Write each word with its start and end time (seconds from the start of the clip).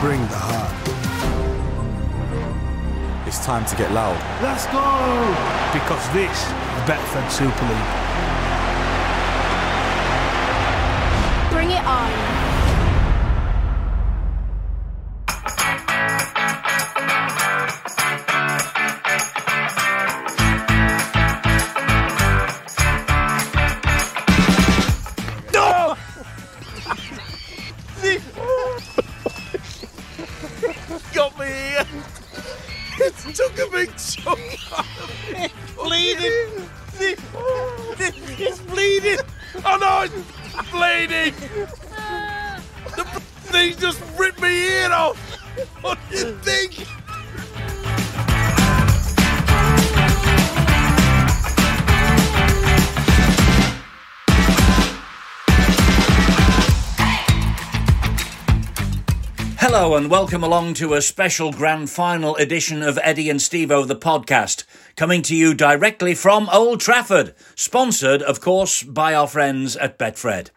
bring 0.00 0.20
the 0.28 0.36
heart. 0.36 0.74
It's 3.26 3.44
time 3.44 3.64
to 3.66 3.76
get 3.76 3.90
loud. 3.92 4.16
Let's 4.42 4.66
go! 4.66 4.86
Because 5.72 6.08
this 6.12 6.30
is 6.30 6.82
Betfred 6.86 7.30
Super 7.30 7.64
League. 7.66 8.07
And 59.98 60.12
welcome 60.12 60.44
along 60.44 60.74
to 60.74 60.94
a 60.94 61.02
special 61.02 61.50
grand 61.50 61.90
final 61.90 62.36
edition 62.36 62.84
of 62.84 63.00
Eddie 63.02 63.28
and 63.28 63.40
Stevo 63.40 63.84
the 63.84 63.96
podcast, 63.96 64.62
coming 64.94 65.22
to 65.22 65.34
you 65.34 65.52
directly 65.52 66.14
from 66.14 66.48
Old 66.50 66.78
Trafford, 66.80 67.34
sponsored, 67.56 68.22
of 68.22 68.40
course, 68.40 68.84
by 68.84 69.12
our 69.12 69.26
friends 69.26 69.76
at 69.76 69.98
Betfred. 69.98 70.50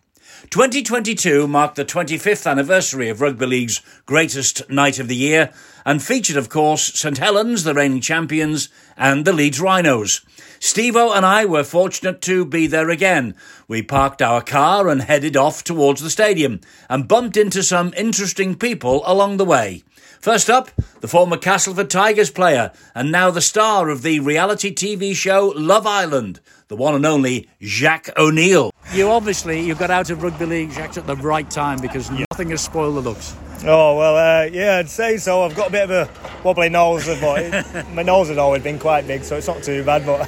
2022 0.51 1.47
marked 1.47 1.75
the 1.75 1.83
25th 1.83 2.49
anniversary 2.49 3.09
of 3.09 3.19
Rugby 3.19 3.47
League's 3.47 3.81
greatest 4.05 4.69
night 4.69 4.99
of 4.99 5.07
the 5.07 5.15
year 5.15 5.51
and 5.87 6.03
featured, 6.03 6.37
of 6.37 6.49
course, 6.49 6.93
St 6.93 7.17
Helens, 7.17 7.63
the 7.63 7.73
reigning 7.73 8.01
champions, 8.01 8.69
and 8.95 9.25
the 9.25 9.33
Leeds 9.33 9.59
Rhinos. 9.59 10.21
Stevo 10.61 11.15
and 11.15 11.25
I 11.25 11.43
were 11.45 11.63
fortunate 11.63 12.21
to 12.21 12.45
be 12.45 12.67
there 12.67 12.91
again. 12.91 13.33
We 13.67 13.81
parked 13.81 14.21
our 14.21 14.43
car 14.43 14.89
and 14.89 15.01
headed 15.01 15.35
off 15.35 15.63
towards 15.63 16.01
the 16.01 16.09
stadium 16.11 16.61
and 16.87 17.07
bumped 17.07 17.35
into 17.35 17.63
some 17.63 17.95
interesting 17.97 18.53
people 18.53 19.01
along 19.07 19.37
the 19.37 19.43
way. 19.43 19.83
First 20.19 20.51
up, 20.51 20.69
the 20.99 21.07
former 21.07 21.37
Castleford 21.37 21.89
Tigers 21.89 22.29
player 22.29 22.71
and 22.93 23.11
now 23.11 23.31
the 23.31 23.41
star 23.41 23.89
of 23.89 24.03
the 24.03 24.19
reality 24.19 24.71
TV 24.71 25.15
show 25.15 25.51
Love 25.55 25.87
Island, 25.87 26.39
the 26.67 26.75
one 26.75 26.93
and 26.93 27.07
only 27.07 27.49
Jacques 27.59 28.11
O'Neill. 28.15 28.69
You 28.93 29.09
obviously 29.09 29.65
you 29.65 29.73
got 29.73 29.89
out 29.89 30.11
of 30.11 30.21
rugby 30.21 30.45
league, 30.45 30.71
Jacques, 30.73 30.95
at 30.95 31.07
the 31.07 31.15
right 31.15 31.49
time 31.49 31.81
because 31.81 32.11
nothing 32.11 32.51
has 32.51 32.61
spoiled 32.61 32.97
the 32.97 33.01
looks. 33.01 33.35
Oh 33.63 33.95
well, 33.95 34.17
uh, 34.17 34.45
yeah, 34.45 34.77
I'd 34.77 34.89
say 34.89 35.17
so. 35.17 35.43
I've 35.43 35.55
got 35.55 35.69
a 35.69 35.71
bit 35.71 35.89
of 35.89 35.91
a 35.91 36.09
wobbly 36.43 36.69
nose, 36.69 37.05
but 37.19 37.89
my 37.93 38.01
nose 38.01 38.29
has 38.29 38.37
always 38.39 38.63
been 38.63 38.79
quite 38.79 39.05
big, 39.05 39.23
so 39.23 39.37
it's 39.37 39.47
not 39.47 39.61
too 39.61 39.83
bad. 39.83 40.03
But 40.03 40.25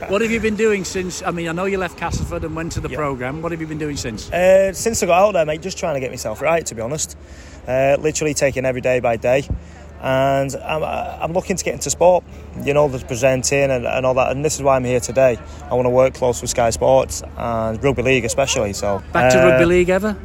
What 0.10 0.22
have 0.22 0.30
you 0.30 0.38
been 0.38 0.54
doing 0.54 0.84
since? 0.84 1.20
I 1.22 1.32
mean, 1.32 1.48
I 1.48 1.52
know 1.52 1.64
you 1.64 1.78
left 1.78 1.98
Castleford 1.98 2.44
and 2.44 2.54
went 2.54 2.72
to 2.72 2.80
the 2.80 2.88
programme. 2.88 3.42
What 3.42 3.50
have 3.50 3.60
you 3.60 3.66
been 3.66 3.78
doing 3.78 3.96
since? 3.96 4.30
uh, 4.30 4.72
since 4.72 5.02
I 5.02 5.06
got 5.06 5.20
out 5.20 5.32
there, 5.32 5.44
mate, 5.44 5.62
just 5.62 5.78
trying 5.78 5.94
to 5.94 6.00
get 6.00 6.10
myself 6.10 6.40
right. 6.40 6.64
To 6.64 6.74
be 6.76 6.80
honest, 6.80 7.16
uh, 7.66 7.96
literally 7.98 8.34
taking 8.34 8.64
every 8.64 8.82
day 8.82 9.00
by 9.00 9.16
day, 9.16 9.48
and 10.00 10.54
I'm, 10.54 10.84
uh, 10.84 11.18
I'm 11.20 11.32
looking 11.32 11.56
to 11.56 11.64
get 11.64 11.74
into 11.74 11.90
sport. 11.90 12.22
You 12.62 12.72
know, 12.72 12.86
the 12.86 13.04
presenting 13.04 13.72
and, 13.72 13.84
and 13.84 14.06
all 14.06 14.14
that, 14.14 14.30
and 14.30 14.44
this 14.44 14.54
is 14.54 14.62
why 14.62 14.76
I'm 14.76 14.84
here 14.84 15.00
today. 15.00 15.38
I 15.68 15.74
want 15.74 15.86
to 15.86 15.90
work 15.90 16.14
close 16.14 16.40
with 16.40 16.50
Sky 16.50 16.70
Sports 16.70 17.24
and 17.36 17.82
rugby 17.82 18.02
league, 18.02 18.24
especially. 18.24 18.74
So 18.74 19.02
Back 19.12 19.32
to 19.32 19.42
uh, 19.42 19.48
rugby 19.48 19.64
league 19.64 19.88
ever? 19.88 20.16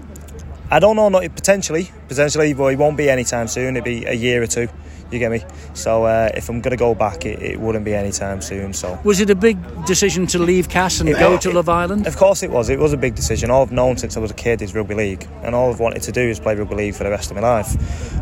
I 0.72 0.80
don't 0.80 0.96
know, 0.96 1.10
not 1.10 1.24
potentially, 1.36 1.92
potentially, 2.08 2.54
but 2.54 2.68
it 2.68 2.78
won't 2.80 2.96
be 2.98 3.10
anytime 3.10 3.48
soon. 3.48 3.76
It'll 3.76 3.84
be 3.86 4.06
a 4.06 4.14
year 4.14 4.42
or 4.42 4.48
two. 4.48 4.68
You 5.12 5.20
get 5.20 5.30
me? 5.30 5.44
So 5.74 6.06
uh, 6.06 6.30
if 6.34 6.48
I'm 6.48 6.62
going 6.62 6.72
to 6.72 6.78
go 6.78 6.96
back, 6.96 7.26
it, 7.26 7.42
it 7.42 7.60
wouldn't 7.60 7.84
be 7.84 7.94
anytime 7.94 8.40
soon. 8.42 8.72
So 8.74 8.98
Was 9.04 9.20
it 9.20 9.30
a 9.30 9.36
big 9.36 9.58
decision 9.86 10.26
to 10.28 10.40
leave 10.40 10.70
Cass 10.70 11.02
and 11.02 11.10
It- 11.10 11.20
go 11.20 11.34
it- 11.34 11.42
to 11.42 11.52
Love 11.52 11.68
Island? 11.68 12.08
Of 12.08 12.16
course 12.16 12.42
it 12.44 12.50
was. 12.52 12.70
It 12.70 12.80
was 12.80 12.94
a 12.94 12.98
big 12.98 13.16
decision. 13.16 13.52
All 13.52 13.64
I've 13.64 13.74
known 13.74 13.98
since 13.98 14.16
I 14.16 14.22
was 14.22 14.32
a 14.32 14.36
kid 14.36 14.62
is 14.62 14.74
rugby 14.74 14.96
league, 14.96 15.28
and 15.44 15.54
all 15.54 15.70
I've 15.74 15.82
wanted 15.82 16.04
to 16.04 16.14
do 16.14 16.22
is 16.22 16.40
play 16.40 16.56
rugby 16.56 16.76
league 16.76 16.96
for 16.96 17.04
the 17.04 17.10
rest 17.10 17.30
of 17.30 17.36
my 17.36 17.42
life. 17.44 17.76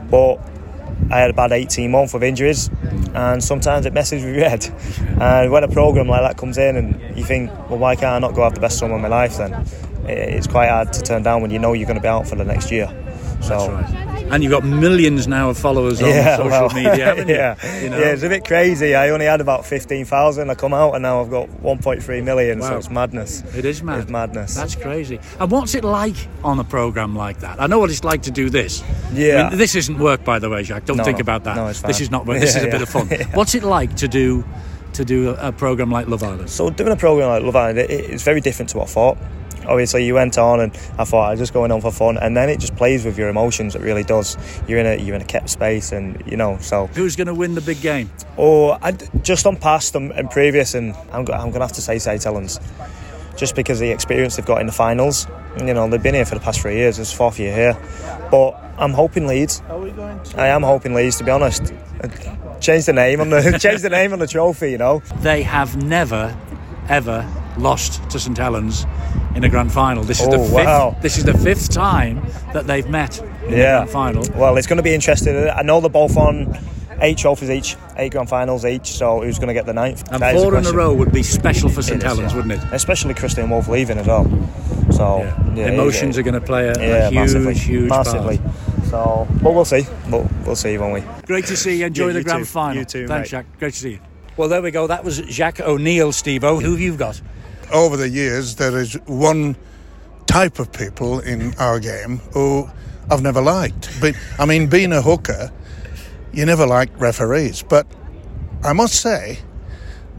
But 0.10 0.38
I 1.12 1.20
had 1.20 1.30
a 1.30 1.34
bad 1.34 1.52
18 1.52 1.92
months 1.92 2.16
of 2.16 2.24
injuries, 2.24 2.72
and 3.14 3.44
sometimes 3.44 3.86
it 3.86 3.94
messes 3.94 4.26
with 4.26 4.36
your 4.36 4.50
head. 4.50 4.66
And 5.22 5.52
when 5.52 5.64
a 5.64 5.68
program 5.68 6.08
like 6.08 6.22
that 6.24 6.38
comes 6.38 6.58
in, 6.58 6.76
and 6.76 7.16
you 7.16 7.24
think, 7.24 7.52
well, 7.70 7.78
why 7.78 7.94
can't 7.96 8.16
I 8.16 8.20
not 8.20 8.34
go 8.34 8.42
have 8.44 8.56
the 8.56 8.62
best 8.62 8.80
summer 8.80 8.96
of 8.96 9.02
my 9.02 9.08
life? 9.10 9.38
Then 9.38 9.52
it's 10.10 10.48
quite 10.48 10.70
hard 10.70 10.94
to 10.94 11.02
turn 11.02 11.24
down 11.24 11.42
when 11.42 11.52
you 11.52 11.60
know 11.60 11.74
you're 11.74 11.88
going 11.88 11.98
to 11.98 12.02
be 12.02 12.08
out 12.08 12.28
for 12.28 12.36
the 12.36 12.46
next 12.46 12.72
year. 12.72 12.88
So. 13.42 13.70
And 14.32 14.44
you've 14.44 14.52
got 14.52 14.64
millions 14.64 15.28
now 15.28 15.50
of 15.50 15.58
followers 15.58 16.00
on 16.04 16.10
Yeah, 16.10 16.38
social 16.38 16.52
well, 16.52 16.70
media, 16.70 17.04
haven't 17.06 17.28
yeah, 17.30 17.82
You 17.82 17.90
know? 17.90 17.98
yeah, 17.98 18.12
it's 18.12 18.22
a 18.22 18.30
bit 18.30 18.46
crazy. 18.46 18.94
I 18.94 19.10
only 19.10 19.26
had 19.26 19.42
about 19.42 19.66
fifteen 19.66 20.06
thousand. 20.06 20.52
I 20.52 20.56
come 20.56 20.72
out 20.72 20.94
and 20.94 21.02
now 21.02 21.22
I've 21.22 21.32
got 21.32 21.50
one 21.62 21.80
point 21.80 22.04
three 22.04 22.22
million. 22.22 22.62
So 22.62 22.70
Wow. 22.74 22.78
it's 22.78 22.92
madness. 22.92 23.42
It 23.56 23.66
is 23.66 23.82
mad. 23.82 24.02
It's 24.02 24.12
madness. 24.12 24.54
That's 24.54 24.76
crazy. 24.76 25.20
And 25.40 25.50
what's 25.50 25.74
it 25.74 25.84
like 25.84 26.16
on 26.44 26.60
a 26.60 26.64
programme 26.64 27.16
like 27.16 27.40
that? 27.40 27.60
I 27.60 27.66
know 27.66 27.80
what 27.80 27.90
it's 27.90 28.04
like 28.04 28.22
to 28.24 28.32
do 28.32 28.52
this. 28.52 28.84
Yeah. 29.14 29.46
I 29.48 29.50
mean, 29.50 29.58
this 29.58 29.74
isn't 29.74 29.98
work, 29.98 30.24
by 30.24 30.38
the 30.38 30.48
way, 30.50 30.62
Jack. 30.62 30.86
Don't 30.86 30.98
No, 30.98 31.04
think 31.04 31.20
about 31.20 31.44
that. 31.46 31.56
No, 31.56 31.66
it's 31.66 31.80
fine. 31.80 31.90
This 31.90 32.02
is 32.02 32.12
not 32.12 32.28
work. 32.28 32.40
This 32.42 32.56
is 32.56 32.62
a 32.62 32.66
Yeah, 32.68 32.72
bit 32.78 32.82
of 32.84 32.94
yeah. 32.94 33.18
fun. 33.24 33.32
What's 33.34 33.56
it 33.56 33.64
like 33.64 33.96
to 33.96 34.08
do 34.08 34.46
to 34.94 35.04
do 35.04 35.30
a, 35.32 35.48
a 35.48 35.52
programme 35.52 35.90
like 35.90 36.08
Love 36.08 36.22
Island? 36.22 36.52
So 36.52 36.70
doing 36.70 36.92
a 36.92 36.96
program 36.98 37.30
like 37.30 37.42
Love 37.44 37.56
Island, 37.56 37.80
it, 37.80 37.90
it's 37.90 38.22
very 38.24 38.42
different 38.42 38.70
to 38.72 38.78
what 38.78 38.90
I 38.90 38.92
thought. 38.92 39.18
Obviously, 39.70 40.04
you 40.06 40.16
went 40.16 40.38
on, 40.38 40.60
and 40.60 40.74
I 40.98 41.04
thought 41.06 41.28
I 41.28 41.32
was 41.32 41.40
just 41.40 41.54
going 41.54 41.72
on 41.72 41.80
for 41.80 41.92
fun, 41.92 42.18
and 42.18 42.36
then 42.36 42.50
it 42.50 42.60
just 42.60 42.76
plays 42.76 43.06
with 43.06 43.18
your 43.18 43.30
emotions. 43.30 43.76
It 43.76 43.82
really 43.82 44.04
does. 44.04 44.36
You're 44.68 44.80
in 44.80 44.86
a 44.88 44.96
you're 45.02 45.16
in 45.16 45.22
a 45.22 45.26
kept 45.26 45.50
space, 45.50 45.92
and 45.92 46.22
you 46.26 46.36
know. 46.38 46.58
So, 46.60 46.88
Who's 46.88 47.16
going 47.16 47.28
to 47.28 47.36
win 47.36 47.56
the 47.56 47.62
big 47.62 47.80
game? 47.82 48.10
oh, 48.38 48.72
I, 48.82 48.92
just 49.22 49.46
on 49.46 49.56
past 49.58 49.96
and, 49.96 50.12
and 50.12 50.30
previous, 50.30 50.74
and 50.74 50.96
I'm, 51.14 51.24
go- 51.24 51.34
I'm 51.34 51.52
going 51.52 51.60
to 51.62 51.68
have 51.68 51.74
to 51.74 51.82
say 51.82 52.00
St 52.00 52.24
Helens, 52.24 52.60
just 53.38 53.56
because 53.56 53.80
of 53.80 53.86
the 53.88 53.92
experience 53.92 54.36
they've 54.38 54.46
got 54.46 54.60
in 54.60 54.68
the 54.68 54.74
finals. 54.74 55.28
You 55.58 55.74
know, 55.74 55.88
they've 55.90 56.02
been 56.02 56.16
here 56.16 56.26
for 56.26 56.36
the 56.36 56.42
past 56.42 56.62
three 56.62 56.76
years. 56.78 56.98
It's 57.00 57.14
fourth 57.14 57.40
year 57.40 57.54
here, 57.54 57.78
but 58.32 58.52
I'm 58.78 58.94
hoping 58.94 59.28
Leeds. 59.28 59.62
Are 59.70 59.78
we 59.80 59.92
going 59.92 60.22
to? 60.24 60.40
I 60.42 60.48
am 60.48 60.64
hoping 60.64 60.94
Leeds, 60.94 61.18
to 61.18 61.24
be 61.24 61.32
honest. 61.32 61.74
Change 62.60 62.86
the 62.86 62.94
name 62.94 63.22
on 63.22 63.30
the 63.30 63.58
change 63.62 63.82
the 63.82 63.90
name 63.90 64.14
on 64.14 64.20
the 64.20 64.28
trophy. 64.28 64.72
You 64.72 64.78
know. 64.78 65.00
They 65.22 65.44
have 65.44 65.82
never, 65.84 66.36
ever 66.88 67.22
lost 67.60 68.08
to 68.12 68.20
St 68.20 68.38
Helens 68.38 68.86
in 69.36 69.44
a 69.44 69.50
grand 69.50 69.72
final. 69.72 70.04
This 70.04 70.20
is 70.22 70.28
the 70.30 70.38
Oh, 70.38 70.44
fifth. 70.44 70.54
wow. 70.66 70.98
This 71.02 71.18
is 71.18 71.24
the 71.24 71.38
fifth 71.38 71.70
time 71.72 72.26
that 72.54 72.68
they've 72.68 72.88
met 72.90 73.20
in 73.20 73.52
the 73.52 73.56
grand 73.58 73.90
final. 73.90 74.24
Well, 74.36 74.58
it's 74.58 74.68
going 74.68 74.78
to 74.78 74.84
be 74.84 74.94
interesting. 74.94 75.36
I 75.50 75.62
know 75.62 75.80
they're 75.82 75.90
both 75.90 76.18
on 76.18 76.58
eight 77.02 77.18
trophies 77.18 77.50
each, 77.50 77.76
eight 77.98 78.12
grand 78.12 78.28
finals 78.30 78.66
each. 78.66 78.88
So 78.92 79.22
who's 79.22 79.38
going 79.38 79.48
to 79.50 79.54
get 79.54 79.66
the 79.66 79.74
ninth? 79.74 80.04
And 80.12 80.22
That 80.22 80.34
the 80.34 80.40
four 80.42 80.58
in 80.58 80.66
a 80.66 80.72
row 80.72 80.94
would 80.94 81.12
be 81.12 81.24
special 81.24 81.70
for 81.70 81.82
St 81.82 82.02
Helens, 82.04 82.32
yeah. 82.32 82.36
wouldn't 82.38 82.62
it? 82.62 82.74
Especially 82.74 83.14
Kristian 83.14 83.50
Woolf 83.50 83.68
leaving 83.68 83.98
as 83.98 84.08
well. 84.08 84.26
So 84.92 85.20
yeah, 85.56 85.68
Emotions 85.68 86.18
are 86.18 86.24
going 86.24 86.34
to 86.34 86.42
play 86.42 86.68
a, 86.68 86.74
a 86.74 87.10
huge, 87.10 87.14
massively, 87.16 87.54
huge 87.54 87.90
massively. 87.90 88.38
part. 88.40 88.54
So, 88.88 89.28
but 89.44 89.54
we'll 89.54 89.66
see. 89.66 89.86
We'll, 90.10 90.28
we'll 90.46 90.56
see, 90.56 90.78
won't 90.80 90.94
we? 90.96 91.02
Great 91.28 91.46
to 91.46 91.56
see 91.56 91.78
you. 91.80 91.86
Enjoy 91.86 92.08
Yeah, 92.08 92.14
the 92.14 92.24
grand 92.24 92.40
too. 92.42 92.46
final. 92.46 92.78
You 92.78 92.86
too, 92.86 93.08
Thanks, 93.08 93.32
mate. 93.32 93.38
Jack. 93.46 93.60
Great 93.60 93.74
to 93.74 93.80
see 93.80 93.92
you. 93.92 94.00
Well, 94.36 94.50
there 94.50 94.62
we 94.64 94.72
go. 94.72 94.88
That 94.88 95.04
was 95.04 95.18
Jacques 95.20 95.60
O'Neill, 95.60 96.12
Steve-O. 96.12 96.60
Who 96.60 96.72
have 96.72 96.80
you 96.80 96.98
got? 96.98 97.22
Over 97.72 97.98
the 97.98 98.10
years, 98.10 98.56
there 98.56 98.78
is 98.78 98.94
one 99.06 99.56
type 100.28 100.60
of 100.60 100.72
people 100.72 101.20
in 101.20 101.54
our 101.56 101.80
game 101.80 102.18
who 102.34 102.70
I've 103.10 103.22
never 103.22 103.42
liked. 103.42 103.90
But 104.00 104.16
I 104.38 104.46
mean, 104.46 104.68
being 104.68 104.94
a 104.94 105.02
hooker, 105.02 105.52
you 106.34 106.46
never 106.46 106.68
like 106.68 106.90
referees. 107.00 107.64
But 107.64 107.88
I 108.64 108.74
must 108.74 108.96
say, 108.96 109.40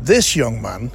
this 0.02 0.34
young 0.34 0.60
man 0.60 0.90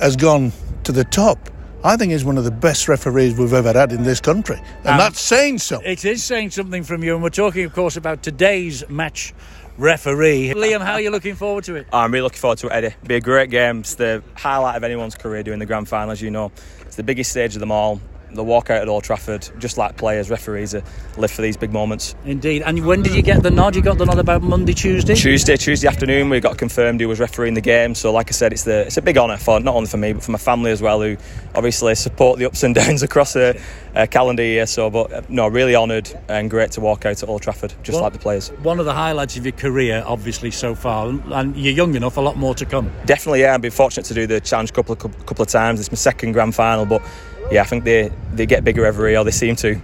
has 0.00 0.16
gone 0.16 0.52
to 0.84 0.92
the 0.92 1.04
top. 1.04 1.50
I 1.84 1.96
think 1.96 2.10
he's 2.12 2.24
one 2.24 2.36
of 2.38 2.44
the 2.44 2.50
best 2.50 2.88
referees 2.88 3.36
we've 3.36 3.52
ever 3.52 3.72
had 3.72 3.92
in 3.92 4.02
this 4.02 4.20
country, 4.20 4.56
and 4.78 4.88
Um, 4.88 4.98
that's 4.98 5.20
saying 5.20 5.58
something. 5.58 5.90
It 5.90 6.04
is 6.04 6.24
saying 6.24 6.50
something 6.50 6.82
from 6.82 7.04
you, 7.04 7.14
and 7.14 7.22
we're 7.22 7.30
talking, 7.30 7.64
of 7.64 7.72
course, 7.72 7.96
about 7.96 8.22
today's 8.22 8.82
match 8.88 9.32
referee. 9.76 10.52
Liam, 10.56 10.80
how 10.80 10.94
are 10.94 11.00
you 11.00 11.10
looking 11.10 11.36
forward 11.36 11.62
to 11.64 11.76
it? 11.76 11.86
Oh, 11.92 11.98
I'm 11.98 12.10
really 12.12 12.24
looking 12.24 12.40
forward 12.40 12.58
to 12.58 12.66
it, 12.66 12.72
Eddie. 12.72 12.86
It'll 12.88 13.06
Be 13.06 13.14
a 13.14 13.20
great 13.20 13.50
game. 13.50 13.80
It's 13.80 13.94
the 13.94 14.24
highlight 14.34 14.76
of 14.76 14.82
anyone's 14.82 15.14
career 15.14 15.44
doing 15.44 15.60
the 15.60 15.66
grand 15.66 15.88
final, 15.88 16.10
as 16.10 16.20
you 16.20 16.32
know. 16.32 16.50
It's 16.80 16.96
the 16.96 17.04
biggest 17.04 17.30
stage 17.30 17.54
of 17.54 17.60
them 17.60 17.70
all. 17.70 18.00
The 18.32 18.44
walkout 18.44 18.82
at 18.82 18.88
Old 18.88 19.04
Trafford, 19.04 19.48
just 19.58 19.78
like 19.78 19.96
players, 19.96 20.30
referees, 20.30 20.74
uh, 20.74 20.80
live 21.16 21.30
for 21.30 21.42
these 21.42 21.56
big 21.56 21.72
moments. 21.72 22.14
Indeed. 22.24 22.62
And 22.62 22.84
when 22.84 23.02
did 23.02 23.14
you 23.14 23.22
get 23.22 23.42
the 23.42 23.50
nod? 23.50 23.74
You 23.74 23.82
got 23.82 23.98
the 23.98 24.04
nod 24.04 24.18
about 24.18 24.42
Monday, 24.42 24.74
Tuesday? 24.74 25.14
Tuesday, 25.14 25.56
Tuesday 25.56 25.88
afternoon, 25.88 26.28
we 26.28 26.40
got 26.40 26.58
confirmed 26.58 27.00
who 27.00 27.08
was 27.08 27.20
refereeing 27.20 27.54
the 27.54 27.60
game. 27.60 27.94
So, 27.94 28.12
like 28.12 28.28
I 28.28 28.32
said, 28.32 28.52
it's 28.52 28.64
the 28.64 28.86
it's 28.86 28.96
a 28.96 29.02
big 29.02 29.16
honour 29.16 29.36
for 29.36 29.60
not 29.60 29.74
only 29.74 29.88
for 29.88 29.96
me 29.96 30.12
but 30.12 30.22
for 30.22 30.32
my 30.32 30.38
family 30.38 30.70
as 30.70 30.82
well, 30.82 31.00
who 31.00 31.16
obviously 31.54 31.94
support 31.94 32.38
the 32.38 32.46
ups 32.46 32.62
and 32.62 32.74
downs 32.74 33.02
across 33.02 33.36
a, 33.36 33.58
a 33.94 34.06
calendar 34.06 34.42
year. 34.42 34.66
So, 34.66 34.90
but 34.90 35.12
uh, 35.12 35.22
no, 35.28 35.48
really 35.48 35.74
honoured 35.74 36.10
and 36.28 36.50
great 36.50 36.72
to 36.72 36.80
walk 36.80 37.06
out 37.06 37.22
at 37.22 37.28
Old 37.28 37.42
Trafford, 37.42 37.74
just 37.82 37.96
Well, 37.96 38.04
like 38.04 38.12
the 38.12 38.18
players. 38.18 38.50
One 38.62 38.78
of 38.78 38.84
the 38.84 38.94
highlights 38.94 39.36
of 39.36 39.44
your 39.44 39.52
career, 39.52 40.02
obviously, 40.06 40.50
so 40.50 40.74
far, 40.74 41.08
and 41.08 41.56
you're 41.56 41.74
young 41.74 41.94
enough, 41.94 42.16
a 42.16 42.20
lot 42.20 42.36
more 42.36 42.54
to 42.54 42.64
come. 42.64 42.90
Definitely, 43.06 43.40
yeah. 43.40 43.54
I've 43.54 43.62
been 43.62 43.70
fortunate 43.70 44.04
to 44.06 44.14
do 44.14 44.26
the 44.26 44.40
challenge 44.40 44.72
couple 44.72 44.92
of 44.92 44.98
couple 44.98 45.42
of 45.42 45.48
times. 45.48 45.80
It's 45.80 45.90
my 45.90 45.96
second 45.96 46.32
grand 46.32 46.54
final, 46.54 46.84
but 46.86 47.02
yeah, 47.50 47.62
I 47.62 47.64
think 47.64 47.84
they 47.84 48.10
they 48.32 48.46
get 48.46 48.64
bigger 48.64 48.84
every 48.84 49.12
year. 49.12 49.24
They 49.24 49.30
seem 49.30 49.56
to. 49.56 49.80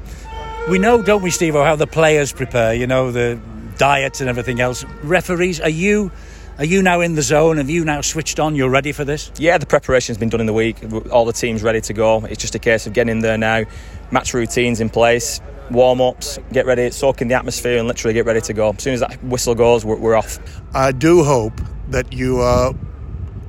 We 0.69 0.78
know, 0.78 1.02
don't 1.02 1.22
we, 1.22 1.31
Steve, 1.31 1.55
how 1.55 1.76
the 1.76 1.87
players 1.87 2.32
prepare, 2.32 2.72
you 2.72 2.87
know, 2.87 3.12
the 3.12 3.38
diets 3.76 4.20
and 4.20 4.31
everything 4.31 4.61
else. 4.61 4.84
Referees, 5.02 5.61
are 5.61 5.69
you. 5.69 6.11
Are 6.56 6.64
you 6.64 6.82
now 6.82 7.00
in 7.00 7.16
the 7.16 7.22
zone? 7.22 7.56
Have 7.56 7.69
you 7.69 7.84
now 7.84 8.00
switched 8.00 8.38
on? 8.38 8.55
You're 8.55 8.70
ready 8.70 8.93
for 8.93 9.05
this? 9.05 9.32
Yeah, 9.38 9.58
the 9.58 9.66
preparation's 9.66 10.19
been 10.19 10.28
done 10.28 10.38
in 10.38 10.46
the 10.46 10.52
week. 10.52 10.76
All 11.11 11.25
the 11.25 11.32
teams 11.32 11.64
ready 11.64 11.81
to 11.81 11.93
go. 11.93 12.25
It's 12.26 12.40
just 12.40 12.55
a 12.55 12.61
case 12.61 12.87
of 12.87 12.93
getting 12.93 13.11
in 13.11 13.19
there 13.19 13.37
now, 13.37 13.64
match 14.12 14.32
routines 14.34 14.81
in 14.81 14.88
place, 14.88 15.40
warm 15.72 16.00
ups, 16.00 16.38
get 16.52 16.64
ready, 16.64 16.93
soak 16.93 17.20
in 17.20 17.26
the 17.26 17.34
atmosphere, 17.34 17.78
and 17.78 17.88
literally 17.88 18.14
get 18.14 18.25
ready 18.25 18.40
to 18.43 18.52
go. 18.52 18.70
As 18.70 18.81
soon 18.84 18.94
as 18.94 19.00
that 19.00 19.22
whistle 19.25 19.56
goes, 19.56 19.84
we're, 19.84 19.96
we're 19.96 20.14
off. 20.14 20.38
I 20.75 20.93
do 20.93 21.25
hope 21.25 21.60
that 21.88 22.12
you 22.12 22.38
are 22.38 22.72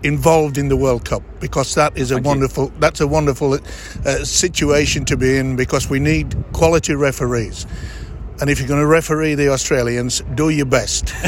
involved 0.06 0.58
in 0.58 0.70
the 0.70 0.78
World 0.78 1.04
Cup 1.04 1.24
because 1.40 1.76
that 1.76 1.98
is 1.98 2.12
a 2.12 2.16
Thank 2.16 2.26
you. 2.26 2.30
wonderful 2.30 2.68
that's 2.80 3.02
a 3.02 3.08
wonderful 3.08 3.54
uh, 3.56 3.60
situation 4.24 5.04
to 5.06 5.18
be 5.18 5.38
in 5.38 5.56
because 5.56 5.90
we 5.90 6.00
need 6.00 6.36
quality 6.54 6.94
referees. 6.94 7.66
And 8.40 8.50
if 8.50 8.60
you're 8.60 8.68
going 8.68 8.82
to 8.82 8.88
referee 8.88 9.36
the 9.36 9.48
Australians, 9.50 10.22
do 10.36 10.50
your 10.50 10.66
best. 10.66 11.14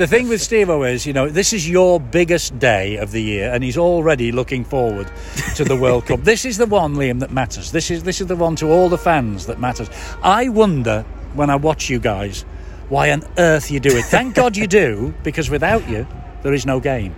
The 0.00 0.06
thing 0.06 0.28
with 0.28 0.40
Steve 0.40 0.70
is, 0.70 1.04
you 1.04 1.12
know, 1.12 1.28
this 1.28 1.52
is 1.52 1.68
your 1.68 2.00
biggest 2.00 2.58
day 2.58 2.96
of 2.96 3.10
the 3.10 3.20
year, 3.22 3.52
and 3.52 3.62
he's 3.62 3.76
already 3.76 4.32
looking 4.32 4.64
forward 4.64 5.10
to 5.56 5.64
the 5.64 5.76
World 5.76 6.06
Cup. 6.06 6.22
This 6.22 6.46
is 6.46 6.56
the 6.56 6.64
one, 6.64 6.94
Liam, 6.94 7.20
that 7.20 7.30
matters. 7.30 7.70
This 7.70 7.90
is 7.90 8.02
this 8.02 8.20
is 8.22 8.26
the 8.26 8.36
one 8.36 8.56
to 8.56 8.70
all 8.70 8.88
the 8.88 8.96
fans 8.96 9.44
that 9.44 9.60
matters. 9.60 9.90
I 10.22 10.48
wonder 10.48 11.04
when 11.34 11.50
I 11.50 11.56
watch 11.56 11.90
you 11.90 11.98
guys 11.98 12.46
why 12.88 13.10
on 13.12 13.24
earth 13.36 13.70
you 13.70 13.78
do 13.78 13.94
it. 13.94 14.06
Thank 14.06 14.34
God 14.34 14.56
you 14.56 14.66
do, 14.66 15.12
because 15.22 15.50
without 15.50 15.86
you, 15.86 16.06
there 16.42 16.54
is 16.54 16.64
no 16.64 16.80
game. 16.80 17.14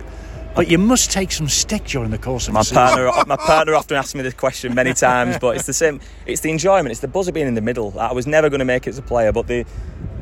But 0.55 0.69
you 0.69 0.77
must 0.77 1.11
take 1.11 1.31
some 1.31 1.47
stick 1.47 1.83
during 1.85 2.11
the 2.11 2.17
course 2.19 2.47
of 2.47 2.53
My 2.53 2.61
the 2.61 2.75
partner, 2.75 3.11
my 3.27 3.37
partner 3.37 3.73
often 3.73 3.97
asks 3.97 4.13
me 4.13 4.21
this 4.21 4.35
question 4.35 4.75
many 4.75 4.93
times, 4.93 5.37
but 5.39 5.55
it's 5.55 5.65
the 5.65 5.73
same. 5.73 5.99
It's 6.25 6.41
the 6.41 6.51
enjoyment. 6.51 6.91
It's 6.91 6.99
the 6.99 7.07
buzz 7.07 7.27
of 7.27 7.33
being 7.33 7.47
in 7.47 7.55
the 7.55 7.61
middle. 7.61 7.97
I 7.99 8.13
was 8.13 8.27
never 8.27 8.49
going 8.49 8.59
to 8.59 8.65
make 8.65 8.85
it 8.85 8.91
as 8.91 8.97
a 8.99 9.01
player, 9.01 9.31
but 9.31 9.47
the 9.47 9.65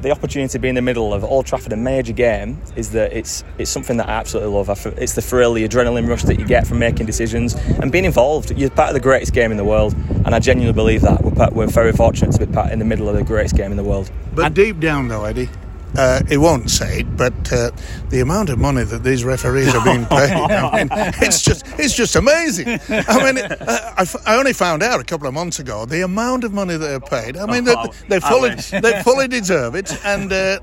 the 0.02 0.10
opportunity 0.10 0.52
to 0.52 0.60
be 0.60 0.68
in 0.68 0.76
the 0.76 0.82
middle 0.82 1.14
of 1.14 1.24
Old 1.24 1.46
Trafford, 1.46 1.74
a 1.74 1.78
major 1.78 2.14
game, 2.14 2.60
is 2.76 2.92
that 2.92 3.14
it's 3.14 3.44
it's 3.58 3.70
something 3.70 3.98
that 3.98 4.08
I 4.08 4.14
absolutely 4.14 4.54
love. 4.54 4.70
It's 4.98 5.14
the 5.14 5.22
thrill, 5.22 5.54
the 5.54 5.68
adrenaline 5.68 6.08
rush 6.08 6.24
that 6.24 6.40
you 6.40 6.46
get 6.46 6.66
from 6.66 6.80
making 6.80 7.06
decisions 7.06 7.56
and 7.56 7.92
being 7.92 8.06
involved. 8.06 8.52
You're 8.58 8.70
part 8.70 8.90
of 8.90 8.94
the 8.94 9.02
greatest 9.02 9.34
game 9.34 9.52
in 9.52 9.58
the 9.58 9.66
world, 9.66 9.94
and 10.26 10.34
I 10.34 10.40
genuinely 10.40 10.74
believe 10.74 11.02
that 11.02 11.24
we're 11.24 11.32
part, 11.32 11.54
we're 11.54 11.68
very 11.68 11.92
fortunate 11.92 12.32
to 12.32 12.46
be 12.46 12.52
part 12.52 12.72
in 12.72 12.80
the 12.80 12.86
middle 12.86 13.10
of 13.10 13.16
the 13.16 13.24
greatest 13.24 13.56
game 13.56 13.72
in 13.72 13.78
the 13.78 13.84
world. 13.84 14.10
But 14.34 14.54
deep 14.54 14.80
down, 14.80 15.08
though, 15.10 15.26
Eddie, 15.26 15.50
uh, 15.98 16.22
it 16.30 16.38
won't 16.38 16.70
say 16.70 17.00
it, 17.00 17.18
but 17.18 17.34
uh, 17.52 17.72
the 18.10 18.22
amount 18.22 18.50
of 18.50 18.58
money 18.58 18.84
that 18.84 19.04
these 19.04 19.24
referees 19.24 19.74
are 19.76 19.84
being 19.84 20.06
paid, 20.06 20.32
I 20.32 20.78
mean, 20.78 20.88
it's 21.22 21.42
just 21.42 21.66
it's 21.78 21.94
just 21.96 22.16
amazing. 22.16 22.68
I 22.90 23.24
mean, 23.24 23.38
it, 23.38 23.62
uh, 23.62 23.94
I, 23.98 24.02
f- 24.02 24.28
I 24.28 24.38
only 24.38 24.54
found 24.54 24.84
out 24.84 25.00
a 25.00 25.04
couple 25.04 25.28
of 25.28 25.34
months 25.34 25.60
ago 25.60 25.86
the 25.86 26.02
amount 26.04 26.44
of 26.44 26.54
money 26.54 26.78
they're 26.78 27.00
paid. 27.00 27.38
I 27.38 27.46
mean, 27.46 27.66
they, 27.66 27.76
they 28.08 28.20
fully 28.20 28.56
they 28.56 29.02
fully 29.04 29.28
deserve 29.28 29.76
it, 29.76 29.94
and. 30.06 30.32
Uh, 30.32 30.60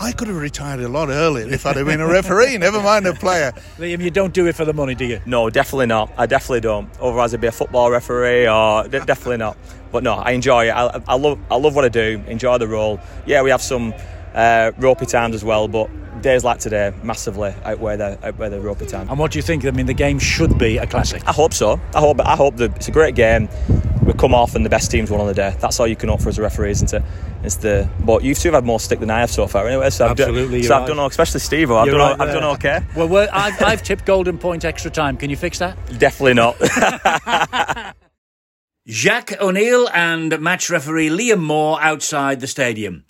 I 0.00 0.10
could 0.10 0.26
have 0.28 0.38
retired 0.38 0.80
a 0.80 0.88
lot 0.88 1.10
earlier 1.10 1.46
if 1.52 1.64
I'd 1.66 1.76
have 1.76 1.86
been 1.86 2.00
a 2.00 2.06
referee, 2.08 2.56
never 2.58 2.82
mind 2.82 3.06
a 3.06 3.12
player. 3.12 3.52
Liam, 3.76 4.00
you 4.02 4.10
don't 4.10 4.32
do 4.32 4.46
it 4.46 4.56
for 4.56 4.64
the 4.64 4.72
money, 4.72 4.94
do 4.96 5.04
you? 5.04 5.20
No, 5.26 5.48
definitely 5.50 5.86
not. 5.86 6.10
I 6.16 6.26
definitely 6.26 6.60
don't. 6.62 6.88
Otherwise, 6.98 7.34
I'd 7.34 7.42
be 7.42 7.46
a 7.46 7.52
football 7.52 7.90
referee, 7.90 8.48
or 8.48 8.88
de- 8.88 9.04
definitely 9.04 9.36
not. 9.36 9.56
But 9.92 10.02
no, 10.02 10.14
I 10.14 10.30
enjoy 10.32 10.68
it. 10.68 10.70
I, 10.70 11.00
I 11.06 11.14
love, 11.14 11.38
I 11.50 11.56
love 11.56 11.76
what 11.76 11.84
I 11.84 11.88
do. 11.90 12.24
Enjoy 12.26 12.56
the 12.58 12.66
role. 12.66 12.98
Yeah, 13.26 13.42
we 13.42 13.50
have 13.50 13.62
some 13.62 13.92
uh, 14.34 14.72
ropey 14.78 15.06
times 15.06 15.34
as 15.34 15.44
well, 15.44 15.68
but 15.68 15.88
days 16.22 16.44
like 16.44 16.58
today 16.58 16.92
massively 17.02 17.52
outweigh 17.64 17.96
the 17.96 18.18
outweigh 18.24 18.48
the 18.48 18.60
ropey 18.60 18.86
time. 18.86 19.08
And 19.08 19.18
what 19.18 19.32
do 19.32 19.38
you 19.38 19.42
think? 19.42 19.64
I 19.64 19.70
mean, 19.70 19.86
the 19.86 19.94
game 19.94 20.18
should 20.18 20.58
be 20.58 20.78
a 20.78 20.86
classic. 20.86 21.26
I 21.26 21.32
hope 21.32 21.52
so. 21.54 21.80
I 21.94 22.00
hope. 22.00 22.20
I 22.20 22.36
hope 22.36 22.56
that 22.56 22.76
it's 22.76 22.88
a 22.88 22.92
great 22.92 23.14
game. 23.14 23.48
We 24.04 24.12
come 24.14 24.34
off 24.34 24.56
and 24.56 24.64
the 24.66 24.70
best 24.70 24.90
teams 24.90 25.10
won 25.10 25.20
on 25.20 25.28
the 25.28 25.34
day. 25.34 25.54
That's 25.60 25.78
all 25.78 25.86
you 25.86 25.94
can 25.94 26.08
hope 26.08 26.20
for 26.22 26.28
as 26.28 26.36
a 26.38 26.42
referee, 26.42 26.72
isn't 26.72 26.92
it? 26.92 27.02
It's 27.44 27.56
the. 27.56 27.88
But 28.00 28.24
you 28.24 28.34
two 28.34 28.48
have 28.48 28.54
had 28.54 28.64
more 28.64 28.80
stick 28.80 28.98
than 29.00 29.10
I 29.10 29.20
have 29.20 29.30
so 29.30 29.46
far, 29.46 29.66
anyway. 29.68 29.90
So 29.90 30.06
I've 30.06 30.12
Absolutely, 30.12 30.42
Done, 30.42 30.52
you're 30.54 30.62
so 30.64 30.80
I've 30.80 30.88
done. 30.88 30.98
all- 30.98 31.06
Especially 31.06 31.40
Steve. 31.40 31.70
I've 31.70 31.86
done. 31.86 32.00
all- 32.00 32.10
right 32.16 32.20
I've 32.20 32.34
done 32.34 32.44
okay. 32.56 32.80
Well, 32.96 33.08
we're, 33.08 33.28
I've, 33.32 33.62
I've 33.62 33.82
tipped 33.82 34.04
Golden 34.04 34.38
Point 34.38 34.64
extra 34.64 34.90
time. 34.90 35.16
Can 35.16 35.30
you 35.30 35.36
fix 35.36 35.58
that? 35.60 35.76
Definitely 35.98 36.34
not. 36.34 36.56
Jacques 38.88 39.40
O'Neill 39.40 39.88
and 39.94 40.40
match 40.40 40.68
referee 40.68 41.08
Liam 41.08 41.40
Moore 41.40 41.80
outside 41.80 42.40
the 42.40 42.48
stadium. 42.48 43.04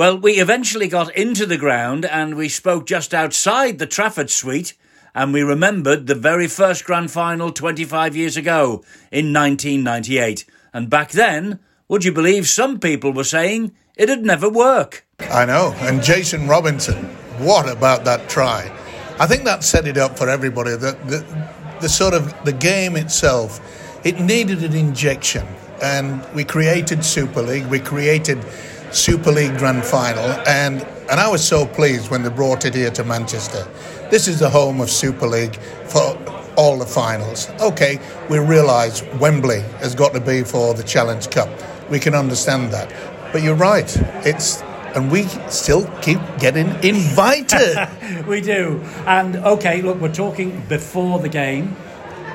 Well, 0.00 0.16
we 0.16 0.40
eventually 0.40 0.88
got 0.88 1.14
into 1.14 1.44
the 1.44 1.58
ground 1.58 2.06
and 2.06 2.34
we 2.34 2.48
spoke 2.48 2.86
just 2.86 3.12
outside 3.12 3.78
the 3.78 3.86
Trafford 3.86 4.30
suite 4.30 4.72
and 5.14 5.30
we 5.30 5.42
remembered 5.42 6.06
the 6.06 6.14
very 6.14 6.46
first 6.46 6.86
grand 6.86 7.10
final 7.10 7.52
25 7.52 8.16
years 8.16 8.34
ago 8.34 8.82
in 9.12 9.34
1998. 9.34 10.46
And 10.72 10.88
back 10.88 11.10
then, 11.10 11.60
would 11.86 12.02
you 12.06 12.12
believe 12.12 12.48
some 12.48 12.80
people 12.80 13.12
were 13.12 13.24
saying 13.24 13.72
it'd 13.94 14.24
never 14.24 14.48
work? 14.48 15.04
I 15.18 15.44
know. 15.44 15.74
And 15.80 16.02
Jason 16.02 16.48
Robinson, 16.48 17.04
what 17.36 17.68
about 17.68 18.06
that 18.06 18.26
try? 18.30 18.74
I 19.18 19.26
think 19.26 19.44
that 19.44 19.62
set 19.62 19.86
it 19.86 19.98
up 19.98 20.16
for 20.16 20.30
everybody. 20.30 20.70
The, 20.70 20.92
the, 21.04 21.44
the 21.82 21.90
sort 21.90 22.14
of 22.14 22.34
the 22.46 22.54
game 22.54 22.96
itself, 22.96 23.60
it 24.06 24.18
needed 24.18 24.64
an 24.64 24.72
injection. 24.72 25.46
And 25.82 26.26
we 26.34 26.44
created 26.44 27.04
Super 27.04 27.42
League, 27.42 27.66
we 27.66 27.80
created 27.80 28.42
Super 28.92 29.30
League 29.30 29.56
Grand 29.58 29.84
Final, 29.84 30.30
and, 30.48 30.82
and 31.10 31.20
I 31.20 31.28
was 31.28 31.46
so 31.46 31.66
pleased 31.66 32.10
when 32.10 32.22
they 32.22 32.30
brought 32.30 32.64
it 32.64 32.74
here 32.74 32.90
to 32.90 33.04
Manchester. 33.04 33.66
This 34.10 34.26
is 34.26 34.38
the 34.38 34.50
home 34.50 34.80
of 34.80 34.90
Super 34.90 35.26
League 35.26 35.56
for 35.86 36.18
all 36.56 36.78
the 36.78 36.86
finals. 36.86 37.48
Okay, 37.60 37.98
we 38.28 38.38
realise 38.38 39.02
Wembley 39.20 39.60
has 39.78 39.94
got 39.94 40.12
to 40.14 40.20
be 40.20 40.42
for 40.42 40.74
the 40.74 40.82
Challenge 40.82 41.30
Cup. 41.30 41.48
We 41.90 41.98
can 41.98 42.14
understand 42.14 42.72
that. 42.72 42.92
But 43.32 43.42
you're 43.42 43.54
right, 43.54 43.96
it's 44.26 44.62
and 44.94 45.10
we 45.10 45.22
still 45.48 45.86
keep 46.02 46.18
getting 46.38 46.68
invited. 46.82 47.88
We 48.26 48.40
do. 48.40 48.80
And 49.06 49.36
okay, 49.36 49.82
look, 49.82 50.00
we're 50.00 50.12
talking 50.12 50.62
before 50.68 51.20
the 51.20 51.28
game. 51.28 51.76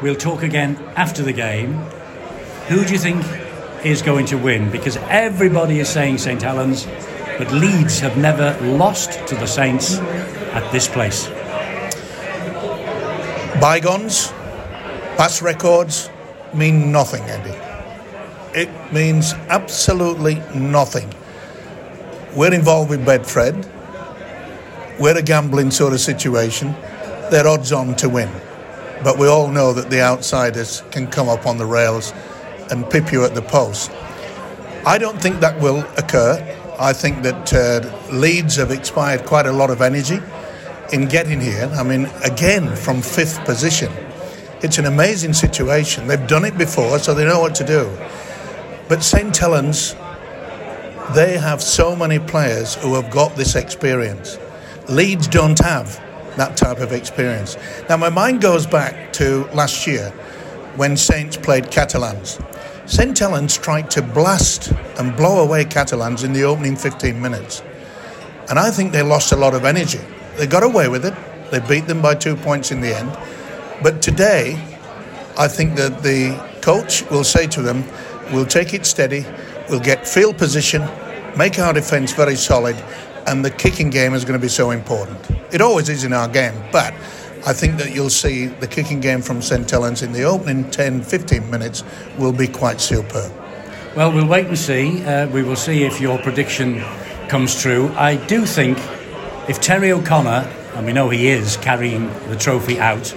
We'll 0.01 0.15
talk 0.15 0.41
again 0.41 0.77
after 0.95 1.21
the 1.21 1.33
game. 1.33 1.73
Who 2.67 2.83
do 2.85 2.93
you 2.93 2.99
think 2.99 3.23
is 3.85 4.01
going 4.01 4.25
to 4.25 4.37
win? 4.37 4.71
Because 4.71 4.97
everybody 4.97 5.79
is 5.79 5.87
saying 5.87 6.17
St 6.17 6.41
Helens, 6.41 6.85
but 7.37 7.51
Leeds 7.51 7.99
have 7.99 8.17
never 8.17 8.57
lost 8.61 9.27
to 9.27 9.35
the 9.35 9.45
Saints 9.45 9.99
at 9.99 10.69
this 10.71 10.87
place. 10.87 11.27
Bygones, 13.61 14.31
past 15.17 15.41
records 15.41 16.09
mean 16.53 16.91
nothing, 16.91 17.21
Andy. 17.23 17.55
It 18.59 18.69
means 18.91 19.33
absolutely 19.49 20.35
nothing. 20.55 21.13
We're 22.35 22.53
involved 22.53 22.89
with 22.89 23.05
Betfred. 23.05 23.69
We're 24.99 25.17
a 25.17 25.21
gambling 25.21 25.71
sort 25.71 25.93
of 25.93 25.99
situation. 25.99 26.73
They're 27.29 27.47
odds 27.47 27.71
on 27.71 27.95
to 27.97 28.09
win. 28.09 28.29
But 29.03 29.19
we 29.19 29.27
all 29.27 29.49
know 29.49 29.73
that 29.73 29.89
the 29.89 30.01
outsiders 30.01 30.81
can 30.89 31.07
come 31.07 31.29
up 31.29 31.45
on 31.45 31.57
the 31.57 31.65
rails 31.65 32.13
and 32.71 32.89
pip 32.89 33.11
you 33.11 33.23
at 33.23 33.35
the 33.35 33.41
post. 33.41 33.91
I 34.85 34.97
don't 34.97 35.21
think 35.21 35.39
that 35.39 35.59
will 35.59 35.79
occur. 35.97 36.55
I 36.79 36.93
think 36.93 37.23
that 37.23 37.53
uh, 37.53 38.13
Leeds 38.13 38.57
have 38.57 38.71
expired 38.71 39.25
quite 39.25 39.45
a 39.45 39.51
lot 39.51 39.69
of 39.69 39.81
energy 39.81 40.19
in 40.93 41.07
getting 41.07 41.41
here. 41.41 41.71
I 41.73 41.83
mean, 41.83 42.05
again, 42.23 42.75
from 42.75 43.01
fifth 43.01 43.43
position. 43.45 43.91
It's 44.61 44.77
an 44.77 44.85
amazing 44.85 45.33
situation. 45.33 46.07
They've 46.07 46.27
done 46.27 46.45
it 46.45 46.57
before, 46.57 46.99
so 46.99 47.13
they 47.13 47.25
know 47.25 47.39
what 47.39 47.55
to 47.55 47.65
do. 47.65 47.89
But 48.87 49.03
St. 49.03 49.35
Helens, 49.35 49.95
they 51.13 51.37
have 51.37 51.61
so 51.61 51.95
many 51.95 52.19
players 52.19 52.75
who 52.75 52.95
have 52.95 53.09
got 53.09 53.35
this 53.35 53.55
experience. 53.55 54.37
Leeds 54.87 55.27
don't 55.27 55.59
have 55.59 55.99
that 56.37 56.57
type 56.57 56.79
of 56.79 56.91
experience. 56.91 57.57
Now, 57.89 57.97
my 57.97 58.09
mind 58.09 58.41
goes 58.41 58.67
back 58.67 59.13
to 59.13 59.45
last 59.53 59.87
year 59.87 60.13
when 60.75 60.97
Saints 60.97 61.37
played 61.37 61.71
Catalans. 61.71 62.39
St. 62.85 63.17
Helens 63.17 63.57
tried 63.57 63.89
to 63.91 64.01
blast 64.01 64.71
and 64.99 65.15
blow 65.15 65.43
away 65.43 65.65
Catalans 65.65 66.23
in 66.23 66.33
the 66.33 66.43
opening 66.43 66.75
15 66.75 67.19
minutes. 67.19 67.63
And 68.49 68.59
I 68.59 68.69
think 68.69 68.91
they 68.91 69.01
lost 69.01 69.31
a 69.31 69.35
lot 69.35 69.53
of 69.53 69.65
energy. 69.65 70.01
They 70.37 70.47
got 70.47 70.63
away 70.63 70.87
with 70.87 71.05
it. 71.05 71.15
They 71.49 71.59
beat 71.59 71.87
them 71.87 72.01
by 72.01 72.15
two 72.15 72.35
points 72.35 72.71
in 72.71 72.81
the 72.81 72.95
end. 72.95 73.17
But 73.81 74.01
today, 74.01 74.53
I 75.37 75.47
think 75.47 75.75
that 75.75 76.03
the 76.03 76.39
coach 76.61 77.09
will 77.09 77.23
say 77.23 77.47
to 77.47 77.61
them, 77.61 77.83
we'll 78.31 78.45
take 78.45 78.73
it 78.73 78.85
steady, 78.85 79.25
we'll 79.69 79.79
get 79.79 80.07
field 80.07 80.37
position, 80.37 80.81
make 81.37 81.59
our 81.59 81.73
defence 81.73 82.13
very 82.13 82.35
solid, 82.35 82.75
and 83.27 83.43
the 83.43 83.51
kicking 83.51 83.89
game 83.89 84.13
is 84.13 84.23
going 84.23 84.39
to 84.39 84.43
be 84.43 84.49
so 84.49 84.71
important. 84.71 85.19
It 85.51 85.61
always 85.61 85.89
is 85.89 86.03
in 86.03 86.13
our 86.13 86.27
game, 86.27 86.53
but 86.71 86.93
I 87.47 87.53
think 87.53 87.77
that 87.77 87.93
you'll 87.93 88.09
see 88.09 88.47
the 88.47 88.67
kicking 88.67 88.99
game 88.99 89.21
from 89.21 89.39
St 89.39 89.69
Helens 89.69 90.01
in 90.01 90.13
the 90.13 90.23
opening 90.23 90.69
10 90.71 91.03
15 91.03 91.47
minutes 91.51 91.83
will 92.17 92.33
be 92.33 92.47
quite 92.47 92.81
superb. 92.81 93.31
Well, 93.95 94.11
we'll 94.11 94.27
wait 94.27 94.47
and 94.47 94.57
see. 94.57 95.05
Uh, 95.05 95.27
we 95.27 95.43
will 95.43 95.55
see 95.55 95.83
if 95.83 96.01
your 96.01 96.17
prediction 96.17 96.81
comes 97.29 97.61
true. 97.61 97.89
I 97.95 98.15
do 98.15 98.47
think 98.47 98.79
if 99.47 99.61
Terry 99.61 99.91
O'Connor, 99.91 100.51
and 100.73 100.87
we 100.87 100.91
know 100.91 101.09
he 101.09 101.27
is 101.27 101.55
carrying 101.57 102.07
the 102.29 102.35
trophy 102.35 102.79
out, 102.79 103.13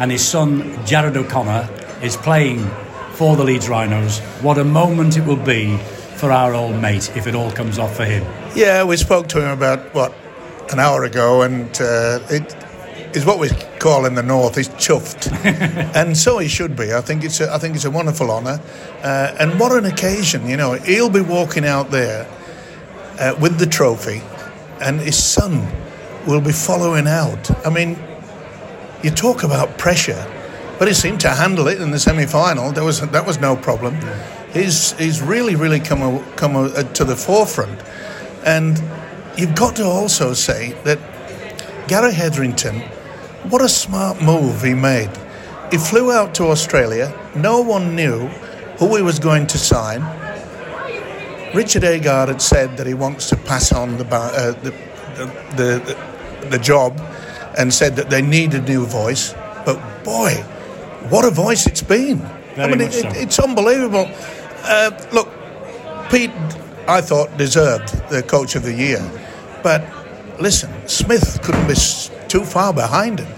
and 0.00 0.10
his 0.10 0.26
son 0.26 0.62
Jarrod 0.84 1.16
O'Connor 1.16 1.68
is 2.02 2.16
playing 2.16 2.66
for 3.12 3.36
the 3.36 3.44
Leeds 3.44 3.68
Rhinos, 3.68 4.18
what 4.42 4.58
a 4.58 4.64
moment 4.64 5.16
it 5.16 5.24
will 5.24 5.36
be 5.36 5.76
for 6.16 6.32
our 6.32 6.52
old 6.52 6.82
mate 6.82 7.16
if 7.16 7.28
it 7.28 7.36
all 7.36 7.52
comes 7.52 7.78
off 7.78 7.96
for 7.96 8.04
him. 8.04 8.24
Yeah, 8.56 8.82
we 8.82 8.96
spoke 8.96 9.28
to 9.28 9.40
him 9.40 9.50
about, 9.56 9.94
what, 9.94 10.12
an 10.72 10.80
hour 10.80 11.04
ago, 11.04 11.42
and 11.42 11.70
uh, 11.80 12.18
it 12.28 12.56
is 13.14 13.24
what 13.24 13.38
we 13.38 13.48
call 13.78 14.06
in 14.06 14.14
the 14.14 14.22
north. 14.22 14.56
He's 14.56 14.68
chuffed, 14.70 15.32
and 15.94 16.16
so 16.16 16.38
he 16.38 16.48
should 16.48 16.76
be. 16.76 16.92
I 16.92 17.00
think 17.00 17.24
it's 17.24 17.40
a, 17.40 17.52
I 17.52 17.58
think 17.58 17.74
it's 17.74 17.84
a 17.84 17.90
wonderful 17.90 18.30
honour, 18.30 18.60
uh, 19.02 19.36
and 19.38 19.58
what 19.58 19.72
an 19.72 19.84
occasion! 19.84 20.48
You 20.48 20.56
know, 20.56 20.72
he'll 20.74 21.10
be 21.10 21.20
walking 21.20 21.64
out 21.64 21.90
there 21.90 22.28
uh, 23.18 23.34
with 23.40 23.58
the 23.58 23.66
trophy, 23.66 24.22
and 24.80 25.00
his 25.00 25.22
son 25.22 25.66
will 26.26 26.40
be 26.40 26.52
following 26.52 27.06
out. 27.06 27.50
I 27.66 27.70
mean, 27.70 27.98
you 29.02 29.10
talk 29.10 29.42
about 29.42 29.78
pressure, 29.78 30.26
but 30.78 30.88
he 30.88 30.94
seemed 30.94 31.20
to 31.20 31.30
handle 31.30 31.68
it 31.68 31.80
in 31.80 31.90
the 31.90 31.98
semi-final. 31.98 32.72
There 32.72 32.84
was 32.84 33.00
that 33.00 33.26
was 33.26 33.40
no 33.40 33.56
problem. 33.56 33.96
He's 34.52 34.92
he's 34.98 35.22
really 35.22 35.56
really 35.56 35.80
come 35.80 36.02
a, 36.02 36.22
come 36.36 36.56
a, 36.56 36.84
to 36.84 37.04
the 37.04 37.16
forefront, 37.16 37.80
and 38.44 38.82
you've 39.36 39.54
got 39.54 39.76
to 39.76 39.84
also 39.84 40.34
say 40.34 40.72
that 40.84 40.98
Gary 41.88 42.12
Hetherington, 42.12 42.82
what 43.50 43.62
a 43.62 43.68
smart 43.68 44.22
move 44.22 44.62
he 44.62 44.74
made. 44.74 45.10
He 45.70 45.78
flew 45.78 46.12
out 46.12 46.34
to 46.36 46.44
Australia. 46.44 47.12
No 47.34 47.60
one 47.60 47.94
knew 47.94 48.28
who 48.78 48.96
he 48.96 49.02
was 49.02 49.18
going 49.18 49.46
to 49.48 49.58
sign. 49.58 50.02
Richard 51.54 51.84
Agar 51.84 52.26
had 52.26 52.42
said 52.42 52.76
that 52.76 52.86
he 52.86 52.94
wants 52.94 53.28
to 53.30 53.36
pass 53.36 53.72
on 53.72 53.96
the, 53.96 54.04
uh, 54.06 54.52
the, 54.62 54.70
the, 55.56 55.64
the, 56.46 56.48
the 56.50 56.58
job 56.58 57.00
and 57.56 57.72
said 57.72 57.96
that 57.96 58.10
they 58.10 58.22
need 58.22 58.54
a 58.54 58.60
new 58.62 58.84
voice. 58.86 59.34
But 59.64 59.80
boy, 60.04 60.32
what 61.08 61.24
a 61.24 61.30
voice 61.30 61.66
it's 61.66 61.82
been. 61.82 62.18
Very 62.54 62.72
I 62.72 62.76
mean, 62.76 62.80
it, 62.82 62.92
so. 62.92 63.08
it- 63.08 63.16
it's 63.16 63.38
unbelievable. 63.38 64.10
Uh, 64.62 64.90
look, 65.12 65.28
Pete, 66.10 66.30
I 66.86 67.00
thought, 67.00 67.36
deserved 67.38 68.08
the 68.10 68.22
coach 68.22 68.54
of 68.54 68.62
the 68.62 68.72
year. 68.72 69.00
But 69.62 69.84
listen, 70.40 70.70
Smith 70.86 71.40
couldn't 71.42 71.66
be 71.66 71.74
too 72.28 72.44
far 72.44 72.72
behind 72.72 73.20
him. 73.20 73.28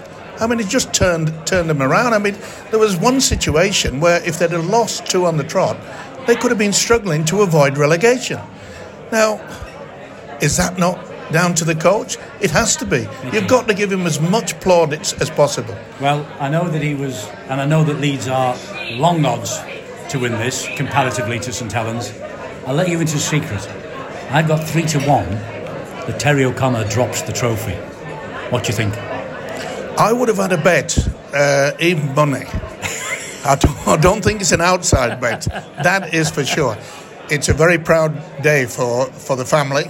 I 0.41 0.47
mean, 0.47 0.57
he 0.57 0.65
just 0.65 0.91
turned 0.91 1.31
turned 1.45 1.69
him 1.69 1.83
around. 1.83 2.13
I 2.13 2.17
mean, 2.17 2.35
there 2.71 2.79
was 2.79 2.97
one 2.97 3.21
situation 3.21 3.99
where 3.99 4.21
if 4.27 4.39
they'd 4.39 4.51
have 4.51 4.65
lost 4.65 5.05
two 5.05 5.27
on 5.27 5.37
the 5.37 5.43
trot, 5.43 5.77
they 6.25 6.35
could 6.35 6.49
have 6.49 6.57
been 6.57 6.73
struggling 6.73 7.23
to 7.25 7.43
avoid 7.43 7.77
relegation. 7.77 8.39
Now, 9.11 9.39
is 10.41 10.57
that 10.57 10.79
not 10.79 10.99
down 11.31 11.53
to 11.55 11.63
the 11.63 11.75
coach? 11.75 12.17
It 12.41 12.49
has 12.51 12.75
to 12.77 12.85
be. 12.85 13.07
You've 13.31 13.47
got 13.47 13.67
to 13.67 13.75
give 13.75 13.91
him 13.91 14.07
as 14.07 14.19
much 14.19 14.59
plaudits 14.59 15.13
as 15.13 15.29
possible. 15.29 15.75
Well, 15.99 16.27
I 16.39 16.49
know 16.49 16.67
that 16.67 16.81
he 16.81 16.95
was, 16.95 17.27
and 17.47 17.61
I 17.61 17.65
know 17.65 17.83
that 17.83 17.99
Leeds 17.99 18.27
are 18.27 18.57
long 18.93 19.23
odds 19.23 19.59
to 20.09 20.19
win 20.19 20.31
this 20.33 20.67
comparatively 20.75 21.39
to 21.39 21.53
St 21.53 21.71
Helens. 21.71 22.11
I'll 22.65 22.75
let 22.75 22.89
you 22.89 22.99
into 22.99 23.17
a 23.17 23.19
secret. 23.19 23.67
I've 24.31 24.47
got 24.47 24.67
three 24.67 24.83
to 24.87 24.99
one 25.01 25.29
that 25.29 26.19
Terry 26.19 26.45
O'Connor 26.45 26.87
drops 26.89 27.21
the 27.21 27.31
trophy. 27.31 27.75
What 28.49 28.63
do 28.63 28.69
you 28.69 28.75
think? 28.75 29.10
I 30.01 30.11
would 30.11 30.29
have 30.29 30.37
had 30.37 30.51
a 30.51 30.57
bet, 30.57 30.97
uh, 31.31 31.73
even 31.79 32.15
money. 32.15 32.47
I 33.45 33.55
don't, 33.55 33.87
I 33.87 33.97
don't 33.97 34.23
think 34.23 34.41
it's 34.41 34.51
an 34.51 34.59
outside 34.59 35.21
bet. 35.21 35.43
That 35.83 36.11
is 36.11 36.31
for 36.31 36.43
sure. 36.43 36.75
It's 37.29 37.49
a 37.49 37.53
very 37.53 37.77
proud 37.77 38.11
day 38.41 38.65
for, 38.65 39.05
for 39.05 39.35
the 39.35 39.45
family, 39.45 39.83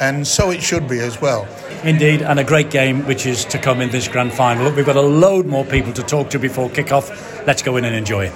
and 0.00 0.24
so 0.24 0.52
it 0.52 0.62
should 0.62 0.86
be 0.86 1.00
as 1.00 1.20
well. 1.20 1.48
Indeed, 1.82 2.22
and 2.22 2.38
a 2.38 2.44
great 2.44 2.70
game 2.70 3.04
which 3.06 3.26
is 3.26 3.44
to 3.46 3.58
come 3.58 3.80
in 3.80 3.90
this 3.90 4.06
grand 4.06 4.32
final. 4.32 4.62
Look, 4.62 4.76
we've 4.76 4.86
got 4.86 4.94
a 4.94 5.00
load 5.00 5.46
more 5.46 5.64
people 5.64 5.92
to 5.94 6.02
talk 6.04 6.30
to 6.30 6.38
before 6.38 6.70
kick-off. 6.70 7.10
Let's 7.44 7.62
go 7.62 7.76
in 7.76 7.84
and 7.84 7.96
enjoy 7.96 8.26
it. 8.26 8.32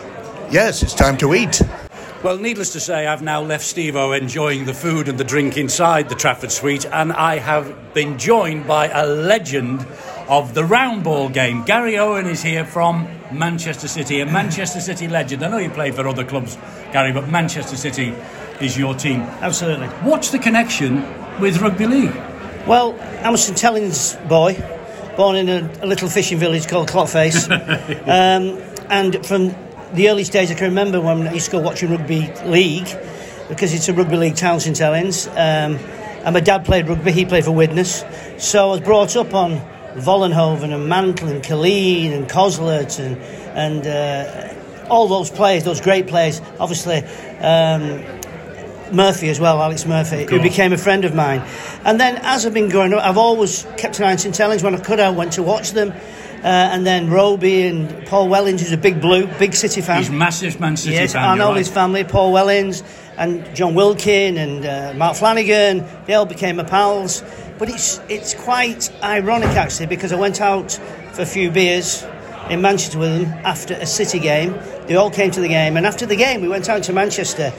Yes, 0.51 0.83
it's 0.83 0.95
time 0.95 1.17
to 1.19 1.33
eat. 1.35 1.63
Well, 2.25 2.39
needless 2.39 2.73
to 2.73 2.81
say, 2.81 3.07
I've 3.07 3.23
now 3.23 3.41
left 3.41 3.65
Steve 3.65 3.95
O 3.95 4.11
enjoying 4.13 4.65
the 4.65 4.75
food 4.75 5.09
and 5.09 5.17
the 5.17 5.25
drink 5.25 5.57
inside 5.57 6.09
the 6.09 6.17
Trafford 6.17 6.51
Suite, 6.51 6.87
and 6.87 7.13
I 7.13 7.39
have 7.39 7.95
been 7.95 8.19
joined 8.19 8.67
by 8.67 8.89
a 8.89 9.07
legend 9.07 9.87
of 10.31 10.55
the 10.55 10.65
round 10.65 11.03
ball 11.03 11.29
game. 11.29 11.65
Gary 11.65 11.99
Owen 11.99 12.27
is 12.27 12.41
here 12.41 12.65
from 12.65 13.09
Manchester 13.33 13.89
City, 13.89 14.21
a 14.21 14.27
Manchester 14.27 14.81
City 14.81 15.09
legend. 15.09 15.45
I 15.45 15.49
know 15.49 15.59
you 15.59 15.71
played 15.71 15.97
for 15.97 16.07
other 16.07 16.25
clubs, 16.25 16.57
Gary, 16.93 17.13
but 17.13 17.29
Manchester 17.29 17.77
City 17.77 18.15
is 18.61 18.79
your 18.79 18.95
team. 18.95 19.23
Absolutely. 19.23 19.89
What's 19.89 20.31
the 20.31 20.39
connection 20.39 21.03
with 21.41 21.61
rugby 21.61 21.87
league? 21.87 22.15
Well, 22.65 22.97
I'm 23.25 23.35
a 23.35 23.39
St 23.39 23.59
Helens 23.59 24.15
boy, 24.29 24.55
born 25.17 25.35
in 25.35 25.49
a, 25.49 25.69
a 25.83 25.87
little 25.87 26.09
fishing 26.09 26.39
village 26.39 26.69
called 26.69 26.87
Clock 26.87 27.09
Face. 27.09 27.51
um, 27.51 28.63
and 28.89 29.27
from 29.27 29.49
the 29.95 30.11
earliest 30.11 30.31
days, 30.31 30.53
I 30.53 30.55
can 30.55 30.69
remember 30.69 31.01
when 31.01 31.27
I 31.27 31.33
used 31.33 31.47
to 31.47 31.53
go 31.53 31.59
watching 31.61 31.91
rugby 31.91 32.33
league, 32.45 32.89
because 33.49 33.75
it's 33.75 33.89
a 33.89 33.93
rugby 33.93 34.17
league 34.17 34.37
town, 34.37 34.61
St 34.61 34.79
Helens. 34.79 35.27
Um, 35.27 35.77
and 36.23 36.35
my 36.35 36.41
dad 36.41 36.65
played 36.65 36.87
rugby, 36.87 37.11
he 37.11 37.25
played 37.25 37.45
for 37.45 37.51
Widnes. 37.51 38.05
So 38.39 38.69
I 38.69 38.71
was 38.71 38.81
brought 38.81 39.17
up 39.17 39.35
on 39.35 39.61
Vollenhoven 39.95 40.73
and 40.75 40.89
Mantle 40.89 41.29
and 41.29 41.43
Killeen 41.43 42.13
and 42.13 42.29
Coslett 42.29 42.99
and, 42.99 43.17
and 43.57 43.87
uh, 43.87 44.89
all 44.89 45.09
those 45.09 45.31
players, 45.31 45.65
those 45.65 45.81
great 45.81 46.07
players. 46.07 46.41
Obviously, 46.59 46.99
um, 47.39 48.03
Murphy 48.95 49.29
as 49.29 49.39
well, 49.39 49.63
Alex 49.63 49.87
Murphy, 49.87 50.25
who 50.25 50.41
became 50.43 50.73
a 50.73 50.79
friend 50.79 51.05
of 51.05 51.15
mine. 51.15 51.43
And 51.85 52.01
then 52.01 52.19
as 52.23 52.45
I've 52.45 52.55
been 52.55 52.69
growing 52.69 52.93
up, 52.93 53.05
I've 53.05 53.19
always 53.19 53.67
kept 53.77 53.99
an 53.99 54.05
eye 54.05 54.13
on 54.13 54.19
St 54.19 54.37
Helens. 54.37 54.63
When 54.63 54.75
I 54.75 54.81
could, 54.81 55.01
I 55.01 55.11
went 55.11 55.33
to 55.35 55.43
watch 55.43 55.71
them. 55.71 55.93
Uh, 56.43 56.47
and 56.47 56.87
then 56.87 57.11
Roby 57.11 57.67
and 57.67 58.07
Paul 58.07 58.29
Wellens, 58.29 58.61
who's 58.61 58.73
a 58.73 58.79
big 58.79 59.03
blue, 59.03 59.27
big 59.39 59.53
City 59.55 59.83
fan. 59.83 59.99
He's 59.99 60.11
massive 60.11 60.59
Man 60.59 60.75
City 60.75 60.95
yes, 60.95 61.13
fan. 61.13 61.23
I 61.23 61.37
know 61.37 61.51
right. 61.51 61.59
his 61.59 61.69
family, 61.69 62.03
Paul 62.03 62.33
Wellens 62.33 62.83
and 63.19 63.55
John 63.55 63.75
Wilkin 63.75 64.39
and 64.39 64.65
uh, 64.65 64.95
Mark 64.97 65.17
Flanagan. 65.17 65.85
They 66.07 66.15
all 66.15 66.25
became 66.25 66.57
my 66.57 66.65
pals. 66.65 67.23
But 67.61 67.69
it's 67.69 68.01
it's 68.09 68.33
quite 68.33 68.91
ironic 69.03 69.51
actually 69.51 69.85
because 69.85 70.13
I 70.15 70.17
went 70.17 70.41
out 70.41 70.73
for 71.13 71.21
a 71.21 71.27
few 71.27 71.51
beers 71.51 72.03
in 72.49 72.63
Manchester 72.63 72.99
with 72.99 73.21
them 73.21 73.31
after 73.45 73.75
a 73.75 73.85
City 73.85 74.19
game. 74.19 74.59
They 74.87 74.97
all 74.97 75.11
came 75.11 75.31
to 75.33 75.43
the 75.43 75.49
game, 75.49 75.77
and 75.77 75.85
after 75.87 76.07
the 76.07 76.17
game, 76.17 76.41
we 76.41 76.49
went 76.49 76.71
out 76.71 76.83
to 76.85 76.95
Manchester, 76.95 77.53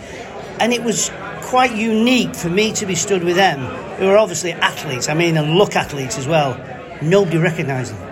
and 0.60 0.74
it 0.74 0.84
was 0.84 1.12
quite 1.44 1.76
unique 1.76 2.34
for 2.36 2.50
me 2.50 2.74
to 2.74 2.88
be 2.88 2.96
stood 2.96 3.24
with 3.24 3.36
them, 3.36 3.60
who 4.00 4.08
are 4.08 4.18
obviously 4.18 4.54
athletes. 4.54 5.08
I 5.08 5.14
mean, 5.14 5.38
and 5.38 5.56
look 5.56 5.76
athletes 5.76 6.18
as 6.18 6.28
well. 6.28 6.60
Nobody 7.04 7.38
recognised 7.38 7.94
them. 7.96 8.11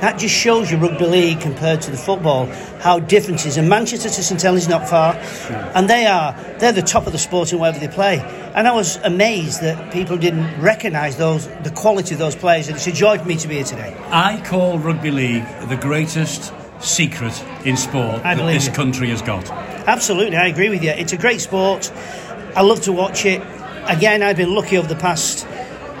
That 0.00 0.18
just 0.18 0.34
shows 0.34 0.70
you 0.70 0.78
rugby 0.78 1.06
league 1.06 1.40
compared 1.40 1.82
to 1.82 1.90
the 1.90 1.96
football, 1.96 2.46
how 2.80 3.00
different 3.00 3.40
it 3.40 3.48
is. 3.48 3.56
And 3.58 3.68
Manchester 3.68 4.08
to 4.08 4.22
St 4.22 4.40
Helens 4.40 4.62
is 4.62 4.68
not 4.68 4.88
far, 4.88 5.14
and 5.74 5.90
they 5.90 6.06
are 6.06 6.32
they're 6.58 6.72
the 6.72 6.82
top 6.82 7.06
of 7.06 7.12
the 7.12 7.18
sport 7.18 7.52
in 7.52 7.58
wherever 7.58 7.78
they 7.78 7.88
play. 7.88 8.18
And 8.54 8.66
I 8.66 8.72
was 8.72 8.96
amazed 8.96 9.60
that 9.60 9.92
people 9.92 10.16
didn't 10.16 10.60
recognise 10.60 11.16
those 11.16 11.48
the 11.62 11.70
quality 11.70 12.14
of 12.14 12.18
those 12.18 12.34
players. 12.34 12.68
And 12.68 12.76
it's 12.76 12.86
a 12.86 12.92
joy 12.92 13.18
for 13.18 13.26
me 13.26 13.36
to 13.36 13.48
be 13.48 13.56
here 13.56 13.64
today. 13.64 13.96
I 14.10 14.40
call 14.44 14.78
rugby 14.78 15.10
league 15.10 15.44
the 15.68 15.76
greatest 15.76 16.52
secret 16.80 17.44
in 17.64 17.76
sport 17.76 18.22
that 18.22 18.38
this 18.38 18.68
country 18.68 19.10
has 19.10 19.22
got. 19.22 19.50
Absolutely, 19.50 20.36
I 20.36 20.46
agree 20.46 20.70
with 20.70 20.82
you. 20.82 20.90
It's 20.90 21.12
a 21.12 21.18
great 21.18 21.40
sport. 21.40 21.92
I 22.56 22.62
love 22.62 22.80
to 22.82 22.92
watch 22.92 23.24
it. 23.26 23.42
Again, 23.84 24.22
I've 24.22 24.36
been 24.36 24.54
lucky 24.54 24.76
over 24.76 24.88
the 24.88 24.96
past, 24.96 25.46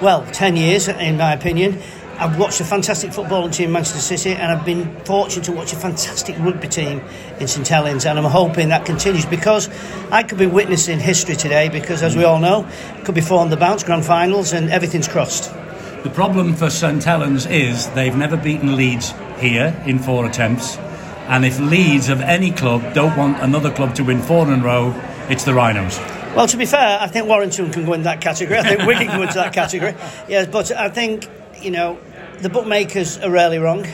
well, 0.00 0.26
10 0.32 0.56
years, 0.56 0.88
in 0.88 1.16
my 1.16 1.32
opinion. 1.32 1.80
I've 2.20 2.38
watched 2.38 2.60
a 2.60 2.64
fantastic 2.64 3.12
footballing 3.12 3.50
team 3.50 3.68
in 3.68 3.72
Manchester 3.72 4.18
City, 4.18 4.32
and 4.36 4.52
I've 4.52 4.66
been 4.66 4.94
fortunate 5.06 5.46
to 5.46 5.52
watch 5.52 5.72
a 5.72 5.76
fantastic 5.76 6.38
rugby 6.38 6.68
team 6.68 7.00
in 7.40 7.48
St 7.48 7.66
Helens, 7.66 8.04
and 8.04 8.18
I'm 8.18 8.26
hoping 8.26 8.68
that 8.68 8.84
continues 8.84 9.24
because 9.24 9.70
I 10.10 10.22
could 10.22 10.36
be 10.36 10.44
witnessing 10.44 11.00
history 11.00 11.34
today. 11.34 11.70
Because, 11.70 12.02
as 12.02 12.14
we 12.14 12.24
all 12.24 12.38
know, 12.38 12.68
it 12.98 13.06
could 13.06 13.14
be 13.14 13.22
four 13.22 13.40
on 13.40 13.48
the 13.48 13.56
bounce, 13.56 13.84
grand 13.84 14.04
finals, 14.04 14.52
and 14.52 14.68
everything's 14.68 15.08
crossed. 15.08 15.50
The 16.02 16.10
problem 16.10 16.54
for 16.54 16.68
St 16.68 17.02
Helens 17.02 17.46
is 17.46 17.88
they've 17.92 18.14
never 18.14 18.36
beaten 18.36 18.76
Leeds 18.76 19.14
here 19.38 19.74
in 19.86 19.98
four 19.98 20.26
attempts. 20.26 20.76
And 21.28 21.46
if 21.46 21.58
Leeds 21.58 22.10
of 22.10 22.20
any 22.20 22.50
club 22.50 22.92
don't 22.92 23.16
want 23.16 23.40
another 23.40 23.72
club 23.72 23.94
to 23.94 24.04
win 24.04 24.20
four 24.20 24.46
in 24.46 24.60
a 24.60 24.62
row, 24.62 24.94
it's 25.30 25.44
the 25.44 25.54
Rhinos. 25.54 25.98
Well, 26.36 26.46
to 26.48 26.58
be 26.58 26.66
fair, 26.66 26.98
I 27.00 27.06
think 27.06 27.28
Warrington 27.28 27.72
can 27.72 27.86
go 27.86 27.94
in 27.94 28.02
that 28.02 28.20
category. 28.20 28.58
I 28.58 28.62
think 28.62 28.86
Wigan 28.86 29.06
can 29.06 29.16
go 29.16 29.22
into 29.22 29.36
that 29.36 29.54
category. 29.54 29.94
Yes, 30.28 30.46
but 30.46 30.70
I 30.70 30.90
think, 30.90 31.26
you 31.62 31.70
know, 31.70 31.98
the 32.40 32.48
bookmakers 32.48 33.18
are 33.18 33.30
rarely 33.30 33.58
wrong. 33.58 33.86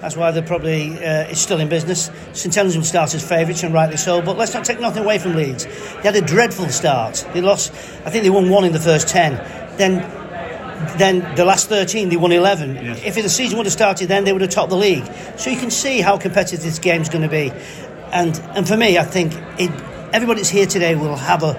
That's 0.00 0.16
why 0.16 0.30
they're 0.30 0.42
probably 0.42 0.92
uh, 0.96 1.28
it's 1.28 1.40
still 1.40 1.60
in 1.60 1.68
business. 1.68 2.10
St 2.32 2.54
Helens 2.54 2.76
will 2.76 2.84
start 2.84 3.14
as 3.14 3.26
favourites, 3.26 3.62
and 3.62 3.74
rightly 3.74 3.98
so. 3.98 4.22
But 4.22 4.38
let's 4.38 4.54
not 4.54 4.64
take 4.64 4.80
nothing 4.80 5.04
away 5.04 5.18
from 5.18 5.34
Leeds. 5.34 5.66
They 5.66 6.02
had 6.02 6.16
a 6.16 6.22
dreadful 6.22 6.68
start. 6.68 7.26
They 7.34 7.40
lost. 7.42 7.72
I 8.06 8.10
think 8.10 8.24
they 8.24 8.30
won 8.30 8.48
one 8.48 8.64
in 8.64 8.72
the 8.72 8.80
first 8.80 9.08
ten. 9.08 9.34
Then 9.76 10.00
then 10.96 11.34
the 11.36 11.44
last 11.44 11.68
13 11.68 12.08
they 12.08 12.16
won 12.16 12.32
11 12.32 12.74
Yes. 12.74 13.02
if 13.04 13.14
the 13.22 13.28
season 13.28 13.58
would 13.58 13.66
have 13.66 13.72
started 13.72 14.08
then 14.08 14.24
they 14.24 14.32
would 14.32 14.40
have 14.40 14.50
topped 14.50 14.70
the 14.70 14.76
league 14.78 15.04
so 15.36 15.50
you 15.50 15.58
can 15.58 15.70
see 15.70 16.00
how 16.00 16.16
competitive 16.16 16.62
this 16.62 16.78
game's 16.78 17.10
going 17.10 17.20
to 17.20 17.28
be 17.28 17.52
and 18.12 18.40
and 18.56 18.66
for 18.66 18.78
me 18.78 18.96
I 18.96 19.04
think 19.04 19.34
it, 19.58 19.70
everybody 20.14 20.40
that's 20.40 20.48
here 20.48 20.64
today 20.64 20.94
will 20.94 21.16
have 21.16 21.42
a 21.42 21.52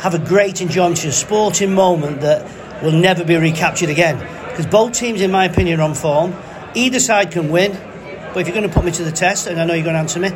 have 0.00 0.12
a 0.14 0.18
great 0.18 0.60
enjoyment 0.60 1.02
a 1.06 1.12
sporting 1.12 1.72
moment 1.74 2.20
that 2.20 2.46
will 2.82 2.92
never 2.92 3.24
be 3.24 3.36
recaptured 3.36 3.88
again 3.88 4.18
because 4.56 4.66
both 4.66 4.92
teams 4.92 5.20
in 5.20 5.30
my 5.30 5.44
opinion 5.44 5.80
are 5.80 5.82
on 5.82 5.94
form 5.94 6.34
either 6.74 6.98
side 6.98 7.30
can 7.30 7.50
win 7.50 7.72
but 8.32 8.40
if 8.40 8.46
you're 8.48 8.56
going 8.56 8.68
to 8.68 8.74
put 8.74 8.84
me 8.84 8.90
to 8.90 9.04
the 9.04 9.12
test 9.12 9.46
and 9.46 9.60
I 9.60 9.66
know 9.66 9.74
you're 9.74 9.84
going 9.84 9.94
to 9.94 10.00
answer 10.00 10.18
me 10.18 10.30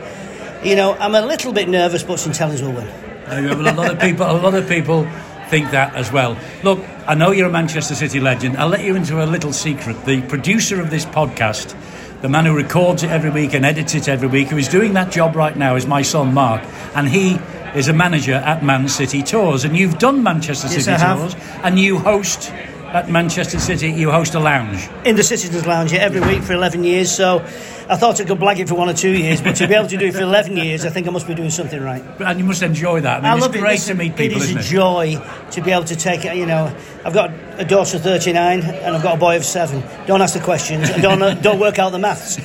you 0.69 0.77
know 0.77 0.93
I'm 0.95 1.15
a 1.15 1.23
little 1.23 1.53
bit 1.53 1.69
nervous 1.69 2.03
but 2.03 2.19
St 2.19 2.37
Helens 2.37 2.63
will 2.63 2.73
win 2.73 2.89
well, 3.31 3.69
a 3.69 3.75
lot 3.75 3.91
of 3.91 4.01
people, 4.01 4.27
a 4.27 4.35
lot 4.39 4.55
of 4.55 4.69
people 4.69 5.05
think 5.49 5.71
that 5.71 5.95
as 5.95 6.11
well. 6.11 6.37
Look, 6.63 6.85
I 7.07 7.15
know 7.15 7.31
you're 7.31 7.49
a 7.49 7.53
Manchester 7.53 7.95
City 7.95 8.19
legend. 8.19 8.57
I'll 8.57 8.69
let 8.69 8.85
you 8.85 8.97
into 8.97 9.23
a 9.23 9.27
little 9.27 9.53
secret. 9.53 10.05
The 10.05 10.23
producer 10.23 10.81
of 10.81 10.91
this 10.91 11.05
podcast, 11.05 11.77
the 12.23 12.29
man 12.29 12.45
who 12.47 12.57
records 12.57 13.03
it 13.03 13.11
every 13.11 13.31
week 13.31 13.55
and 13.55 13.65
edits 13.65 13.95
it 13.95 14.09
every 14.09 14.29
week, 14.29 14.49
who 14.49 14.57
is 14.57 14.69
doing 14.69 14.95
that 14.95 15.13
job 15.13 15.37
right 15.37 15.57
now, 15.57 15.77
is 15.77 15.87
my 15.87 16.03
son 16.03 16.35
Mark, 16.35 16.63
and 16.95 17.09
he 17.09 17.39
is 17.75 17.87
a 17.87 17.93
manager 17.93 18.35
at 18.35 18.65
Man 18.65 18.89
City 18.89 19.23
Tours. 19.23 19.65
And 19.65 19.77
you've 19.77 19.99
done 19.99 20.25
Manchester 20.25 20.67
Yes, 20.69 20.85
City. 20.85 20.99
Tours, 20.99 21.37
and 21.63 21.79
you 21.79 21.99
host 21.99 22.53
at 22.93 23.09
Manchester 23.09 23.59
City. 23.61 23.91
You 23.91 24.11
host 24.11 24.35
a 24.35 24.41
lounge. 24.41 24.89
in 25.05 25.17
the 25.17 25.23
Citizens 25.23 25.67
Lounge 25.67 25.93
yeah, 25.93 26.01
every 26.01 26.21
week 26.21 26.43
for 26.43 26.53
11 26.55 26.83
years. 26.85 27.11
So 27.11 27.39
I 27.89 27.97
thought 27.97 28.21
I 28.21 28.25
could 28.25 28.39
blag 28.39 28.59
it 28.59 28.69
for 28.69 28.75
one 28.75 28.89
or 28.89 28.95
two 28.95 29.11
years, 29.17 29.41
but 29.41 29.57
to 29.57 29.67
be 29.69 29.75
able 29.75 29.89
to 29.89 29.97
do 29.97 30.07
it 30.07 30.15
for 30.15 30.23
11 30.23 30.57
years, 30.57 30.85
I 30.85 30.91
think 30.91 31.07
I 31.07 31.11
must 31.11 31.27
be 31.27 31.35
doing 31.35 31.51
something 31.51 31.81
right. 31.81 32.03
And 32.21 32.39
you 32.39 32.45
must 32.45 32.63
enjoy 32.63 33.01
that. 33.03 33.19
I 33.19 33.21
mean, 33.21 33.27
I 33.27 33.35
it's 33.35 33.43
love 33.47 33.55
it. 33.55 33.59
great 33.61 33.73
Listen, 33.73 33.97
to 33.97 34.03
meet 34.05 34.17
people, 34.17 34.43
It 34.43 34.51
is 34.51 34.57
a 34.57 34.59
it? 34.59 34.63
joy 34.63 35.23
to 35.53 35.61
be 35.63 35.71
able 35.71 35.85
to 35.85 35.97
take 35.97 36.25
it. 36.25 36.37
You 36.37 36.47
know, 36.47 36.75
I've 37.05 37.15
got 37.15 37.31
a 37.59 37.65
daughter 37.65 37.97
of 37.97 38.03
39 38.03 38.61
and 38.63 38.97
I've 38.97 39.03
got 39.03 39.17
a 39.17 39.21
boy 39.21 39.37
of 39.37 39.45
seven. 39.45 39.83
Don't 40.07 40.21
ask 40.23 40.35
the 40.35 40.41
questions 40.41 40.89
and 40.91 41.01
don't, 41.03 41.43
don't 41.43 41.61
work 41.61 41.79
out 41.79 41.91
the 41.91 41.99
maths. 41.99 42.39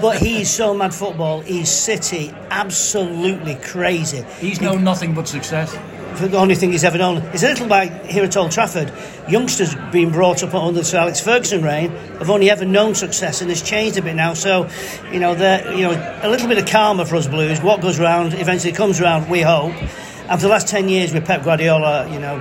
But 0.00 0.18
he's 0.18 0.50
so 0.50 0.74
mad 0.74 0.94
football. 0.94 1.40
He's 1.42 1.70
City, 1.70 2.32
absolutely 2.50 3.54
crazy. 3.56 4.24
He's 4.40 4.60
known 4.60 4.82
nothing 4.84 5.14
but 5.14 5.28
success. 5.28 5.76
The 6.16 6.36
only 6.36 6.54
thing 6.54 6.72
he's 6.72 6.84
ever 6.84 6.98
known. 6.98 7.18
It's 7.32 7.42
a 7.42 7.48
little 7.48 7.66
like 7.66 8.06
here 8.06 8.24
at 8.24 8.36
Old 8.36 8.50
Trafford. 8.50 8.92
Youngsters 9.28 9.74
being 9.90 10.10
brought 10.10 10.42
up 10.42 10.54
under 10.54 10.84
Sir 10.84 10.98
Alex 10.98 11.20
Ferguson 11.20 11.62
reign 11.62 11.90
have 12.18 12.30
only 12.30 12.50
ever 12.50 12.64
known 12.64 12.94
success, 12.94 13.40
and 13.40 13.50
it's 13.50 13.62
changed 13.62 13.98
a 13.98 14.02
bit 14.02 14.14
now. 14.14 14.34
So, 14.34 14.68
you 15.12 15.20
know, 15.20 15.32
you 15.32 15.82
know, 15.82 16.20
a 16.22 16.28
little 16.28 16.48
bit 16.48 16.58
of 16.58 16.66
karma 16.66 17.04
for 17.06 17.16
us 17.16 17.26
Blues. 17.26 17.60
What 17.60 17.80
goes 17.80 17.98
round 17.98 18.34
eventually 18.34 18.72
comes 18.72 19.00
round. 19.00 19.30
We 19.30 19.40
hope. 19.40 19.72
And 19.72 20.40
for 20.40 20.46
the 20.46 20.48
last 20.48 20.68
ten 20.68 20.88
years 20.88 21.12
with 21.12 21.26
Pep 21.26 21.44
Guardiola, 21.44 22.10
you 22.12 22.18
know. 22.18 22.38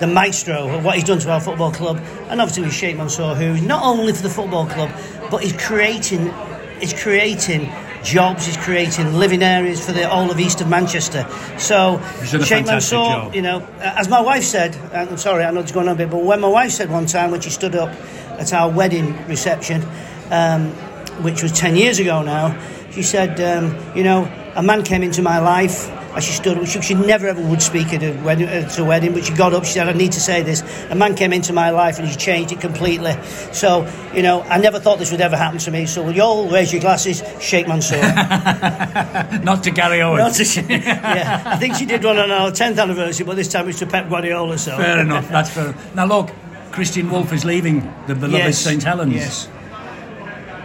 The 0.00 0.08
maestro 0.08 0.68
of 0.70 0.84
what 0.84 0.96
he's 0.96 1.04
done 1.04 1.20
to 1.20 1.30
our 1.30 1.40
football 1.40 1.70
club, 1.70 2.00
and 2.28 2.40
obviously 2.40 2.64
with 2.64 2.74
Sheikh 2.74 2.96
Mansour, 2.96 3.36
who's 3.36 3.62
not 3.62 3.84
only 3.84 4.12
for 4.12 4.22
the 4.22 4.28
football 4.28 4.66
club, 4.66 4.90
but 5.30 5.40
he's 5.40 5.52
creating, 5.52 6.34
he's 6.80 6.92
creating 6.92 7.70
jobs, 8.04 8.46
he's 8.46 8.56
creating 8.56 9.14
living 9.14 9.42
areas 9.42 9.84
for 9.84 9.92
the 9.92 10.06
whole 10.08 10.30
of 10.30 10.38
east 10.38 10.60
of 10.60 10.68
Manchester. 10.68 11.26
So 11.58 11.96
He's 12.20 12.32
done 12.32 12.42
a 12.42 12.44
Sheikh 12.44 12.66
Mansour, 12.66 12.96
job. 12.96 13.34
you 13.34 13.42
know, 13.42 13.66
as 13.80 14.08
my 14.08 14.20
wife 14.20 14.44
said, 14.44 14.76
and 14.92 15.10
I'm 15.10 15.16
sorry, 15.16 15.44
I 15.44 15.50
know 15.50 15.60
it's 15.60 15.72
going 15.72 15.88
on 15.88 15.94
a 15.94 15.98
bit, 15.98 16.10
but 16.10 16.22
when 16.22 16.40
my 16.40 16.48
wife 16.48 16.70
said 16.70 16.90
one 16.90 17.06
time 17.06 17.30
when 17.30 17.40
she 17.40 17.50
stood 17.50 17.74
up 17.74 17.88
at 18.38 18.52
our 18.52 18.70
wedding 18.70 19.16
reception, 19.26 19.82
um, 20.30 20.70
which 21.22 21.42
was 21.42 21.52
10 21.52 21.76
years 21.76 21.98
ago 21.98 22.22
now, 22.22 22.56
she 22.90 23.02
said, 23.02 23.40
um, 23.40 23.76
you 23.96 24.04
know, 24.04 24.30
a 24.54 24.62
man 24.62 24.84
came 24.84 25.02
into 25.02 25.20
my 25.22 25.38
life. 25.40 25.88
As 26.14 26.22
she 26.22 26.32
stood 26.32 26.58
up, 26.58 26.66
she, 26.66 26.80
she 26.80 26.94
never 26.94 27.26
ever 27.26 27.42
would 27.42 27.60
speak 27.60 27.92
at 27.92 28.02
a, 28.02 28.12
wedding, 28.22 28.46
at 28.48 28.78
a 28.78 28.84
wedding, 28.84 29.12
but 29.14 29.24
she 29.24 29.34
got 29.34 29.52
up. 29.52 29.64
She 29.64 29.72
said, 29.72 29.88
"I 29.88 29.92
need 29.92 30.12
to 30.12 30.20
say 30.20 30.42
this. 30.42 30.62
A 30.90 30.94
man 30.94 31.16
came 31.16 31.32
into 31.32 31.52
my 31.52 31.70
life 31.70 31.98
and 31.98 32.06
he 32.06 32.14
changed 32.14 32.52
it 32.52 32.60
completely." 32.60 33.16
So, 33.52 33.90
you 34.14 34.22
know, 34.22 34.42
I 34.42 34.58
never 34.58 34.78
thought 34.78 35.00
this 35.00 35.10
would 35.10 35.20
ever 35.20 35.36
happen 35.36 35.58
to 35.58 35.70
me. 35.72 35.86
So, 35.86 36.04
will 36.04 36.12
you 36.14 36.22
all 36.22 36.48
raise 36.48 36.72
your 36.72 36.80
glasses? 36.80 37.22
Sheikh 37.40 37.66
Mansour. 37.66 38.00
Not 39.42 39.64
to 39.64 39.70
Gary 39.72 40.02
Owen. 40.02 40.18
Not 40.18 40.34
to- 40.34 40.44
yeah, 40.68 41.42
I 41.46 41.56
think 41.56 41.74
she 41.74 41.84
did 41.86 42.04
one 42.04 42.16
on 42.18 42.30
our 42.30 42.50
10th 42.52 42.80
anniversary, 42.80 43.26
but 43.26 43.34
this 43.36 43.48
time 43.48 43.68
it's 43.68 43.80
to 43.80 43.86
Pep 43.86 44.08
Guardiola. 44.08 44.56
So 44.56 44.76
Fair 44.76 45.00
enough. 45.00 45.28
That's 45.28 45.50
fair. 45.50 45.74
Now 45.94 46.06
look, 46.06 46.30
Kristian 46.70 47.10
Woolf 47.10 47.32
is 47.32 47.44
leaving 47.44 47.80
the 48.06 48.14
beloved 48.14 48.32
Yes. 48.38 48.58
St 48.58 48.82
Helens. 48.82 49.14
Yes. 49.14 49.48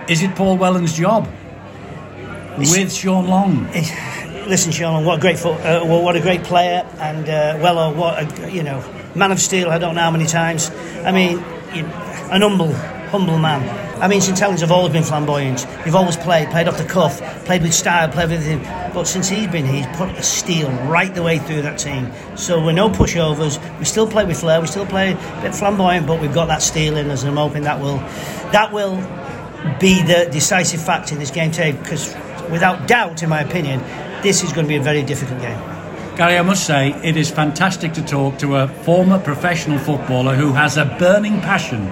Is 0.08 0.22
it 0.24 0.36
Paul 0.36 0.58
Wellens' 0.58 0.96
job 0.96 1.28
with 2.58 2.92
Sean 2.94 3.28
Long? 3.28 3.68
Listen, 4.50 4.72
Sean, 4.72 5.06
what 5.06 5.20
a 5.20 5.22
great 5.22 5.46
uh, 5.46 5.84
well, 5.86 6.02
what 6.02 6.16
a 6.16 6.20
great 6.20 6.44
player, 6.44 6.84
and 6.98 7.30
uh, 7.30 7.60
Weller, 7.62 7.96
what 7.96 8.18
a 8.18 8.52
you 8.52 8.64
know 8.64 8.84
man 9.14 9.32
of 9.32 9.40
steel. 9.40 9.70
I 9.70 9.78
don't 9.78 9.94
know 9.94 10.02
how 10.02 10.10
many 10.10 10.26
times. 10.26 10.72
I 11.06 11.12
mean, 11.12 11.38
you, 11.76 11.86
an 11.86 12.42
humble, 12.42 12.74
humble 12.74 13.38
man. 13.38 13.62
I 14.02 14.08
mean, 14.08 14.22
St 14.22 14.40
Helens 14.40 14.62
have 14.62 14.72
always 14.72 14.92
been 14.92 15.04
flamboyant. 15.04 15.68
They've 15.86 15.94
always 15.94 16.18
played, 16.18 16.50
played 16.50 16.68
off 16.68 16.80
the 16.80 16.84
cuff, 16.84 17.22
played 17.46 17.62
with 17.62 17.76
style, 17.76 18.10
played 18.10 18.32
with 18.32 18.42
everything. 18.42 18.92
But 18.92 19.04
since 19.04 19.30
he's 19.30 19.46
been 19.46 19.66
here, 19.66 19.86
he's 19.86 19.98
put 19.98 20.10
a 20.10 20.24
steel 20.24 20.72
right 20.88 21.14
the 21.14 21.22
way 21.22 21.38
through 21.38 21.62
that 21.62 21.78
team. 21.78 22.12
So 22.36 22.60
we're 22.60 22.72
no 22.72 22.90
pushovers. 22.90 23.60
We 23.78 23.86
still 23.86 24.08
play 24.08 24.26
with 24.26 24.40
flair. 24.40 24.60
We 24.60 24.66
still 24.66 24.88
play 24.88 25.12
a 25.12 25.42
bit 25.44 25.54
flamboyant, 25.54 26.08
but 26.08 26.20
we've 26.20 26.34
got 26.34 26.48
that 26.48 26.64
steel 26.64 26.98
in 26.98 27.12
us, 27.12 27.22
and 27.22 27.30
I'm 27.30 27.38
hoping 27.38 27.66
that 27.66 27.80
will, 27.80 27.98
that 28.52 28.74
will 28.74 28.96
be 29.80 30.02
the 30.02 30.28
decisive 30.32 30.82
factor 30.82 31.14
in 31.14 31.20
this 31.20 31.30
game 31.30 31.52
today. 31.52 31.74
Because 31.74 32.16
without 32.50 32.88
doubt, 32.88 33.22
in 33.22 33.30
my 33.30 33.42
opinion, 33.42 33.84
this 34.24 34.44
is 34.44 34.52
going 34.54 34.66
to 34.66 34.70
be 34.70 34.76
a 34.76 34.82
very 34.82 35.04
difficult 35.04 35.40
game. 35.42 35.60
Gary, 36.16 36.38
I 36.38 36.42
must 36.42 36.66
say, 36.66 36.90
it 37.04 37.16
is 37.16 37.30
fantastic 37.32 37.94
to 37.94 38.02
talk 38.02 38.38
to 38.40 38.58
a 38.58 38.68
former 38.68 39.20
professional 39.20 39.80
footballer 39.80 40.36
who 40.36 40.52
has 40.54 40.76
a 40.78 40.86
burning 41.00 41.40
passion 41.42 41.92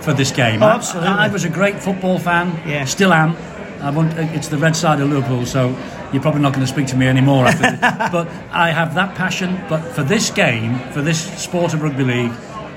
for 0.00 0.12
this 0.12 0.30
game. 0.30 0.62
Oh, 0.62 0.66
I- 0.66 0.74
absolutely. 0.74 1.08
I, 1.10 1.28
was 1.28 1.44
a 1.44 1.48
great 1.48 1.80
football 1.82 2.18
fan, 2.18 2.52
Yeah. 2.66 2.84
still 2.84 3.12
am. 3.12 3.36
I 3.80 3.90
want, 3.90 4.12
it's 4.18 4.48
the 4.48 4.58
red 4.58 4.74
side 4.76 5.00
of 5.00 5.08
Liverpool, 5.08 5.44
so 5.46 5.76
you're 6.12 6.22
probably 6.22 6.40
not 6.40 6.52
going 6.52 6.64
to 6.66 6.72
speak 6.72 6.86
to 6.88 6.96
me 6.96 7.06
anymore. 7.06 7.44
But 7.80 8.28
I 8.50 8.70
have 8.70 8.94
that 8.94 9.14
passion. 9.14 9.60
But 9.68 9.80
for 9.94 10.02
this 10.02 10.30
game, 10.30 10.78
for 10.92 11.02
this 11.02 11.20
sport 11.42 11.74
of 11.74 11.82
rugby 11.82 12.04
league, 12.04 12.32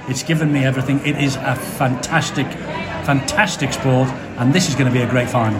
it's 0.07 0.23
given 0.23 0.51
me 0.51 0.63
everything. 0.65 0.99
It 1.05 1.17
is 1.17 1.35
a 1.37 1.55
fantastic, 1.55 2.45
fantastic 3.05 3.73
sport, 3.73 4.09
and 4.37 4.53
this 4.53 4.67
is 4.69 4.75
going 4.75 4.87
to 4.87 4.93
be 4.93 5.01
a 5.03 5.09
great 5.09 5.29
final. 5.29 5.59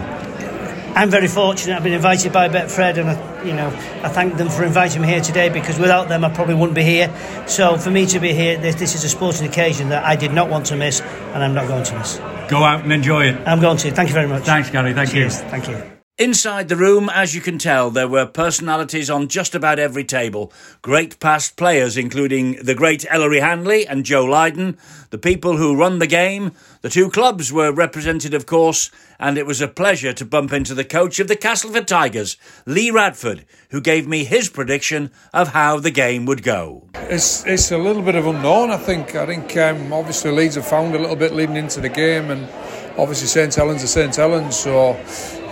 I'm 0.94 1.10
very 1.10 1.28
fortunate. 1.28 1.76
I've 1.76 1.82
been 1.82 1.94
invited 1.94 2.32
by 2.32 2.48
Betfred, 2.48 2.98
and 2.98 3.10
I, 3.10 3.44
you 3.44 3.54
know 3.54 3.68
I 4.02 4.08
thank 4.08 4.36
them 4.36 4.48
for 4.48 4.64
inviting 4.64 5.02
me 5.02 5.08
here 5.08 5.20
today 5.20 5.48
because 5.48 5.78
without 5.78 6.08
them 6.08 6.24
I 6.24 6.30
probably 6.30 6.54
wouldn't 6.54 6.74
be 6.74 6.82
here. 6.82 7.12
So 7.46 7.78
for 7.78 7.90
me 7.90 8.06
to 8.06 8.20
be 8.20 8.32
here, 8.32 8.58
this, 8.58 8.74
this 8.76 8.94
is 8.94 9.04
a 9.04 9.08
sporting 9.08 9.46
occasion 9.46 9.88
that 9.88 10.04
I 10.04 10.16
did 10.16 10.32
not 10.32 10.50
want 10.50 10.66
to 10.66 10.76
miss, 10.76 11.00
and 11.00 11.42
I'm 11.42 11.54
not 11.54 11.66
going 11.66 11.84
to 11.84 11.98
miss. 11.98 12.18
Go 12.48 12.62
out 12.64 12.82
and 12.82 12.92
enjoy 12.92 13.28
it. 13.28 13.48
I'm 13.48 13.60
going 13.60 13.78
to. 13.78 13.90
Thank 13.90 14.08
you 14.10 14.14
very 14.14 14.28
much. 14.28 14.44
Thanks, 14.44 14.70
Gary. 14.70 14.92
Thank 14.92 15.10
Cheers. 15.10 15.40
you. 15.40 15.48
Thank 15.48 15.68
you. 15.68 15.91
Inside 16.22 16.68
the 16.68 16.76
room, 16.76 17.10
as 17.12 17.34
you 17.34 17.40
can 17.40 17.58
tell, 17.58 17.90
there 17.90 18.06
were 18.06 18.26
personalities 18.26 19.10
on 19.10 19.26
just 19.26 19.56
about 19.56 19.80
every 19.80 20.04
table. 20.04 20.52
Great 20.80 21.18
past 21.18 21.56
players, 21.56 21.96
including 21.96 22.62
the 22.62 22.76
great 22.76 23.04
Ellery 23.10 23.40
Hanley 23.40 23.84
and 23.84 24.04
Joe 24.04 24.24
Lydon, 24.24 24.78
the 25.10 25.18
people 25.18 25.56
who 25.56 25.76
run 25.76 25.98
the 25.98 26.06
game. 26.06 26.52
The 26.82 26.90
two 26.90 27.10
clubs 27.10 27.52
were 27.52 27.72
represented, 27.72 28.34
of 28.34 28.46
course, 28.46 28.88
and 29.18 29.36
it 29.36 29.46
was 29.46 29.60
a 29.60 29.66
pleasure 29.66 30.12
to 30.12 30.24
bump 30.24 30.52
into 30.52 30.74
the 30.76 30.84
coach 30.84 31.18
of 31.18 31.26
the 31.26 31.34
Castleford 31.34 31.88
Tigers, 31.88 32.36
Lee 32.66 32.92
Radford, 32.92 33.44
who 33.70 33.80
gave 33.80 34.06
me 34.06 34.22
his 34.22 34.48
prediction 34.48 35.10
of 35.34 35.48
how 35.48 35.80
the 35.80 35.90
game 35.90 36.24
would 36.26 36.44
go. 36.44 36.84
It's 36.94 37.44
it's 37.46 37.72
a 37.72 37.78
little 37.78 38.02
bit 38.02 38.14
of 38.14 38.28
unknown. 38.28 38.70
I 38.70 38.76
think. 38.76 39.16
I 39.16 39.26
think 39.26 39.56
um, 39.56 39.92
obviously 39.92 40.30
Leeds 40.30 40.54
have 40.54 40.68
found 40.68 40.94
a 40.94 41.00
little 41.00 41.16
bit 41.16 41.32
leading 41.32 41.56
into 41.56 41.80
the 41.80 41.88
game, 41.88 42.30
and 42.30 42.48
obviously 42.96 43.26
St 43.26 43.52
Helens 43.52 43.82
are 43.82 43.88
St 43.88 44.14
Helens. 44.14 44.56
So 44.56 44.96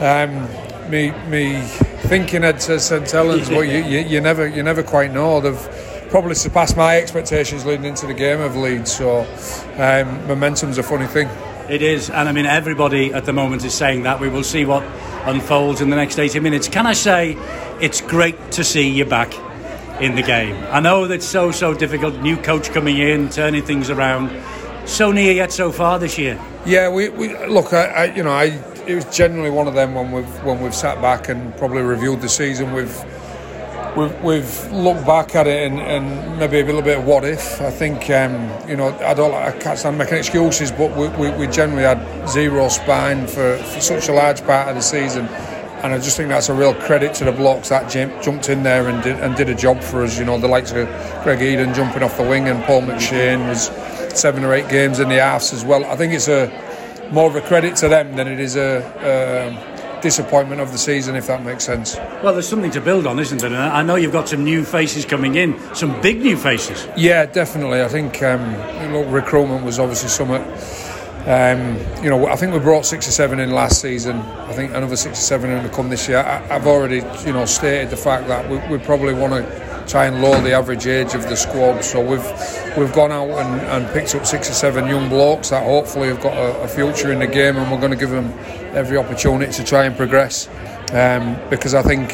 um, 0.00 0.48
me 0.90 1.10
me 1.28 1.60
thinking 2.08 2.44
at 2.44 2.62
St 2.62 3.10
Helens, 3.10 3.48
but 3.48 3.60
you, 3.60 3.78
you 3.84 3.98
you 4.00 4.20
never 4.20 4.46
you 4.46 4.62
never 4.62 4.82
quite 4.82 5.12
know. 5.12 5.40
They've 5.40 6.08
probably 6.10 6.34
surpassed 6.34 6.76
my 6.76 6.96
expectations 6.98 7.64
leading 7.64 7.84
into 7.84 8.06
the 8.06 8.14
game 8.14 8.40
of 8.40 8.56
Leeds. 8.56 8.92
So 8.92 9.20
um, 9.76 10.26
momentum's 10.26 10.78
a 10.78 10.82
funny 10.82 11.06
thing. 11.06 11.28
It 11.68 11.82
is, 11.82 12.10
and 12.10 12.28
I 12.28 12.32
mean, 12.32 12.46
everybody 12.46 13.14
at 13.14 13.26
the 13.26 13.32
moment 13.32 13.64
is 13.64 13.74
saying 13.74 14.02
that. 14.02 14.18
We 14.18 14.28
will 14.28 14.42
see 14.42 14.64
what 14.64 14.82
unfolds 15.24 15.80
in 15.80 15.90
the 15.90 15.96
next 15.96 16.18
80 16.18 16.40
minutes. 16.40 16.66
Can 16.66 16.84
I 16.84 16.94
say 16.94 17.36
it's 17.80 18.00
great 18.00 18.50
to 18.52 18.64
see 18.64 18.88
you 18.88 19.04
back 19.04 19.32
in 20.00 20.16
the 20.16 20.22
game? 20.22 20.56
I 20.70 20.80
know 20.80 21.06
that's 21.06 21.26
so, 21.26 21.52
so 21.52 21.72
difficult. 21.72 22.16
New 22.16 22.36
coach 22.36 22.70
coming 22.70 22.98
in, 22.98 23.28
turning 23.28 23.62
things 23.62 23.88
around. 23.88 24.32
So 24.84 25.12
near 25.12 25.32
yet 25.32 25.52
so 25.52 25.70
far 25.70 26.00
this 26.00 26.18
year. 26.18 26.40
Yeah, 26.66 26.88
we, 26.88 27.08
we 27.10 27.36
look. 27.46 27.72
I, 27.72 27.84
I 27.86 28.04
you 28.16 28.24
know 28.24 28.32
I 28.32 28.48
it 28.86 28.94
was 28.94 29.04
generally 29.16 29.50
one 29.50 29.68
of 29.68 29.74
them 29.74 29.94
when 29.94 30.12
we've 30.12 30.44
when 30.44 30.60
we've 30.60 30.74
sat 30.74 31.00
back 31.00 31.28
and 31.28 31.56
probably 31.56 31.82
reviewed 31.82 32.20
the 32.20 32.28
season. 32.28 32.72
We've 32.72 33.04
we've, 33.96 34.22
we've 34.22 34.72
looked 34.72 35.06
back 35.06 35.34
at 35.34 35.46
it 35.46 35.70
and, 35.70 35.80
and 35.80 36.38
maybe 36.38 36.60
a 36.60 36.64
little 36.64 36.82
bit 36.82 36.98
of 36.98 37.04
what 37.04 37.24
if. 37.24 37.60
I 37.60 37.70
think 37.70 38.08
um, 38.10 38.50
you 38.68 38.76
know 38.76 38.96
I 39.00 39.14
don't 39.14 39.34
I 39.34 39.52
can't 39.58 39.78
stand 39.78 39.98
making 39.98 40.18
excuses, 40.18 40.70
but 40.70 40.96
we, 40.96 41.08
we, 41.08 41.30
we 41.36 41.46
generally 41.46 41.82
had 41.82 42.28
zero 42.28 42.68
spine 42.68 43.26
for, 43.26 43.56
for 43.58 43.80
such 43.80 44.08
a 44.08 44.12
large 44.12 44.44
part 44.44 44.68
of 44.68 44.74
the 44.74 44.82
season. 44.82 45.26
And 45.82 45.94
I 45.94 45.98
just 45.98 46.18
think 46.18 46.28
that's 46.28 46.50
a 46.50 46.54
real 46.54 46.74
credit 46.74 47.14
to 47.14 47.24
the 47.24 47.32
blocks 47.32 47.70
that 47.70 47.90
jumped 47.90 48.50
in 48.50 48.62
there 48.62 48.88
and 48.88 49.02
did, 49.02 49.16
and 49.20 49.34
did 49.34 49.48
a 49.48 49.54
job 49.54 49.80
for 49.82 50.02
us. 50.02 50.18
You 50.18 50.26
know, 50.26 50.38
the 50.38 50.46
likes 50.46 50.72
of 50.72 50.86
Greg 51.24 51.40
Eden 51.40 51.72
jumping 51.72 52.02
off 52.02 52.18
the 52.18 52.22
wing 52.22 52.48
and 52.48 52.62
Paul 52.64 52.82
McShane 52.82 53.48
was 53.48 53.68
seven 54.14 54.44
or 54.44 54.52
eight 54.52 54.68
games 54.68 55.00
in 55.00 55.08
the 55.08 55.14
halves 55.14 55.54
as 55.54 55.64
well. 55.64 55.86
I 55.86 55.96
think 55.96 56.12
it's 56.12 56.28
a 56.28 56.48
more 57.10 57.28
of 57.28 57.36
a 57.36 57.40
credit 57.40 57.76
to 57.76 57.88
them 57.88 58.16
than 58.16 58.28
it 58.28 58.40
is 58.40 58.56
a, 58.56 58.80
a 59.98 60.00
disappointment 60.00 60.60
of 60.60 60.72
the 60.72 60.78
season, 60.78 61.16
if 61.16 61.26
that 61.26 61.44
makes 61.44 61.64
sense. 61.64 61.96
Well, 62.22 62.32
there's 62.32 62.48
something 62.48 62.70
to 62.72 62.80
build 62.80 63.06
on, 63.06 63.18
isn't 63.18 63.38
there? 63.38 63.54
I 63.54 63.82
know 63.82 63.96
you've 63.96 64.12
got 64.12 64.28
some 64.28 64.44
new 64.44 64.64
faces 64.64 65.04
coming 65.04 65.34
in, 65.34 65.58
some 65.74 66.00
big 66.00 66.20
new 66.20 66.36
faces. 66.36 66.88
Yeah, 66.96 67.26
definitely. 67.26 67.82
I 67.82 67.88
think 67.88 68.22
um, 68.22 68.52
look, 68.92 69.06
recruitment 69.10 69.64
was 69.64 69.78
obviously 69.78 70.08
somewhat 70.08 70.42
um, 71.26 71.76
you 72.02 72.08
know, 72.08 72.28
I 72.28 72.36
think 72.36 72.54
we 72.54 72.58
brought 72.60 72.86
six 72.86 73.06
or 73.06 73.10
seven 73.10 73.40
in 73.40 73.50
last 73.50 73.82
season. 73.82 74.16
I 74.16 74.54
think 74.54 74.72
another 74.72 74.96
six 74.96 75.18
or 75.18 75.22
seven 75.22 75.50
are 75.50 75.58
going 75.58 75.68
to 75.68 75.74
come 75.76 75.90
this 75.90 76.08
year. 76.08 76.18
I, 76.18 76.38
have 76.46 76.66
already, 76.66 77.02
you 77.26 77.34
know, 77.34 77.44
stated 77.44 77.90
the 77.90 77.96
fact 77.98 78.26
that 78.28 78.48
we, 78.48 78.56
we 78.74 78.82
probably 78.82 79.12
want 79.12 79.34
to 79.34 79.69
try 79.86 80.06
and 80.06 80.22
lower 80.22 80.40
the 80.40 80.52
average 80.52 80.86
age 80.86 81.14
of 81.14 81.22
the 81.22 81.36
squad. 81.36 81.82
So 81.82 82.00
we've 82.00 82.76
we've 82.76 82.92
gone 82.92 83.12
out 83.12 83.28
and, 83.28 83.60
and 83.60 83.92
picked 83.92 84.14
up 84.14 84.26
six 84.26 84.50
or 84.50 84.54
seven 84.54 84.86
young 84.86 85.08
blokes 85.08 85.50
that 85.50 85.64
hopefully 85.64 86.08
have 86.08 86.20
got 86.20 86.36
a, 86.36 86.62
a 86.62 86.68
future 86.68 87.12
in 87.12 87.18
the 87.18 87.26
game, 87.26 87.56
and 87.56 87.70
we're 87.70 87.80
going 87.80 87.92
to 87.92 87.96
give 87.96 88.10
them 88.10 88.32
every 88.74 88.96
opportunity 88.96 89.52
to 89.52 89.64
try 89.64 89.84
and 89.84 89.96
progress. 89.96 90.48
Um, 90.92 91.38
because 91.50 91.74
I 91.74 91.82
think 91.82 92.12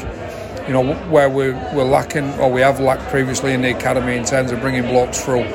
you 0.66 0.72
know 0.72 0.94
where 1.10 1.30
we're, 1.30 1.54
we're 1.74 1.84
lacking 1.84 2.32
or 2.40 2.50
we 2.50 2.60
have 2.60 2.80
lacked 2.80 3.08
previously 3.10 3.52
in 3.52 3.62
the 3.62 3.70
academy 3.70 4.16
in 4.16 4.24
terms 4.24 4.50
of 4.50 4.60
bringing 4.60 4.82
blokes 4.82 5.24
through 5.24 5.46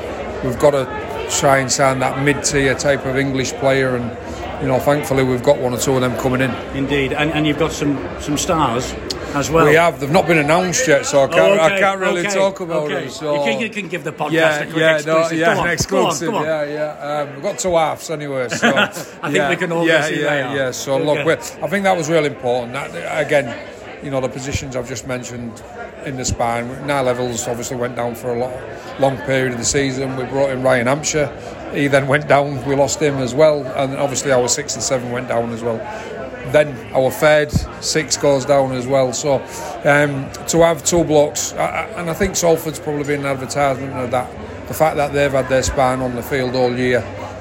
we've 0.44 0.58
got 0.58 0.72
to 0.72 1.28
try 1.30 1.58
and 1.58 1.70
sign 1.70 1.98
that 2.00 2.22
mid-tier 2.22 2.74
type 2.74 3.04
of 3.06 3.16
English 3.16 3.52
player, 3.54 3.96
and 3.96 4.62
you 4.62 4.68
know, 4.68 4.78
thankfully 4.78 5.24
we've 5.24 5.42
got 5.42 5.58
one 5.58 5.72
or 5.72 5.78
two 5.78 5.94
of 5.94 6.00
them 6.00 6.16
coming 6.18 6.40
in. 6.40 6.50
Indeed, 6.76 7.12
and, 7.12 7.30
and 7.32 7.46
you've 7.46 7.58
got 7.58 7.72
some 7.72 7.96
some 8.20 8.36
stars 8.36 8.92
as 9.34 9.50
well. 9.50 9.66
We 9.66 9.74
have. 9.74 10.00
They've 10.00 10.10
not 10.10 10.26
been 10.26 10.38
announced 10.38 10.86
yet, 10.86 11.06
so 11.06 11.24
I 11.24 11.28
can't. 11.28 11.40
Oh, 11.40 11.64
okay, 11.64 11.76
I 11.76 11.78
can't 11.78 12.00
really 12.00 12.20
okay, 12.20 12.34
talk 12.34 12.60
about 12.60 12.84
okay. 12.84 12.94
them. 13.02 13.10
So 13.10 13.34
you, 13.34 13.50
can, 13.50 13.60
you 13.60 13.70
can 13.70 13.88
give 13.88 14.04
the 14.04 14.12
podcast 14.12 14.32
yeah, 14.32 14.58
a 14.58 14.64
quick 14.64 14.76
yeah, 14.76 14.94
exclusive. 14.96 15.32
No, 15.32 15.38
yeah, 15.38 15.58
on, 15.58 15.66
an 15.66 15.72
exclusive. 15.72 16.30
Go 16.30 16.36
on, 16.36 16.44
go 16.44 16.50
on. 16.52 16.68
Yeah, 16.68 16.74
yeah. 16.74 17.20
Um, 17.22 17.34
we've 17.34 17.42
got 17.42 17.58
two 17.58 17.74
halves 17.74 18.10
anyway. 18.10 18.48
So 18.48 18.68
I 18.76 18.86
think 18.88 19.34
yeah, 19.34 19.48
we 19.48 19.56
can 19.56 19.72
all 19.72 19.86
yeah, 19.86 20.02
see 20.02 20.20
yeah, 20.22 20.30
they 20.30 20.42
are. 20.42 20.56
yeah. 20.56 20.70
So 20.70 20.98
look, 20.98 21.26
I 21.26 21.66
think 21.68 21.84
that 21.84 21.96
was 21.96 22.08
really 22.08 22.28
important. 22.28 22.72
That, 22.72 23.26
again, 23.26 23.68
you 24.02 24.10
know, 24.10 24.20
the 24.20 24.28
positions 24.28 24.74
I've 24.74 24.88
just 24.88 25.06
mentioned 25.06 25.62
in 26.04 26.16
the 26.16 26.24
spine. 26.24 26.86
Nine 26.86 27.04
levels 27.04 27.46
obviously 27.46 27.76
went 27.76 27.96
down 27.96 28.14
for 28.14 28.34
a 28.34 28.38
lot, 28.38 29.00
long 29.00 29.16
period 29.18 29.52
of 29.52 29.58
the 29.58 29.64
season. 29.64 30.16
We 30.16 30.24
brought 30.24 30.50
in 30.50 30.62
Ryan 30.62 30.88
Hampshire. 30.88 31.28
He 31.72 31.86
then 31.86 32.08
went 32.08 32.28
down. 32.28 32.64
We 32.66 32.74
lost 32.74 33.00
him 33.00 33.16
as 33.16 33.34
well, 33.34 33.64
and 33.76 33.94
obviously 33.96 34.32
our 34.32 34.48
six 34.48 34.74
and 34.74 34.82
seven 34.82 35.10
went 35.10 35.28
down 35.28 35.50
as 35.50 35.62
well. 35.62 35.78
Then 36.52 36.76
our 36.94 37.10
third 37.10 37.50
six 37.82 38.16
goes 38.16 38.44
down 38.44 38.72
as 38.72 38.86
well. 38.86 39.12
So 39.12 39.36
um, 39.84 40.30
to 40.48 40.58
have 40.62 40.84
two 40.84 41.04
blocks, 41.04 41.52
I, 41.54 41.64
I- 41.84 42.00
and 42.00 42.10
I 42.10 42.14
think 42.14 42.36
Salford's 42.36 42.78
probably 42.78 43.04
been 43.04 43.20
an 43.20 43.26
advertisement 43.26 43.92
of 43.94 44.10
that. 44.10 44.30
The 44.68 44.74
fact 44.74 44.96
that 44.96 45.12
they've 45.12 45.32
had 45.32 45.48
their 45.48 45.62
spine 45.62 46.00
on 46.00 46.14
the 46.14 46.22
field 46.22 46.54
all 46.54 46.74
year, 46.76 47.00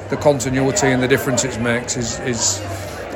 the 0.09 0.17
continuity 0.17 0.87
and 0.87 1.01
the 1.01 1.07
difference 1.07 1.43
it 1.43 1.59
makes 1.61 1.95
is, 1.97 2.19
is 2.21 2.61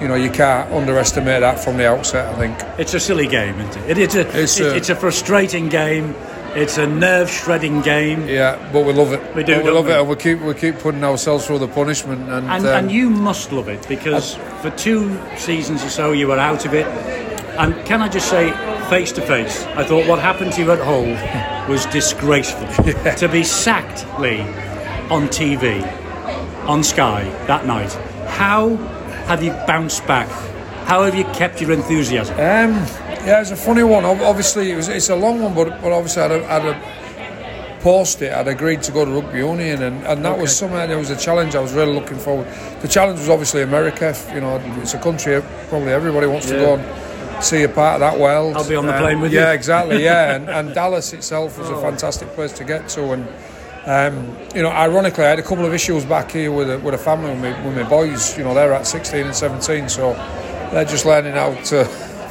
you 0.02 0.08
know, 0.08 0.16
you 0.16 0.30
can't 0.30 0.72
underestimate 0.72 1.42
that 1.42 1.60
from 1.60 1.78
the 1.78 1.88
outset. 1.88 2.34
I 2.34 2.38
think. 2.38 2.80
It's 2.80 2.94
a 2.94 3.00
silly 3.00 3.28
game, 3.28 3.60
isn't 3.60 3.84
it? 3.90 3.98
it 3.98 3.98
it's, 3.98 4.16
a, 4.16 4.42
It's 4.42 4.60
it- 4.60 4.66
a- 4.68 4.76
it's 4.76 4.90
a 4.90 4.96
frustrating 4.96 5.70
game. 5.70 6.14
It's 6.56 6.78
a 6.78 6.88
nerve 6.88 7.30
shredding 7.30 7.82
game. 7.82 8.28
Yeah, 8.28 8.58
but 8.72 8.86
we 8.86 8.94
love 8.94 9.12
it. 9.12 9.36
We 9.36 9.44
do, 9.44 9.62
we 9.62 9.72
love 9.72 9.86
we? 9.86 9.92
it, 9.92 10.00
and 10.00 10.08
we 10.08 10.16
keep 10.16 10.40
we 10.42 10.54
keep 10.54 10.80
putting 10.80 11.04
ourselves 11.04 11.46
through 11.46 11.60
the 11.60 11.68
punishment. 11.68 12.30
And, 12.30 12.48
And, 12.48 12.66
um, 12.66 12.66
and 12.66 12.92
you 12.92 13.10
must 13.10 13.52
love 13.52 13.68
it 13.68 13.86
because 13.90 14.36
for 14.62 14.70
two 14.72 15.20
seasons 15.38 15.84
or 15.84 15.90
so 15.90 16.14
you 16.14 16.28
were 16.28 16.40
out 16.40 16.66
of 16.66 16.74
it. 16.74 16.88
And 17.58 17.76
can 17.86 18.02
I 18.02 18.08
just 18.10 18.30
say, 18.30 18.52
face 18.90 19.12
to 19.14 19.22
face, 19.22 19.64
I 19.76 19.84
thought 19.84 20.08
what 20.08 20.20
happened 20.20 20.54
to 20.54 20.62
you 20.62 20.72
at 20.72 20.80
Hull 20.80 21.06
was 21.70 21.86
disgraceful. 21.88 22.68
To 23.16 23.28
be 23.28 23.44
sacked, 23.44 24.06
Lee, 24.20 24.42
on 25.10 25.28
TV, 25.30 25.82
on 26.68 26.84
Sky 26.84 27.24
that 27.48 27.66
night. 27.66 27.94
How 28.28 28.76
have 29.28 29.44
you 29.44 29.52
bounced 29.68 30.06
back? 30.08 30.30
How 30.86 31.04
have 31.04 31.16
you 31.16 31.24
kept 31.34 31.62
your 31.62 31.72
enthusiasm? 31.72 32.36
Um, 32.40 32.86
yeah, 33.26 33.42
it's 33.42 33.52
a 33.52 33.56
funny 33.56 33.84
one. 33.84 34.06
Obviously, 34.06 34.72
it 34.72 34.76
was, 34.76 34.88
it's 34.88 35.10
a 35.10 35.16
long 35.16 35.42
one, 35.42 35.54
but, 35.54 35.82
but 35.82 35.92
obviously, 35.92 36.24
I'd, 36.24 36.32
I'd 36.44 37.82
post 37.82 38.22
it, 38.22 38.34
I'd 38.34 38.48
agreed 38.48 38.82
to 38.84 38.92
go 38.92 39.06
to 39.06 39.12
rugby 39.12 39.40
union, 39.40 39.84
and, 39.84 40.04
and 40.06 40.26
that 40.26 40.38
was 40.38 40.56
something. 40.56 40.90
It 40.90 40.96
was 40.96 41.12
a 41.12 41.16
challenge 41.18 41.56
I 41.56 41.60
was 41.60 41.74
really 41.74 41.94
looking 41.94 42.18
forward. 42.18 42.48
The 42.82 42.88
challenge 42.88 43.20
was 43.20 43.30
obviously 43.30 43.62
America. 43.62 44.16
You 44.34 44.42
know, 44.42 44.58
it's 44.82 44.94
a 44.94 45.00
country 45.00 45.42
probably 45.70 45.92
everybody 45.92 46.28
wants 46.28 46.48
to 46.50 46.56
go 46.56 46.76
and 46.78 47.44
see 47.44 47.64
a 47.64 47.70
part 47.70 47.96
of 47.96 48.00
that 48.00 48.20
world. 48.20 48.56
I'll 48.56 48.68
be 48.68 48.76
on 48.76 48.88
the 48.88 48.96
Um, 48.96 49.02
plane 49.02 49.22
with 49.22 49.32
you. 49.34 49.40
Yeah, 49.40 49.54
exactly. 49.54 50.04
Yeah, 50.04 50.36
and, 50.36 50.50
and 50.58 50.74
Dallas 50.74 51.14
itself 51.14 51.60
was 51.60 51.70
a 51.70 51.80
fantastic 51.82 52.30
place 52.30 52.54
to 52.54 52.64
get 52.64 52.88
to, 52.90 53.12
and. 53.14 53.28
Um, 53.88 54.36
you 54.56 54.64
know, 54.64 54.72
ironically, 54.72 55.26
I 55.26 55.30
had 55.30 55.38
a 55.38 55.44
couple 55.44 55.64
of 55.64 55.72
issues 55.72 56.06
back 56.06 56.32
here 56.32 56.52
with 56.52 56.72
a, 56.72 56.80
with 56.80 56.96
a 56.96 56.98
family 56.98 57.30
with 57.30 57.40
my, 57.40 57.64
with 57.68 57.76
my 57.78 57.88
boys. 57.88 58.36
You 58.36 58.44
know, 58.44 58.56
they're 58.56 58.74
at 58.74 58.88
16 58.88 59.28
and 59.28 59.36
17, 59.36 59.90
so 59.90 60.14
they're 60.72 60.86
just 60.86 61.06
learning 61.06 61.34
how 61.34 61.54
to 61.54 61.84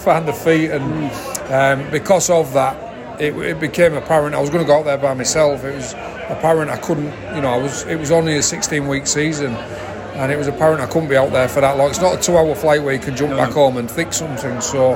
find 0.05 0.29
their 0.29 0.35
feet. 0.35 0.71
And 0.71 1.11
um, 1.53 1.91
because 1.91 2.31
of 2.31 2.53
that, 2.53 3.21
it, 3.21 3.35
it 3.37 3.61
became 3.61 3.95
apparent 3.95 4.35
I 4.35 4.41
was 4.41 4.51
going 4.51 4.63
to 4.63 4.67
go 4.67 4.79
out 4.79 4.85
there 4.85 4.99
by 4.99 5.15
myself. 5.15 5.65
It 5.65 5.75
was 5.75 5.93
apparent 6.29 6.71
I 6.71 6.77
couldn't. 6.77 7.13
You 7.35 7.43
know, 7.43 7.49
I 7.49 7.57
was. 7.57 7.85
It 7.85 7.99
was 7.99 8.11
only 8.11 8.37
a 8.37 8.43
16 8.43 8.87
week 8.87 9.07
season, 9.07 9.55
and 9.55 10.31
it 10.31 10.37
was 10.37 10.47
apparent 10.47 10.81
I 10.81 10.87
couldn't 10.87 11.09
be 11.09 11.17
out 11.17 11.33
there 11.33 11.49
for 11.49 11.61
that 11.61 11.77
long. 11.77 11.91
It's 11.91 12.01
not 12.01 12.19
a 12.19 12.23
two 12.23 12.37
hour 12.37 12.55
flight 12.55 12.83
where 12.83 12.95
you 12.95 13.01
can 13.01 13.17
jump 13.17 13.33
back 13.37 13.53
home 13.53 13.77
and 13.77 13.91
fix 13.91 14.19
something. 14.19 14.61
So. 14.61 14.95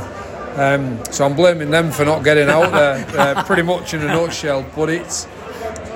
Um, 0.56 0.98
so 1.12 1.24
I'm 1.24 1.36
blaming 1.36 1.70
them 1.70 1.92
for 1.92 2.04
not 2.04 2.24
getting 2.24 2.48
out 2.48 2.72
there, 2.72 3.06
uh, 3.16 3.44
pretty 3.44 3.62
much 3.62 3.94
in 3.94 4.02
a 4.02 4.06
nutshell. 4.06 4.66
But 4.74 4.90
it's, 4.90 5.28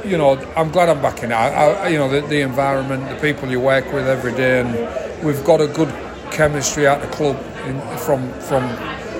you 0.04 0.16
know, 0.16 0.38
I'm 0.54 0.70
glad 0.70 0.88
I'm 0.88 1.02
back 1.02 1.24
in 1.24 1.32
it. 1.32 1.34
I, 1.34 1.72
I, 1.72 1.88
you 1.88 1.98
know, 1.98 2.08
the, 2.08 2.24
the 2.28 2.42
environment, 2.42 3.08
the 3.08 3.16
people 3.16 3.50
you 3.50 3.58
work 3.58 3.92
with 3.92 4.06
every 4.06 4.32
day, 4.32 4.60
and 4.60 5.24
we've 5.24 5.42
got 5.42 5.60
a 5.60 5.66
good 5.66 5.88
chemistry 6.30 6.86
at 6.86 7.00
the 7.00 7.08
club, 7.08 7.36
in, 7.66 7.80
from 7.98 8.32
from 8.34 8.62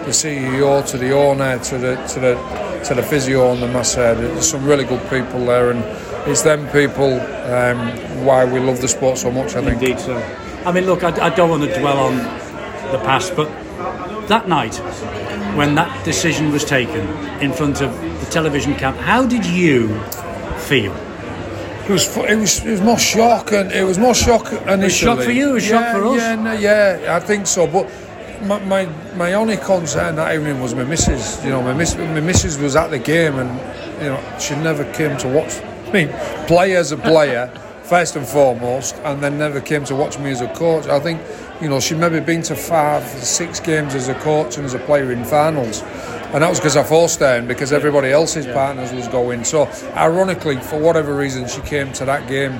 the 0.04 0.10
CEO 0.10 0.84
to 0.90 0.98
the 0.98 1.12
owner 1.12 1.58
to 1.58 1.78
the 1.78 1.96
to 2.08 2.20
the 2.20 2.82
to 2.84 2.94
the 2.94 3.02
physio 3.02 3.52
and 3.52 3.62
the 3.62 3.68
masseur. 3.68 4.14
There's 4.14 4.50
some 4.50 4.64
really 4.64 4.84
good 4.84 5.02
people 5.08 5.46
there, 5.46 5.70
and 5.70 5.82
it's 6.28 6.42
them 6.42 6.66
people 6.68 7.20
um, 7.52 8.24
why 8.24 8.44
we 8.44 8.60
love 8.60 8.80
the 8.80 8.88
sport 8.88 9.18
so 9.18 9.30
much. 9.30 9.54
I 9.54 9.62
think. 9.62 9.82
Indeed, 9.82 10.00
so. 10.00 10.16
I 10.64 10.72
mean, 10.72 10.86
look, 10.86 11.02
I, 11.02 11.26
I 11.26 11.30
don't 11.30 11.50
want 11.50 11.64
to 11.64 11.80
dwell 11.80 11.98
on 11.98 12.16
the 12.92 13.00
past, 13.04 13.34
but 13.34 13.48
that 14.28 14.48
night 14.48 14.76
when 15.56 15.74
that 15.74 16.04
decision 16.04 16.50
was 16.50 16.64
taken 16.64 17.06
in 17.40 17.52
front 17.52 17.80
of 17.80 17.90
the 18.00 18.26
television 18.30 18.74
camp, 18.74 18.96
how 18.96 19.26
did 19.26 19.44
you 19.44 19.98
feel? 20.68 20.94
It 21.84 21.90
was, 21.90 22.16
it 22.16 22.38
was, 22.38 22.64
it 22.64 22.70
was 22.70 22.80
more 22.80 22.98
shock, 22.98 23.52
and 23.52 23.72
it 23.72 23.84
was 23.84 23.98
more 23.98 24.14
shock 24.14 24.52
initially. 24.52 24.88
shock 24.90 25.18
for 25.20 25.32
you, 25.32 25.50
it 25.50 25.52
was 25.54 25.64
shock 25.64 25.82
yeah, 25.82 25.92
for 25.92 26.06
us. 26.06 26.16
Yeah, 26.16 26.34
no, 26.36 26.52
yeah, 26.52 27.16
I 27.16 27.20
think 27.20 27.46
so. 27.46 27.66
But 27.66 27.90
my, 28.42 28.58
my, 28.60 28.86
my 29.14 29.32
only 29.34 29.56
concern 29.56 30.16
that 30.16 30.34
evening 30.34 30.60
was 30.60 30.74
my 30.74 30.84
missus. 30.84 31.42
You 31.44 31.50
know, 31.50 31.62
my 31.62 31.72
miss, 31.72 31.96
my 31.96 32.20
missus 32.20 32.58
was 32.58 32.76
at 32.76 32.90
the 32.90 32.98
game, 32.98 33.38
and 33.38 33.50
you 34.02 34.08
know, 34.08 34.38
she 34.38 34.54
never 34.56 34.90
came 34.92 35.16
to 35.18 35.28
watch 35.28 35.60
me 35.92 36.06
play 36.46 36.76
as 36.76 36.92
a 36.92 36.96
player 36.96 37.48
first 37.82 38.16
and 38.16 38.26
foremost, 38.26 38.96
and 39.04 39.22
then 39.22 39.38
never 39.38 39.60
came 39.60 39.84
to 39.84 39.94
watch 39.94 40.18
me 40.18 40.30
as 40.30 40.40
a 40.40 40.52
coach. 40.54 40.86
I 40.86 40.98
think, 40.98 41.20
you 41.60 41.68
know, 41.68 41.78
she'd 41.80 41.98
maybe 41.98 42.20
been 42.20 42.42
to 42.42 42.54
five, 42.54 43.02
six 43.04 43.60
games 43.60 43.94
as 43.94 44.08
a 44.08 44.14
coach 44.14 44.56
and 44.56 44.64
as 44.64 44.74
a 44.74 44.78
player 44.78 45.12
in 45.12 45.24
finals. 45.24 45.82
And 46.32 46.42
that 46.42 46.48
was 46.48 46.58
because 46.58 46.76
I 46.76 46.82
forced 46.84 47.20
her 47.20 47.36
and 47.36 47.46
because 47.46 47.72
everybody 47.72 48.10
else's 48.10 48.46
partners 48.46 48.92
was 48.92 49.08
going. 49.08 49.44
So, 49.44 49.66
ironically, 49.94 50.56
for 50.56 50.78
whatever 50.78 51.14
reason, 51.14 51.46
she 51.46 51.60
came 51.60 51.92
to 51.92 52.06
that 52.06 52.26
game. 52.26 52.58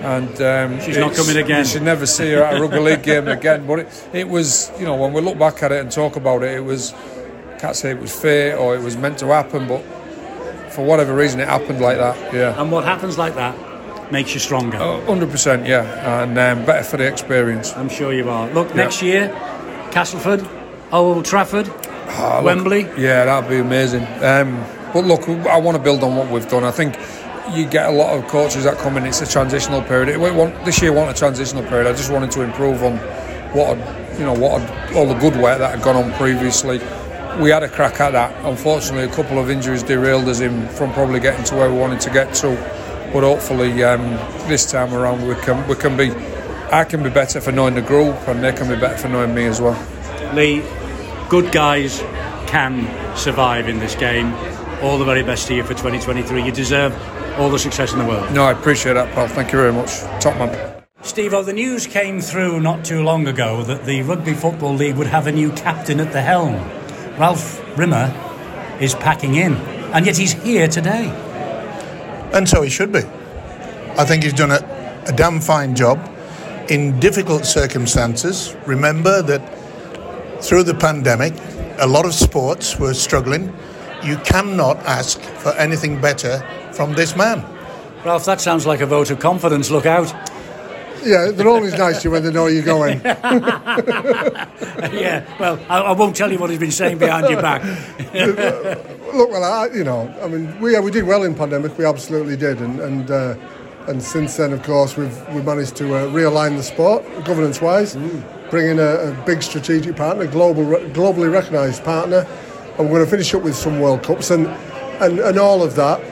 And 0.00 0.40
um, 0.40 0.80
She's 0.80 0.96
not 0.96 1.14
coming 1.14 1.36
again. 1.36 1.60
You 1.60 1.64
should 1.64 1.82
never 1.82 2.06
see 2.06 2.30
her 2.32 2.42
at 2.42 2.56
a 2.56 2.60
rugby 2.60 2.78
league 2.78 3.02
game 3.02 3.28
again. 3.28 3.66
But 3.66 3.80
it, 3.80 4.08
it 4.12 4.28
was, 4.28 4.70
you 4.78 4.84
know, 4.86 4.96
when 4.96 5.12
we 5.12 5.20
look 5.20 5.38
back 5.38 5.62
at 5.62 5.72
it 5.72 5.80
and 5.80 5.90
talk 5.90 6.16
about 6.16 6.42
it, 6.42 6.56
it 6.56 6.64
was, 6.64 6.94
can't 7.58 7.76
say 7.76 7.90
it 7.90 7.98
was 8.00 8.14
fate 8.18 8.54
or 8.54 8.74
it 8.74 8.82
was 8.82 8.96
meant 8.96 9.18
to 9.18 9.26
happen, 9.26 9.68
but 9.68 9.82
for 10.72 10.84
whatever 10.84 11.14
reason, 11.14 11.40
it 11.40 11.48
happened 11.48 11.80
like 11.80 11.98
that. 11.98 12.32
Yeah. 12.32 12.60
And 12.60 12.72
what 12.72 12.84
happens 12.84 13.18
like 13.18 13.34
that 13.34 13.54
makes 14.10 14.32
you 14.34 14.40
stronger. 14.40 14.76
Hundred 14.78 15.30
percent, 15.30 15.66
yeah, 15.66 16.22
and 16.22 16.36
um, 16.38 16.64
better 16.64 16.82
for 16.82 16.96
the 16.96 17.06
experience. 17.06 17.72
I'm 17.76 17.88
sure 17.88 18.12
you 18.12 18.28
are. 18.28 18.48
Look, 18.50 18.74
next 18.74 19.02
year, 19.02 19.28
Castleford, 19.92 20.46
Old 20.92 21.24
Trafford, 21.24 21.68
Ah, 22.12 22.36
look, 22.36 22.44
Wembley. 22.46 22.82
Yeah, 22.96 23.24
that'd 23.26 23.48
be 23.48 23.58
amazing. 23.58 24.02
Um, 24.22 24.64
but 24.92 25.04
look, 25.04 25.28
I 25.46 25.58
want 25.58 25.76
to 25.76 25.82
build 25.82 26.02
on 26.02 26.16
what 26.16 26.28
we've 26.30 26.48
done. 26.48 26.64
I 26.64 26.72
think 26.72 26.96
you 27.52 27.66
get 27.66 27.88
a 27.88 27.92
lot 27.92 28.16
of 28.16 28.26
coaches 28.28 28.64
that 28.64 28.78
come 28.78 28.96
in. 28.96 29.06
It's 29.06 29.20
a 29.20 29.26
transitional 29.26 29.82
period. 29.82 30.18
We 30.20 30.30
want, 30.30 30.64
this 30.64 30.80
year, 30.80 30.92
want 30.92 31.10
a 31.10 31.18
transitional 31.18 31.64
period. 31.64 31.86
I 31.86 31.92
just 31.92 32.12
wanted 32.12 32.30
to 32.32 32.42
improve 32.42 32.82
on 32.82 32.98
what, 33.52 33.76
you 34.18 34.24
know, 34.24 34.34
what 34.34 34.60
all 34.94 35.06
the 35.06 35.18
good 35.18 35.36
work 35.36 35.58
that 35.58 35.74
had 35.74 35.82
gone 35.82 35.96
on 35.96 36.12
previously. 36.14 36.80
we 37.40 37.50
had 37.50 37.62
a 37.62 37.68
crack 37.68 38.00
at 38.00 38.12
that. 38.12 38.44
Unfortunately, 38.44 39.04
a 39.04 39.14
couple 39.14 39.38
of 39.38 39.50
injuries 39.50 39.82
derailed 39.82 40.28
us 40.28 40.40
in 40.40 40.68
from 40.68 40.92
probably 40.92 41.20
getting 41.20 41.44
to 41.46 41.56
where 41.56 41.70
we 41.70 41.76
wanted 41.78 42.00
to 42.00 42.10
get 42.10 42.34
to. 42.34 42.48
But 43.12 43.22
hopefully, 43.22 43.82
um, 43.82 44.02
this 44.48 44.70
time 44.70 44.94
around, 44.94 45.26
we 45.26 45.34
can 45.36 45.66
we 45.66 45.74
can 45.74 45.96
be. 45.96 46.12
I 46.72 46.84
can 46.84 47.02
be 47.02 47.10
better 47.10 47.40
for 47.40 47.50
knowing 47.50 47.74
the 47.74 47.82
group, 47.82 48.16
and 48.28 48.44
they 48.44 48.52
can 48.52 48.68
be 48.68 48.76
better 48.76 48.96
for 48.96 49.08
knowing 49.08 49.34
me 49.34 49.46
as 49.46 49.60
well. 49.60 49.76
Lee, 50.34 50.62
good 51.28 51.50
guys 51.50 51.98
can 52.46 52.86
survive 53.16 53.68
in 53.68 53.80
this 53.80 53.96
game. 53.96 54.32
All 54.80 54.96
the 54.96 55.04
very 55.04 55.24
best 55.24 55.48
to 55.48 55.54
you 55.54 55.64
for 55.64 55.70
2023. 55.70 56.44
You 56.44 56.52
deserve 56.52 56.92
all 57.38 57.50
the 57.50 57.58
success 57.58 57.92
in 57.92 57.98
the 57.98 58.04
world. 58.04 58.32
No, 58.32 58.44
I 58.44 58.52
appreciate 58.52 58.94
that, 58.94 59.12
pal. 59.14 59.28
Thank 59.28 59.52
you 59.52 59.58
very 59.58 59.72
much. 59.72 60.00
Top 60.20 60.36
man. 60.36 60.82
Steve, 61.02 61.32
oh, 61.32 61.42
the 61.42 61.52
news 61.52 61.86
came 61.86 62.20
through 62.20 62.60
not 62.60 62.84
too 62.84 63.02
long 63.02 63.26
ago 63.26 63.62
that 63.62 63.86
the 63.86 64.02
Rugby 64.02 64.34
Football 64.34 64.74
League 64.74 64.96
would 64.96 65.06
have 65.06 65.26
a 65.26 65.32
new 65.32 65.50
captain 65.52 65.98
at 65.98 66.12
the 66.12 66.20
helm. 66.20 66.54
Ralph 67.18 67.58
Rimmer 67.78 68.12
is 68.80 68.94
packing 68.94 69.34
in, 69.36 69.54
and 69.94 70.04
yet 70.04 70.18
he's 70.18 70.32
here 70.32 70.68
today. 70.68 71.08
And 72.34 72.46
so 72.46 72.60
he 72.60 72.68
should 72.68 72.92
be. 72.92 73.00
I 73.96 74.04
think 74.04 74.24
he's 74.24 74.34
done 74.34 74.50
a, 74.50 75.04
a 75.06 75.12
damn 75.12 75.40
fine 75.40 75.74
job 75.74 75.98
in 76.68 77.00
difficult 77.00 77.46
circumstances. 77.46 78.54
Remember 78.66 79.22
that 79.22 79.40
through 80.42 80.64
the 80.64 80.74
pandemic, 80.74 81.32
a 81.78 81.86
lot 81.86 82.04
of 82.04 82.12
sports 82.12 82.78
were 82.78 82.94
struggling. 82.94 83.52
You 84.04 84.16
cannot 84.18 84.76
ask 84.86 85.20
for 85.20 85.52
anything 85.54 86.00
better 86.00 86.46
from 86.74 86.94
this 86.94 87.16
man. 87.16 87.44
Ralph, 88.04 88.24
that 88.24 88.40
sounds 88.40 88.66
like 88.66 88.80
a 88.80 88.86
vote 88.86 89.10
of 89.10 89.18
confidence. 89.18 89.70
Look 89.70 89.86
out. 89.86 90.12
Yeah, 91.04 91.30
they're 91.30 91.48
always 91.48 91.74
nice 91.74 92.02
to 92.02 92.08
you 92.08 92.12
when 92.12 92.24
they 92.24 92.32
know 92.32 92.46
you're 92.46 92.62
going. 92.62 93.00
yeah, 93.04 93.16
well, 95.38 95.58
I, 95.68 95.80
I, 95.80 95.92
won't 95.92 96.14
tell 96.14 96.30
you 96.30 96.38
what 96.38 96.50
he's 96.50 96.58
been 96.58 96.70
saying 96.70 96.98
behind 96.98 97.30
your 97.30 97.40
back. 97.40 97.62
Look, 99.14 99.30
well, 99.30 99.44
I, 99.44 99.74
you 99.74 99.82
know, 99.82 100.14
I 100.22 100.28
mean, 100.28 100.60
we 100.60 100.72
yeah, 100.72 100.80
we 100.80 100.90
did 100.90 101.04
well 101.04 101.22
in 101.22 101.34
pandemic. 101.34 101.76
We 101.78 101.86
absolutely 101.86 102.36
did, 102.36 102.60
and 102.60 102.80
and 102.80 103.10
uh, 103.10 103.34
and 103.88 104.02
since 104.02 104.36
then, 104.36 104.52
of 104.52 104.62
course, 104.62 104.96
we've 104.96 105.28
we 105.30 105.42
managed 105.42 105.76
to 105.76 105.94
uh, 105.94 106.06
realign 106.08 106.56
the 106.56 106.62
sport 106.62 107.02
governance-wise, 107.24 107.96
mm. 107.96 108.50
bring 108.50 108.68
in 108.68 108.78
a, 108.78 108.82
a, 108.82 109.22
big 109.24 109.42
strategic 109.42 109.96
partner, 109.96 110.26
global 110.26 110.64
globally 110.64 111.32
recognised 111.32 111.82
partner, 111.82 112.26
and 112.78 112.90
we're 112.90 112.98
going 112.98 113.04
to 113.04 113.10
finish 113.10 113.34
up 113.34 113.42
with 113.42 113.56
some 113.56 113.80
World 113.80 114.02
Cups, 114.02 114.30
and 114.30 114.46
and 115.00 115.18
and 115.18 115.38
all 115.38 115.62
of 115.62 115.76
that 115.76 116.09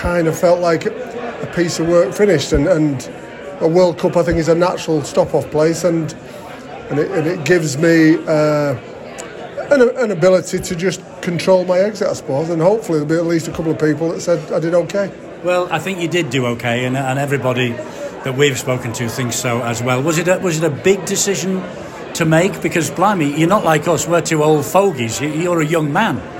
kind 0.00 0.26
of 0.26 0.38
felt 0.38 0.60
like 0.60 0.86
a 0.86 1.52
piece 1.54 1.78
of 1.78 1.86
work 1.86 2.14
finished, 2.14 2.52
and 2.52 2.66
and 2.66 3.10
a 3.60 3.68
World 3.68 3.98
Cup, 3.98 4.16
I 4.16 4.22
think, 4.22 4.38
is 4.38 4.48
a 4.48 4.54
natural 4.54 5.02
stop-off 5.02 5.50
place, 5.50 5.84
and 5.84 6.12
and 6.88 6.98
it, 6.98 7.10
and 7.10 7.26
it 7.26 7.44
gives 7.44 7.76
me 7.76 8.16
uh, 8.26 8.74
an, 9.70 9.82
an, 9.98 10.10
ability 10.10 10.58
to 10.58 10.74
just 10.74 11.02
control 11.20 11.64
my 11.66 11.78
exit, 11.78 12.08
I 12.08 12.14
suppose, 12.14 12.48
and 12.48 12.62
hopefully 12.62 12.98
there'll 12.98 13.14
be 13.14 13.16
at 13.16 13.26
least 13.26 13.46
a 13.46 13.52
couple 13.52 13.70
of 13.70 13.78
people 13.78 14.08
that 14.10 14.22
said 14.22 14.50
I 14.50 14.58
did 14.58 14.74
okay. 14.74 15.12
Well, 15.44 15.68
I 15.70 15.78
think 15.78 16.00
you 16.00 16.08
did 16.08 16.30
do 16.30 16.46
okay, 16.46 16.86
and, 16.86 16.96
and 16.96 17.18
everybody 17.18 17.72
that 18.24 18.34
we've 18.36 18.58
spoken 18.58 18.92
to 18.94 19.08
thinks 19.08 19.36
so 19.36 19.62
as 19.62 19.82
well. 19.82 20.02
Was 20.02 20.16
it 20.16 20.28
a, 20.28 20.38
was 20.38 20.56
it 20.56 20.64
a 20.64 20.74
big 20.74 21.04
decision 21.04 21.62
to 22.14 22.24
make? 22.24 22.62
Because 22.62 22.90
blimey, 22.90 23.38
you're 23.38 23.48
not 23.48 23.64
like 23.64 23.86
us; 23.86 24.08
we're 24.08 24.22
two 24.22 24.42
old 24.42 24.64
fogies. 24.64 25.20
You're 25.20 25.60
a 25.60 25.66
young 25.66 25.92
man. 25.92 26.39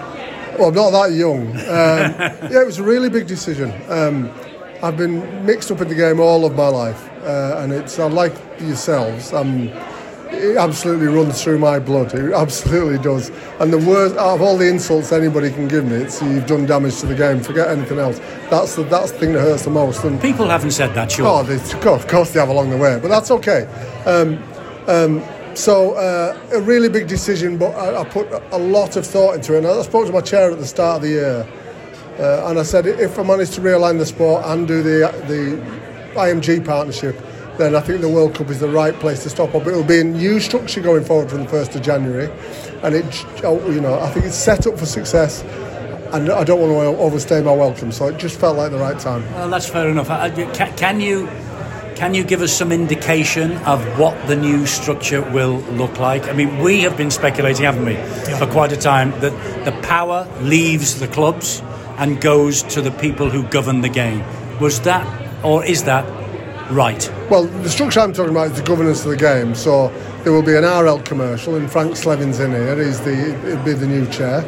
Well, 0.59 0.69
I'm 0.69 0.75
not 0.75 0.91
that 0.91 1.13
young. 1.13 1.49
Um, 1.49 1.57
yeah, 2.51 2.63
it 2.63 2.67
was 2.67 2.79
a 2.79 2.83
really 2.83 3.09
big 3.09 3.27
decision. 3.27 3.73
Um, 3.89 4.31
I've 4.83 4.97
been 4.97 5.45
mixed 5.45 5.71
up 5.71 5.81
in 5.81 5.89
the 5.89 5.95
game 5.95 6.21
all 6.21 6.45
of 6.45 6.55
my 6.55 6.69
life, 6.69 7.11
uh, 7.23 7.57
and 7.59 7.73
it's 7.73 7.99
uh, 7.99 8.09
like 8.09 8.33
yourselves. 8.61 9.33
Um, 9.33 9.71
it 10.33 10.57
absolutely 10.57 11.09
runs 11.09 11.43
through 11.43 11.59
my 11.59 11.79
blood. 11.79 12.15
It 12.15 12.33
absolutely 12.33 12.99
does. 12.99 13.31
And 13.59 13.73
the 13.73 13.79
worst 13.79 14.17
out 14.17 14.37
of 14.37 14.43
all 14.43 14.57
the 14.57 14.69
insults 14.69 15.13
anybody 15.13 15.51
can 15.51 15.69
give 15.69 15.85
me, 15.85 15.97
it's 15.97 16.23
you've 16.23 16.47
done 16.47 16.67
damage 16.67 16.99
to 17.01 17.07
the 17.07 17.15
game. 17.15 17.41
Forget 17.41 17.69
anything 17.69 17.99
else. 17.99 18.19
That's 18.49 18.77
the 18.77 18.85
that's 18.85 19.13
the 19.13 19.19
thing 19.19 19.33
that 19.35 19.41
hurts 19.41 19.65
the 19.65 19.71
most. 19.71 20.05
And 20.05 20.21
people 20.21 20.49
haven't 20.49 20.71
said 20.71 20.95
that, 20.95 21.13
sure. 21.13 21.27
Oh, 21.27 21.43
they, 21.43 21.57
of 21.57 22.07
course 22.09 22.33
they 22.33 22.41
have 22.41 22.49
along 22.49 22.71
the 22.71 22.77
way, 22.77 22.99
but 23.01 23.09
that's 23.09 23.31
okay. 23.31 23.65
Um, 24.07 24.43
um, 24.87 25.23
so 25.55 25.95
uh, 25.95 26.39
a 26.53 26.61
really 26.61 26.89
big 26.89 27.09
decision, 27.09 27.59
but 27.59 27.73
I, 27.73 28.01
I, 28.01 28.05
put 28.05 28.31
a 28.53 28.59
lot 28.59 28.97
of 28.97 29.07
thought 29.07 29.35
into 29.35 29.55
it. 29.55 29.59
And 29.59 29.67
I 29.67 29.83
spoke 29.83 30.07
to 30.07 30.13
my 30.13 30.21
chair 30.21 30.51
at 30.51 30.59
the 30.59 30.67
start 30.67 30.97
of 30.97 31.03
the 31.03 31.09
year, 31.09 31.49
uh, 32.19 32.49
and 32.49 32.59
I 32.59 32.63
said 32.63 32.87
if 32.87 33.19
I 33.19 33.23
manage 33.23 33.51
to 33.53 33.61
realign 33.61 33.99
the 33.99 34.07
sport 34.07 34.45
and 34.47 34.67
do 34.67 34.83
the 34.83 35.13
the 35.27 35.61
IMG 36.15 36.65
partnership, 36.65 37.17
then 37.59 37.77
I 37.77 37.81
think 37.81 38.01
the 38.01 38.09
World 38.09 38.35
Cup 38.35 38.49
is 38.49 38.61
the 38.61 38.69
right 38.69 38.95
place 38.95 39.23
to 39.25 39.31
stop 39.31 39.55
up. 39.55 39.67
It 39.67 39.73
will 39.73 39.85
be 39.85 40.01
a 40.01 40.05
new 40.05 40.41
structure 40.41 40.81
going 40.81 41.05
forward 41.05 41.31
from 41.31 41.45
the 41.45 41.51
1st 41.51 41.77
of 41.77 41.83
January, 41.83 42.31
and 42.83 42.95
it, 42.95 43.27
oh, 43.45 43.71
you 43.71 43.81
know, 43.81 43.99
I 44.01 44.09
think 44.11 44.27
it's 44.27 44.37
set 44.37 44.67
up 44.67 44.79
for 44.79 44.87
success. 44.87 45.43
And 46.13 46.29
I 46.29 46.43
don't 46.43 46.61
want 46.61 46.73
to 46.73 47.01
overstay 47.01 47.41
my 47.41 47.53
welcome, 47.55 47.93
so 47.93 48.09
it 48.09 48.17
just 48.17 48.41
felt 48.41 48.57
like 48.57 48.73
the 48.73 48.79
right 48.79 48.99
time. 48.99 49.25
Well, 49.35 49.49
that's 49.49 49.69
fair 49.69 49.89
enough. 49.89 50.09
Can 50.77 51.01
you 51.01 51.29
can 51.97 52.15
you 52.15 52.25
give 52.25 52.43
us 52.43 52.53
some 52.53 52.73
indication 52.73 53.57
of 53.59 53.85
what 53.99 54.27
the 54.27 54.37
new 54.37 54.67
structure 54.67 55.23
will 55.23 55.59
look 55.73 55.99
like? 55.99 56.29
I 56.29 56.33
mean, 56.33 56.59
we 56.59 56.81
have 56.81 56.97
been 56.97 57.11
speculating, 57.11 57.65
haven't 57.65 57.85
we, 57.85 57.93
yeah. 57.93 58.39
for 58.39 58.47
quite 58.47 58.73
a 58.73 58.77
time, 58.77 59.11
that 59.21 59.65
the 59.65 59.73
power 59.83 60.29
leaves 60.41 61.01
the 61.01 61.09
clubs 61.09 61.63
and 61.99 62.21
goes 62.21 62.63
to 62.63 62.81
the 62.81 62.91
people 62.91 63.29
who 63.29 63.43
govern 63.45 63.81
the 63.81 63.89
game. 63.89 64.25
Was 64.61 64.81
that, 64.81 65.07
or 65.45 65.65
is 65.65 65.85
that 65.85 66.05
Right. 66.71 67.13
Well, 67.29 67.47
the 67.47 67.69
structure 67.69 67.99
I'm 67.99 68.13
talking 68.13 68.31
about 68.31 68.53
is 68.53 68.57
the 68.57 68.63
governance 68.63 69.05
of 69.05 69.11
the 69.11 69.17
game. 69.17 69.57
So 69.57 69.89
there 70.23 70.33
will 70.33 70.45
be 70.45 70.55
an 70.55 70.63
RL 70.63 71.01
commercial, 71.01 71.57
and 71.57 71.69
Frank 71.69 71.97
Slevin's 71.97 72.39
in 72.39 72.53
here. 72.53 72.81
He's 72.81 73.01
the 73.01 73.17
he'll 73.45 73.65
be 73.65 73.73
the 73.73 73.89
new 73.89 74.07
chair, 74.07 74.45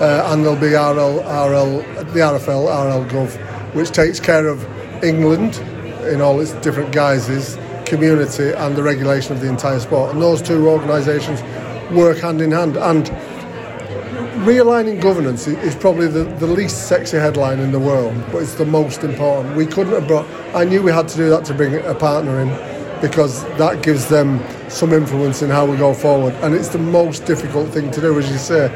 uh, 0.00 0.32
and 0.32 0.44
there'll 0.44 0.58
be 0.58 0.74
RL, 0.74 1.20
RL, 1.20 1.78
the 2.12 2.20
RFL, 2.20 2.64
RL 2.66 3.04
Gov, 3.08 3.36
which 3.72 3.92
takes 3.92 4.18
care 4.18 4.48
of 4.48 4.66
England 5.04 5.62
in 6.08 6.20
all 6.20 6.40
its 6.40 6.52
different 6.54 6.92
guises, 6.92 7.58
community, 7.84 8.50
and 8.50 8.76
the 8.76 8.82
regulation 8.82 9.32
of 9.32 9.40
the 9.40 9.48
entire 9.48 9.80
sport. 9.80 10.12
And 10.12 10.22
those 10.22 10.40
two 10.42 10.68
organisations 10.68 11.42
work 11.92 12.18
hand 12.18 12.40
in 12.40 12.52
hand. 12.52 12.76
And 12.76 13.06
realigning 14.44 15.00
governance 15.00 15.46
is 15.46 15.74
probably 15.74 16.06
the, 16.06 16.24
the 16.24 16.46
least 16.46 16.88
sexy 16.88 17.18
headline 17.18 17.58
in 17.58 17.72
the 17.72 17.80
world, 17.80 18.14
but 18.32 18.42
it's 18.42 18.54
the 18.54 18.64
most 18.64 19.04
important. 19.04 19.56
We 19.56 19.66
couldn't 19.66 19.92
have 19.92 20.06
brought, 20.06 20.26
I 20.54 20.64
knew 20.64 20.82
we 20.82 20.92
had 20.92 21.08
to 21.08 21.16
do 21.16 21.28
that 21.30 21.44
to 21.46 21.54
bring 21.54 21.74
a 21.74 21.94
partner 21.94 22.40
in 22.40 22.48
because 23.00 23.44
that 23.56 23.82
gives 23.82 24.08
them 24.08 24.40
some 24.68 24.92
influence 24.92 25.42
in 25.42 25.50
how 25.50 25.66
we 25.66 25.76
go 25.76 25.92
forward. 25.94 26.34
And 26.42 26.54
it's 26.54 26.68
the 26.68 26.78
most 26.78 27.24
difficult 27.24 27.70
thing 27.70 27.90
to 27.90 28.00
do, 28.00 28.18
as 28.18 28.30
you 28.30 28.38
say. 28.38 28.68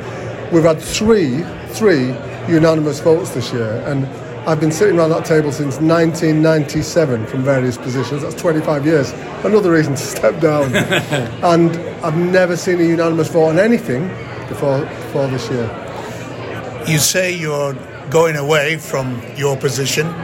We've 0.52 0.64
had 0.64 0.80
three, 0.80 1.42
three 1.68 2.08
unanimous 2.48 3.00
votes 3.00 3.30
this 3.30 3.52
year, 3.52 3.82
and 3.86 4.06
I've 4.46 4.60
been 4.60 4.72
sitting 4.72 4.98
around 4.98 5.08
that 5.08 5.24
table 5.24 5.50
since 5.52 5.76
1997 5.80 7.26
from 7.26 7.42
various 7.42 7.78
positions. 7.78 8.20
That's 8.20 8.34
25 8.34 8.84
years. 8.84 9.10
Another 9.42 9.72
reason 9.72 9.94
to 9.94 10.02
step 10.02 10.38
down. 10.38 10.74
and 10.76 11.70
I've 12.04 12.16
never 12.18 12.54
seen 12.54 12.78
a 12.78 12.84
unanimous 12.84 13.28
vote 13.28 13.46
on 13.46 13.58
anything 13.58 14.08
before, 14.48 14.80
before 14.80 15.28
this 15.28 15.48
year. 15.50 16.84
You 16.86 16.98
say 16.98 17.34
you're 17.34 17.72
going 18.10 18.36
away 18.36 18.76
from 18.76 19.22
your 19.34 19.56
position. 19.56 20.14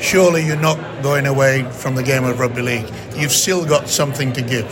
Surely 0.00 0.46
you're 0.46 0.56
not 0.56 1.02
going 1.02 1.26
away 1.26 1.64
from 1.70 1.94
the 1.94 2.02
game 2.02 2.24
of 2.24 2.40
rugby 2.40 2.62
league. 2.62 2.90
You've 3.16 3.32
still 3.32 3.66
got 3.66 3.88
something 3.88 4.32
to 4.32 4.40
give. 4.40 4.64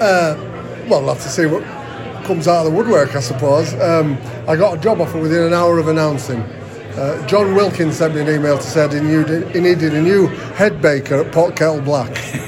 Uh, 0.00 0.34
well, 0.88 1.02
we'll 1.02 1.14
have 1.14 1.22
to 1.22 1.28
see 1.28 1.46
what 1.46 1.62
comes 2.24 2.48
out 2.48 2.66
of 2.66 2.72
the 2.72 2.76
woodwork, 2.76 3.14
I 3.14 3.20
suppose. 3.20 3.74
Um, 3.74 4.18
I 4.48 4.56
got 4.56 4.76
a 4.76 4.80
job 4.80 5.00
offer 5.00 5.20
within 5.20 5.44
an 5.44 5.52
hour 5.52 5.78
of 5.78 5.86
announcing. 5.86 6.42
Uh, 6.96 7.26
John 7.26 7.56
Wilkins 7.56 7.96
sent 7.96 8.14
me 8.14 8.20
an 8.20 8.28
email 8.28 8.56
to 8.56 8.62
say 8.62 8.88
he, 8.88 9.00
needed, 9.00 9.50
he 9.50 9.60
needed 9.60 9.94
a 9.94 10.00
new 10.00 10.28
head 10.54 10.80
baker 10.80 11.22
at 11.22 11.32
Pot 11.32 11.56
Kettle 11.56 11.80
Black. 11.80 12.08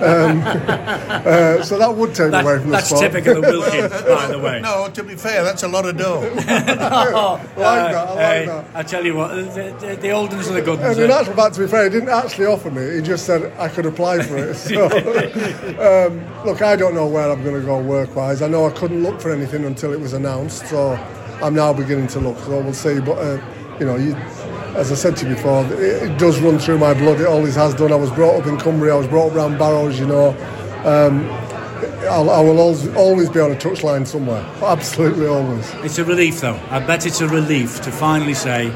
um, 0.00 0.42
uh, 0.46 1.62
so 1.62 1.76
that 1.76 1.94
would 1.94 2.14
take 2.14 2.30
that, 2.30 2.42
away 2.42 2.58
from 2.58 2.70
the 2.70 2.76
That's 2.76 2.88
sport. 2.88 3.12
typical 3.12 3.36
of 3.36 3.42
Wilkins, 3.42 4.02
by 4.02 4.26
the 4.28 4.38
way. 4.38 4.60
No, 4.70 4.88
to 4.88 5.02
be 5.02 5.14
fair, 5.14 5.42
that's 5.44 5.62
a 5.62 5.68
lot 5.68 5.86
of 5.86 5.98
dough. 5.98 6.22
no, 6.22 6.30
I 6.30 6.32
like 6.32 7.52
that, 7.54 7.64
I 7.64 8.14
like 8.14 8.18
hey, 8.18 8.46
that. 8.46 8.64
I 8.74 8.82
tell 8.82 9.04
you 9.04 9.14
what, 9.14 9.34
the, 9.34 9.76
the, 9.78 9.96
the 9.96 10.10
old 10.10 10.32
ones 10.32 10.48
are 10.48 10.54
the 10.54 10.62
good 10.62 10.80
ones. 10.80 10.96
And 10.96 11.04
in 11.06 11.10
actual 11.10 11.34
fact, 11.34 11.54
to 11.56 11.60
be 11.60 11.66
fair, 11.66 11.84
he 11.84 11.90
didn't 11.90 12.08
actually 12.08 12.46
offer 12.46 12.70
me. 12.70 12.94
He 12.96 13.02
just 13.02 13.26
said 13.26 13.52
I 13.58 13.68
could 13.68 13.84
apply 13.84 14.22
for 14.22 14.38
it. 14.38 14.54
So, 14.54 14.86
um, 14.86 16.44
look, 16.46 16.62
I 16.62 16.76
don't 16.76 16.94
know 16.94 17.06
where 17.06 17.30
I'm 17.30 17.42
going 17.42 17.60
to 17.60 17.66
go 17.66 17.78
work-wise. 17.78 18.40
I 18.40 18.48
know 18.48 18.66
I 18.66 18.70
couldn't 18.70 19.02
look 19.02 19.20
for 19.20 19.30
anything 19.30 19.64
until 19.64 19.92
it 19.92 20.00
was 20.00 20.14
announced. 20.14 20.66
So 20.68 20.98
I'm 21.42 21.54
now 21.54 21.72
beginning 21.72 22.06
to 22.08 22.20
look, 22.20 22.38
so 22.38 22.60
we'll 22.60 22.72
see. 22.72 23.00
But 23.00 23.18
uh, 23.18 23.40
you 23.78 23.86
know, 23.86 23.96
you, 23.96 24.14
as 24.76 24.92
I 24.92 24.94
said 24.94 25.16
to 25.18 25.28
you 25.28 25.34
before, 25.34 25.64
it, 25.64 26.02
it, 26.10 26.18
does 26.18 26.40
run 26.40 26.58
through 26.58 26.78
my 26.78 26.94
blood. 26.94 27.20
It 27.20 27.26
always 27.26 27.54
has 27.54 27.74
done. 27.74 27.92
I 27.92 27.96
was 27.96 28.10
brought 28.10 28.40
up 28.40 28.46
in 28.46 28.58
Cumbria. 28.58 28.94
I 28.94 28.98
was 28.98 29.08
brought 29.08 29.30
up 29.30 29.36
around 29.36 29.58
Barrows. 29.58 29.98
You 29.98 30.06
know, 30.06 30.28
um, 30.84 31.28
I'll, 32.08 32.30
I 32.30 32.40
will 32.40 32.58
always, 32.58 32.88
always 32.94 33.30
be 33.30 33.40
on 33.40 33.52
a 33.52 33.56
touchline 33.56 34.06
somewhere. 34.06 34.42
Absolutely, 34.62 35.26
always. 35.26 35.72
It's 35.76 35.98
a 35.98 36.04
relief, 36.04 36.40
though. 36.40 36.60
I 36.70 36.84
bet 36.84 37.06
it's 37.06 37.20
a 37.20 37.28
relief 37.28 37.80
to 37.82 37.90
finally 37.90 38.34
say, 38.34 38.72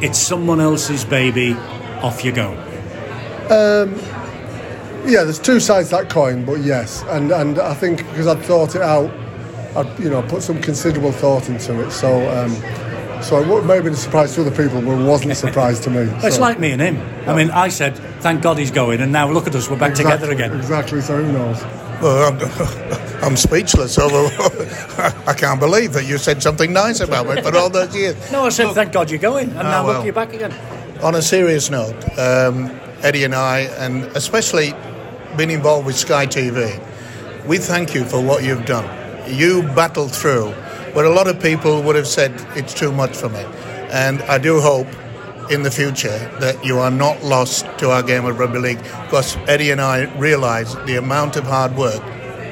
it's 0.00 0.18
someone 0.18 0.60
else's 0.60 1.04
baby. 1.04 1.54
Off 2.02 2.24
you 2.24 2.30
go. 2.30 2.52
Um, 3.50 3.94
yeah, 5.04 5.24
there's 5.24 5.40
two 5.40 5.58
sides 5.58 5.88
to 5.88 5.96
that 5.96 6.10
coin, 6.10 6.44
but 6.44 6.60
yes, 6.60 7.02
and 7.08 7.32
and 7.32 7.58
I 7.58 7.74
think 7.74 8.06
because 8.10 8.26
I'd 8.28 8.40
thought 8.42 8.76
it 8.76 8.82
out 8.82 9.10
I'd 9.78 9.98
you 9.98 10.10
know 10.10 10.22
put 10.22 10.42
some 10.42 10.60
considerable 10.60 11.12
thought 11.12 11.48
into 11.48 11.80
it. 11.86 11.90
So. 11.90 12.28
Um, 12.30 12.54
so 13.20 13.40
it 13.58 13.64
may 13.64 13.74
have 13.74 13.82
been 13.82 13.94
a 13.94 13.96
surprise 13.96 14.32
to 14.36 14.42
other 14.42 14.52
people, 14.52 14.80
but 14.80 14.92
it 14.92 15.04
wasn't 15.04 15.32
a 15.32 15.34
surprise 15.34 15.80
to 15.80 15.90
me. 15.90 16.02
It's 16.24 16.36
So- 16.36 16.40
like 16.40 16.60
me 16.60 16.70
and 16.70 16.80
him. 16.80 17.02
I 17.26 17.34
mean, 17.34 17.50
I 17.50 17.66
said, 17.68 17.96
thank 18.20 18.42
God 18.42 18.58
he's 18.58 18.70
going, 18.70 19.00
and 19.00 19.10
now 19.10 19.28
look 19.28 19.48
at 19.48 19.56
us, 19.56 19.68
we're 19.68 19.76
back 19.76 19.90
Exactly- 19.90 20.12
together 20.28 20.32
again. 20.32 20.56
Exactly, 20.56 21.00
so 21.00 21.16
who 21.20 21.32
knows? 21.32 21.60
Well, 22.00 22.28
I'm, 22.28 22.38
I'm 23.24 23.36
speechless 23.36 23.98
over. 23.98 24.14
I 25.26 25.34
can't 25.36 25.58
believe 25.58 25.94
that 25.94 26.04
you 26.06 26.16
said 26.16 26.44
something 26.44 26.72
nice 26.72 27.00
about 27.00 27.26
me 27.26 27.42
for 27.42 27.56
all 27.56 27.68
those 27.68 27.92
years. 27.92 28.14
No, 28.30 28.44
I 28.46 28.50
said, 28.50 28.72
thank 28.72 28.92
God 28.92 29.10
you're 29.10 29.18
going, 29.18 29.48
and 29.50 29.58
Ah, 29.66 29.70
now 29.72 29.84
well. 29.84 29.96
look, 29.96 30.04
you're 30.04 30.14
back 30.14 30.32
again. 30.32 30.54
On 31.02 31.16
a 31.16 31.20
serious 31.22 31.70
note, 31.70 31.96
um, 32.20 32.70
Eddie 33.02 33.24
and 33.24 33.34
I, 33.34 33.62
and 33.82 34.04
especially 34.14 34.74
being 35.36 35.50
involved 35.50 35.86
with 35.86 35.96
Sky 35.96 36.24
TV, 36.24 36.80
we 37.48 37.58
thank 37.58 37.96
you 37.96 38.04
for 38.04 38.20
what 38.22 38.44
you've 38.44 38.64
done. 38.64 38.86
You 39.28 39.62
battled 39.74 40.12
through 40.12 40.52
where 40.92 41.04
a 41.04 41.10
lot 41.10 41.28
of 41.28 41.40
people 41.40 41.82
would 41.82 41.96
have 41.96 42.06
said 42.06 42.32
it's 42.56 42.74
too 42.74 42.92
much 42.92 43.16
for 43.16 43.28
me. 43.28 43.44
And 43.90 44.22
I 44.22 44.38
do 44.38 44.60
hope 44.60 44.86
in 45.50 45.62
the 45.62 45.70
future 45.70 46.18
that 46.40 46.62
you 46.64 46.78
are 46.78 46.90
not 46.90 47.22
lost 47.22 47.66
to 47.78 47.90
our 47.90 48.02
game 48.02 48.24
of 48.24 48.38
rugby 48.38 48.58
league 48.58 48.78
because 48.78 49.36
Eddie 49.48 49.70
and 49.70 49.80
I 49.80 50.04
realise 50.18 50.74
the 50.86 50.96
amount 50.96 51.36
of 51.36 51.44
hard 51.44 51.76
work 51.76 52.02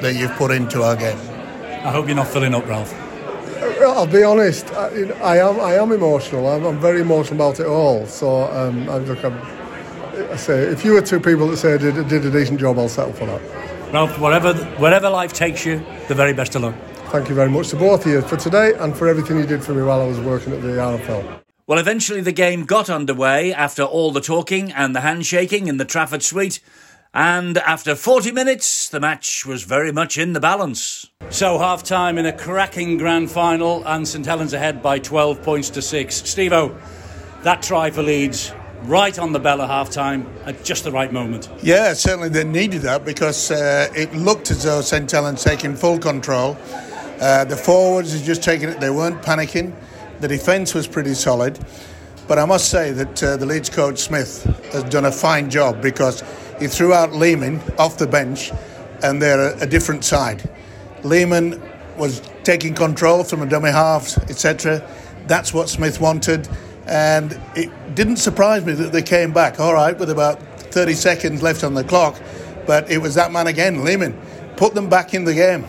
that 0.01 0.15
you've 0.15 0.31
put 0.33 0.51
into 0.51 0.83
our 0.83 0.95
game. 0.95 1.17
I 1.83 1.91
hope 1.91 2.07
you're 2.07 2.15
not 2.15 2.27
filling 2.27 2.53
up, 2.53 2.65
Ralph. 2.67 2.93
I'll 3.81 4.07
be 4.07 4.23
honest. 4.23 4.71
I, 4.71 4.87
I 5.21 5.37
am. 5.37 5.59
I 5.59 5.75
am 5.75 5.91
emotional. 5.91 6.47
I'm, 6.47 6.63
I'm 6.65 6.79
very 6.79 7.01
emotional 7.01 7.35
about 7.35 7.59
it 7.59 7.67
all. 7.67 8.05
So 8.05 8.43
um, 8.45 8.89
I 8.89 8.97
look. 8.97 9.23
I'm, 9.23 9.39
I 10.31 10.35
say, 10.35 10.63
if 10.63 10.83
you 10.83 10.93
were 10.93 11.01
two 11.01 11.19
people 11.19 11.47
that 11.47 11.57
say 11.57 11.73
I 11.73 11.77
did, 11.77 12.07
did 12.07 12.25
a 12.25 12.31
decent 12.31 12.59
job, 12.59 12.79
I'll 12.79 12.89
settle 12.89 13.13
for 13.13 13.25
that. 13.25 13.41
Ralph, 13.91 14.19
wherever, 14.19 14.53
wherever 14.53 15.09
life 15.09 15.31
takes 15.31 15.65
you, 15.65 15.77
the 16.09 16.15
very 16.15 16.33
best 16.33 16.55
of 16.55 16.63
luck. 16.63 16.75
Thank 17.11 17.29
you 17.29 17.35
very 17.35 17.49
much 17.49 17.69
to 17.69 17.77
both 17.77 18.05
of 18.05 18.11
you 18.11 18.21
for 18.21 18.35
today 18.35 18.73
and 18.73 18.95
for 18.95 19.07
everything 19.07 19.37
you 19.37 19.45
did 19.45 19.63
for 19.63 19.73
me 19.73 19.81
while 19.81 20.01
I 20.01 20.05
was 20.05 20.19
working 20.19 20.51
at 20.51 20.61
the 20.61 20.69
RFL. 20.69 21.41
Well, 21.67 21.79
eventually 21.79 22.19
the 22.19 22.33
game 22.33 22.65
got 22.65 22.89
underway 22.89 23.53
after 23.53 23.83
all 23.83 24.11
the 24.11 24.19
talking 24.19 24.73
and 24.73 24.93
the 24.93 25.01
handshaking 25.01 25.67
in 25.67 25.77
the 25.77 25.85
Trafford 25.85 26.21
suite. 26.21 26.59
And 27.13 27.57
after 27.59 27.95
40 27.95 28.33
minutes, 28.33 28.89
the 28.89 28.99
match 28.99 29.45
was 29.45 29.63
very 29.63 29.93
much 29.93 30.17
in 30.17 30.33
the 30.33 30.41
balance. 30.41 31.09
So, 31.29 31.57
half 31.57 31.81
time 31.81 32.17
in 32.17 32.25
a 32.25 32.33
cracking 32.33 32.97
grand 32.97 33.31
final, 33.31 33.87
and 33.87 34.05
St 34.05 34.25
Helens 34.25 34.53
ahead 34.53 34.83
by 34.83 34.99
12 34.99 35.41
points 35.41 35.69
to 35.71 35.81
6. 35.81 36.21
Stevo, 36.23 36.77
that 37.43 37.61
try 37.61 37.89
for 37.89 38.03
Leeds, 38.03 38.51
right 38.87 39.19
on 39.19 39.33
the 39.33 39.39
bell 39.39 39.61
at 39.61 39.69
half 39.69 39.89
time 39.89 40.25
at 40.45 40.63
just 40.63 40.83
the 40.83 40.91
right 40.91 41.11
moment. 41.11 41.49
Yeah, 41.61 41.93
certainly 41.93 42.29
they 42.29 42.43
needed 42.43 42.81
that 42.83 43.03
because 43.03 43.51
uh, 43.51 43.91
it 43.95 44.13
looked 44.13 44.49
as 44.49 44.63
though 44.63 44.81
St 44.81 45.09
Helens 45.09 45.43
taking 45.43 45.75
full 45.75 45.99
control. 45.99 46.57
Uh, 47.19 47.43
the 47.43 47.57
forwards 47.57 48.13
had 48.13 48.23
just 48.23 48.43
taken 48.43 48.69
it; 48.69 48.79
they 48.79 48.89
weren't 48.89 49.21
panicking. 49.21 49.73
The 50.19 50.27
defence 50.27 50.73
was 50.73 50.87
pretty 50.87 51.13
solid, 51.13 51.59
but 52.27 52.39
I 52.39 52.45
must 52.45 52.69
say 52.69 52.91
that 52.91 53.23
uh, 53.23 53.37
the 53.37 53.45
Leeds 53.45 53.69
coach 53.69 53.99
Smith 53.99 54.43
has 54.71 54.83
done 54.85 55.05
a 55.05 55.11
fine 55.11 55.49
job 55.49 55.81
because 55.81 56.23
he 56.59 56.67
threw 56.67 56.93
out 56.93 57.13
Leeming 57.13 57.61
off 57.77 57.97
the 57.97 58.07
bench, 58.07 58.51
and 59.03 59.21
they're 59.21 59.53
a, 59.53 59.63
a 59.63 59.65
different 59.67 60.05
side. 60.05 60.49
Leeming 61.03 61.61
was 61.97 62.21
taking 62.43 62.73
control 62.73 63.23
from 63.23 63.41
a 63.41 63.45
dummy 63.45 63.71
half, 63.71 64.17
etc. 64.29 64.87
That's 65.27 65.53
what 65.53 65.67
Smith 65.67 65.99
wanted, 65.99 66.47
and 66.87 67.39
it 67.55 67.69
didn't 67.95 68.17
surprise 68.17 68.65
me 68.65 68.73
that 68.73 68.91
they 68.91 69.01
came 69.01 69.33
back. 69.33 69.59
All 69.59 69.73
right, 69.73 69.97
with 69.97 70.09
about 70.09 70.41
30 70.71 70.93
seconds 70.93 71.41
left 71.43 71.63
on 71.63 71.73
the 71.73 71.83
clock, 71.83 72.19
but 72.65 72.89
it 72.89 72.99
was 72.99 73.15
that 73.15 73.31
man 73.31 73.47
again, 73.47 73.83
Leeming, 73.83 74.19
put 74.55 74.73
them 74.73 74.89
back 74.89 75.13
in 75.13 75.25
the 75.25 75.33
game. 75.33 75.65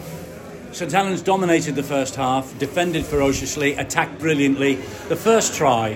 St 0.72 0.92
Helens 0.92 1.22
dominated 1.22 1.74
the 1.74 1.82
first 1.82 2.14
half, 2.14 2.56
defended 2.58 3.04
ferociously, 3.04 3.74
attacked 3.74 4.18
brilliantly. 4.18 4.74
The 5.08 5.16
first 5.16 5.54
try, 5.54 5.94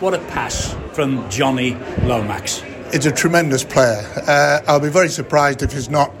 what 0.00 0.14
a 0.14 0.18
pass 0.18 0.74
from 0.92 1.28
Jonny 1.28 1.74
Lomax. 2.04 2.62
It's 2.94 3.06
a 3.06 3.12
tremendous 3.12 3.64
player. 3.64 4.02
Uh, 4.26 4.60
I'll 4.66 4.80
be 4.80 4.90
very 4.90 5.08
surprised 5.08 5.62
if 5.62 5.72
he's 5.72 5.88
not 5.88 6.14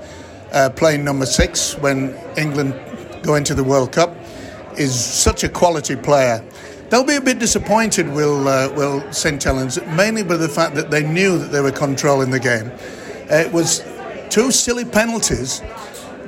uh, 0.52 0.70
playing 0.70 1.04
number 1.04 1.26
six 1.26 1.76
when 1.78 2.14
England 2.36 2.78
go 3.22 3.34
into 3.34 3.54
the 3.54 3.64
World 3.64 3.92
Cup. 3.92 4.16
Is 4.78 4.98
such 4.98 5.44
a 5.44 5.50
quality 5.50 5.96
player. 5.96 6.42
They'll 6.92 7.02
be 7.02 7.16
a 7.16 7.22
bit 7.22 7.38
disappointed, 7.38 8.06
will 8.06 8.46
uh, 8.46 8.70
will 8.74 9.10
St 9.14 9.42
Helens, 9.42 9.80
mainly 9.96 10.22
by 10.22 10.36
the 10.36 10.46
fact 10.46 10.74
that 10.74 10.90
they 10.90 11.02
knew 11.02 11.38
that 11.38 11.50
they 11.50 11.62
were 11.62 11.72
controlling 11.72 12.30
the 12.30 12.38
game. 12.38 12.70
Uh, 13.30 13.36
it 13.36 13.50
was 13.50 13.82
two 14.28 14.50
silly 14.50 14.84
penalties 14.84 15.62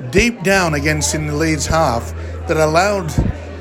deep 0.09 0.41
down 0.41 0.73
against 0.73 1.13
in 1.13 1.27
the 1.27 1.35
Leeds 1.35 1.67
half 1.67 2.11
that 2.47 2.57
allowed 2.57 3.09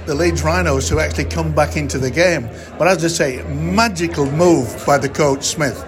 the 0.07 0.14
Leeds 0.14 0.43
Rhinos 0.43 0.88
to 0.88 0.99
actually 0.99 1.27
come 1.27 1.55
back 1.55 1.77
into 1.77 1.99
the 1.99 2.11
game. 2.11 2.49
But 2.79 2.88
as 2.88 3.05
I 3.05 3.09
say, 3.09 3.43
magical 3.53 4.25
move 4.31 4.83
by 4.87 4.97
the 4.97 5.11
coach 5.11 5.45
Smith. 5.45 5.85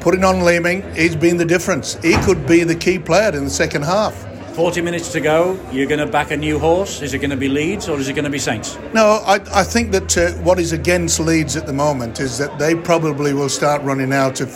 Putting 0.00 0.24
on 0.24 0.40
Leeming, 0.40 0.82
he's 0.96 1.14
been 1.14 1.36
the 1.36 1.44
difference. 1.44 1.94
He 2.02 2.14
could 2.22 2.44
be 2.44 2.64
the 2.64 2.74
key 2.74 2.98
player 2.98 3.28
in 3.28 3.44
the 3.44 3.50
second 3.50 3.82
half. 3.82 4.25
40 4.56 4.80
minutes 4.80 5.12
to 5.12 5.20
go. 5.20 5.60
You're 5.70 5.86
going 5.86 6.00
to 6.00 6.06
back 6.06 6.30
a 6.30 6.36
new 6.36 6.58
horse. 6.58 7.02
Is 7.02 7.12
it 7.12 7.18
going 7.18 7.28
to 7.28 7.36
be 7.36 7.46
Leeds 7.46 7.90
or 7.90 7.98
is 7.98 8.08
it 8.08 8.14
going 8.14 8.24
to 8.24 8.30
be 8.30 8.38
Saints? 8.38 8.78
No, 8.94 9.22
I, 9.26 9.34
I 9.52 9.62
think 9.62 9.92
that 9.92 10.16
uh, 10.16 10.30
what 10.42 10.58
is 10.58 10.72
against 10.72 11.20
Leeds 11.20 11.56
at 11.56 11.66
the 11.66 11.74
moment 11.74 12.20
is 12.20 12.38
that 12.38 12.58
they 12.58 12.74
probably 12.74 13.34
will 13.34 13.50
start 13.50 13.82
running 13.82 14.14
out 14.14 14.40
of, 14.40 14.50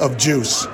of 0.00 0.16
juice. 0.16 0.66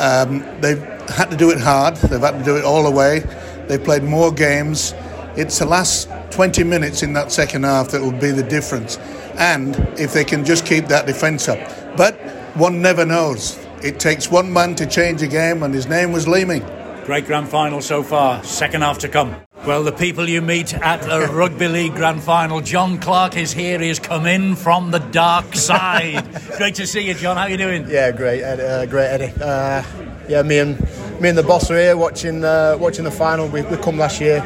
Um, 0.00 0.44
they've 0.60 0.82
had 1.10 1.30
to 1.30 1.36
do 1.36 1.52
it 1.52 1.60
hard, 1.60 1.94
they've 1.94 2.20
had 2.20 2.36
to 2.36 2.44
do 2.44 2.56
it 2.56 2.64
all 2.64 2.82
the 2.82 2.90
way. 2.90 3.20
They've 3.68 3.82
played 3.82 4.02
more 4.02 4.32
games. 4.32 4.94
It's 5.36 5.60
the 5.60 5.66
last 5.66 6.08
20 6.32 6.64
minutes 6.64 7.04
in 7.04 7.12
that 7.12 7.30
second 7.30 7.62
half 7.62 7.92
that 7.92 8.00
will 8.02 8.10
be 8.10 8.32
the 8.32 8.42
difference. 8.42 8.98
And 9.38 9.76
if 9.96 10.12
they 10.12 10.24
can 10.24 10.44
just 10.44 10.66
keep 10.66 10.86
that 10.86 11.06
defence 11.06 11.48
up. 11.48 11.96
But 11.96 12.16
one 12.56 12.82
never 12.82 13.06
knows. 13.06 13.64
It 13.84 14.00
takes 14.00 14.28
one 14.28 14.52
man 14.52 14.74
to 14.74 14.86
change 14.86 15.22
a 15.22 15.28
game, 15.28 15.62
and 15.62 15.72
his 15.72 15.86
name 15.86 16.10
was 16.10 16.26
Leeming. 16.26 16.64
Great 17.04 17.26
grand 17.26 17.48
final 17.48 17.82
so 17.82 18.02
far. 18.02 18.42
Second 18.44 18.80
half 18.82 18.98
to 18.98 19.08
come. 19.08 19.36
Well, 19.66 19.82
the 19.82 19.92
people 19.92 20.28
you 20.28 20.40
meet 20.40 20.74
at 20.74 21.04
a 21.04 21.26
rugby 21.32 21.68
league 21.68 21.94
grand 21.94 22.22
final. 22.22 22.60
Jon 22.60 22.98
Clarke 22.98 23.36
is 23.36 23.52
here. 23.52 23.78
He 23.78 23.88
has 23.88 23.98
come 23.98 24.26
in 24.26 24.56
from 24.56 24.90
the 24.90 24.98
dark 24.98 25.54
side. 25.54 26.26
Great 26.56 26.74
to 26.76 26.86
see 26.86 27.00
you, 27.06 27.14
John. 27.14 27.36
How 27.36 27.44
are 27.44 27.50
you 27.50 27.56
doing? 27.56 27.88
Yeah, 27.88 28.10
great, 28.10 28.42
Ed, 28.42 28.60
uh, 28.60 28.86
great, 28.86 29.08
Eddie. 29.08 29.32
Uh, 29.40 29.82
yeah, 30.28 30.42
me 30.42 30.58
and 30.58 30.80
me 31.20 31.28
and 31.28 31.36
the 31.38 31.42
boss 31.42 31.70
are 31.70 31.78
here 31.78 31.96
watching 31.96 32.44
uh, 32.44 32.76
watching 32.78 33.04
the 33.04 33.10
final. 33.10 33.48
We, 33.48 33.62
we 33.62 33.76
come 33.78 33.98
last 33.98 34.20
year, 34.20 34.40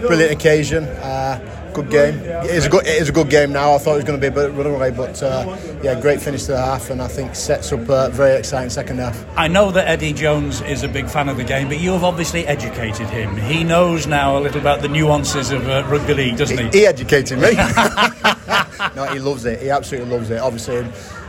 brilliant 0.00 0.32
occasion, 0.32 0.84
uh, 0.84 1.38
good 1.74 1.90
game. 1.90 2.14
It 2.20 2.50
is 2.50 2.66
a 2.66 2.68
good 2.70 2.86
it 2.86 3.02
is 3.02 3.08
a 3.08 3.12
good 3.12 3.28
game 3.28 3.52
now. 3.52 3.74
I 3.74 3.78
thought 3.78 3.92
it 3.92 3.96
was 3.96 4.04
going 4.04 4.20
to 4.20 4.20
be 4.20 4.28
a 4.28 4.30
bit 4.30 4.52
runaway, 4.52 4.90
but 4.90 5.22
uh, 5.22 5.56
yeah, 5.82 6.00
great 6.00 6.22
finish 6.22 6.42
to 6.44 6.52
the 6.52 6.58
half, 6.58 6.88
and 6.90 7.02
I 7.02 7.08
think 7.08 7.34
sets 7.34 7.72
up 7.72 7.88
a 7.88 8.08
very 8.10 8.38
exciting 8.38 8.70
second 8.70 8.98
half. 8.98 9.24
I 9.36 9.48
know 9.48 9.70
that 9.72 9.88
Eddie 9.88 10.12
Jones 10.12 10.62
is 10.62 10.82
a 10.84 10.88
big 10.88 11.08
fan 11.08 11.28
of 11.28 11.36
the 11.36 11.44
game, 11.44 11.68
but 11.68 11.80
you 11.80 11.92
have 11.92 12.04
obviously 12.04 12.46
educated 12.46 13.08
him. 13.08 13.36
He 13.36 13.64
knows 13.64 14.06
now 14.06 14.38
a 14.38 14.40
little 14.40 14.60
about 14.60 14.80
the 14.80 14.88
nuances 14.88 15.50
of 15.50 15.68
uh, 15.68 15.84
rugby 15.88 16.14
league, 16.14 16.36
doesn't 16.36 16.56
he? 16.56 16.78
He 16.78 16.86
educated 16.86 17.38
me. 17.38 17.54
no, 18.96 19.04
he 19.12 19.18
loves 19.18 19.44
it. 19.44 19.60
He 19.60 19.70
absolutely 19.70 20.10
loves 20.10 20.30
it. 20.30 20.38
Obviously, 20.38 20.86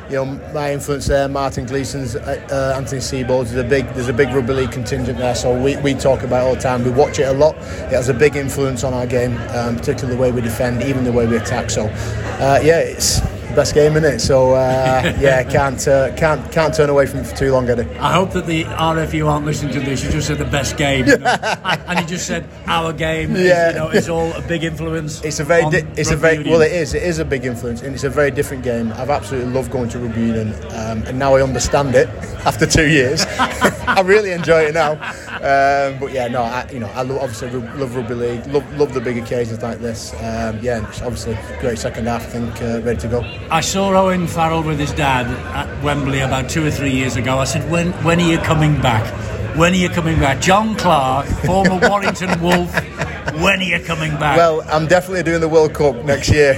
you 0.10 0.16
know, 0.16 0.26
my 0.54 0.74
influence 0.74 1.08
there, 1.08 1.28
Martin 1.28 1.66
Gleeson's, 1.66 2.16
uh, 2.16 2.48
uh, 2.52 2.78
Anthony 2.78 3.02
Seibold, 3.02 3.50
there's 3.50 3.56
a 3.56 3.64
big, 3.64 3.88
there's 3.90 4.08
a 4.08 4.14
big 4.14 4.30
rugby 4.30 4.54
league 4.54 4.72
contingent 4.72 5.18
there. 5.18 5.36
So 5.36 5.60
we, 5.60 5.78
we 5.78 5.94
talk 5.94 6.24
about 6.24 6.44
it 6.44 6.48
all 6.48 6.56
the 6.56 6.62
time. 6.62 6.84
We 6.84 6.92
watch 6.92 7.20
it 7.20 7.24
a 7.24 7.34
lot. 7.34 7.56
It 7.56 7.92
has 7.92 8.10
a 8.10 8.14
big 8.14 8.36
influence 8.36 8.84
on 8.84 8.94
our 8.94 9.08
game, 9.08 9.38
um, 9.50 9.78
particularly 9.78 10.16
the 10.16 10.22
way 10.22 10.32
we 10.32 10.42
defend, 10.42 10.84
even 10.84 11.04
the 11.04 11.12
way 11.12 11.26
we 11.26 11.38
attack. 11.38 11.70
So, 11.70 11.88
uh, 11.88 12.60
yeah, 12.64 12.80
it's 12.80 13.20
best 13.56 13.74
game 13.74 13.98
in 13.98 14.04
it. 14.04 14.20
So 14.20 14.52
uh, 14.54 15.16
yeah, 15.20 15.44
can't 15.44 15.88
uh, 15.88 16.16
can't 16.16 16.52
can't 16.52 16.74
turn 16.74 16.90
away 16.90 17.06
from 17.06 17.20
it 17.22 17.28
for 17.28 17.36
too 17.36 17.52
long, 17.52 17.70
Eddie. 17.70 17.90
I 17.98 18.14
hope 18.14 18.32
that 18.32 18.46
the 18.46 18.66
RFU 18.66 19.28
aren't 19.28 19.46
listening 19.46 19.74
to 19.74 19.80
this. 19.80 20.04
You 20.04 20.12
just 20.12 20.28
said 20.28 20.38
the 20.38 20.46
best 20.46 20.78
game, 20.78 21.08
you 21.08 21.18
know? 21.18 21.26
and 21.88 22.00
you 22.00 22.06
just 22.06 22.28
said 22.28 22.48
our 22.68 22.94
game. 22.94 23.36
Yeah. 23.36 23.90
is, 23.94 24.08
you 24.08 24.14
know, 24.14 24.20
all 24.20 24.34
a 24.34 24.42
big 24.42 24.64
influence. 24.64 25.24
It's 25.24 25.40
a 25.40 25.44
very, 25.44 25.70
di- 25.70 25.88
it's 25.98 26.12
a 26.12 26.16
very 26.16 26.38
union. 26.38 26.52
well. 26.52 26.62
It 26.62 26.72
is. 26.72 26.94
It 26.94 27.04
is 27.04 27.20
a 27.20 27.26
big 27.26 27.46
influence, 27.46 27.82
and 27.82 27.94
it's 27.94 28.04
a 28.04 28.10
very 28.10 28.32
different 28.32 28.64
game. 28.64 28.92
I've 28.94 29.10
absolutely 29.10 29.52
loved 29.52 29.72
going 29.72 29.90
to 29.90 30.00
rugby 30.00 30.22
union, 30.22 30.54
um, 30.74 31.04
and 31.04 31.18
now 31.18 31.36
I 31.36 31.42
understand 31.42 31.96
it 31.96 32.08
after 32.46 32.66
two 32.66 32.88
years. 32.88 33.26
I 33.88 34.02
really 34.02 34.32
enjoy 34.32 34.64
it 34.66 34.74
now. 34.74 34.96
Um, 35.36 36.00
but 36.00 36.12
yeah, 36.12 36.28
no, 36.28 36.44
I, 36.44 36.70
you 36.72 36.80
know, 36.80 36.88
I 36.88 37.02
obviously 37.02 37.50
love 37.52 37.96
rugby 37.96 38.14
league. 38.14 38.46
Love, 38.48 38.78
love 38.78 38.94
the 38.94 39.02
big 39.02 39.18
occasions 39.18 39.62
like 39.62 39.80
this. 39.80 40.14
Um, 40.16 40.60
yeah, 40.62 40.86
obviously 41.04 41.38
great 41.60 41.78
second 41.78 42.08
half. 42.08 42.24
I 42.24 42.30
think 42.30 42.62
uh, 42.62 42.82
ready 42.82 43.00
to 43.02 43.08
go. 43.08 43.22
I 43.52 43.62
saw 43.62 43.90
Owen 43.90 44.28
Farrell 44.28 44.64
with 44.64 44.80
his 44.80 44.92
dad 44.94 45.28
at 45.56 45.84
Wembley 45.84 46.20
about 46.20 46.50
two 46.50 46.66
or 46.66 46.72
three 46.72 46.92
years 46.92 47.16
ago. 47.16 47.38
I 47.38 47.46
said, 47.46 47.70
"When 47.70 47.92
when 48.04 48.20
are 48.20 48.30
you 48.30 48.38
coming 48.40 48.80
back? 48.82 49.06
When 49.58 49.74
are 49.74 49.76
you 49.78 49.90
coming 49.90 50.20
back?" 50.20 50.42
Jon 50.42 50.76
Clarke, 50.76 51.28
former 51.46 51.80
Warrington 51.90 52.40
Wolf, 52.42 52.74
when 53.42 53.60
are 53.60 53.64
you 53.64 53.80
coming 53.80 54.12
back? 54.18 54.38
Well, 54.38 54.62
I'm 54.70 54.88
definitely 54.88 55.24
doing 55.24 55.42
the 55.42 55.50
World 55.50 55.74
Cup 55.74 55.96
next 56.06 56.30
year. 56.30 56.56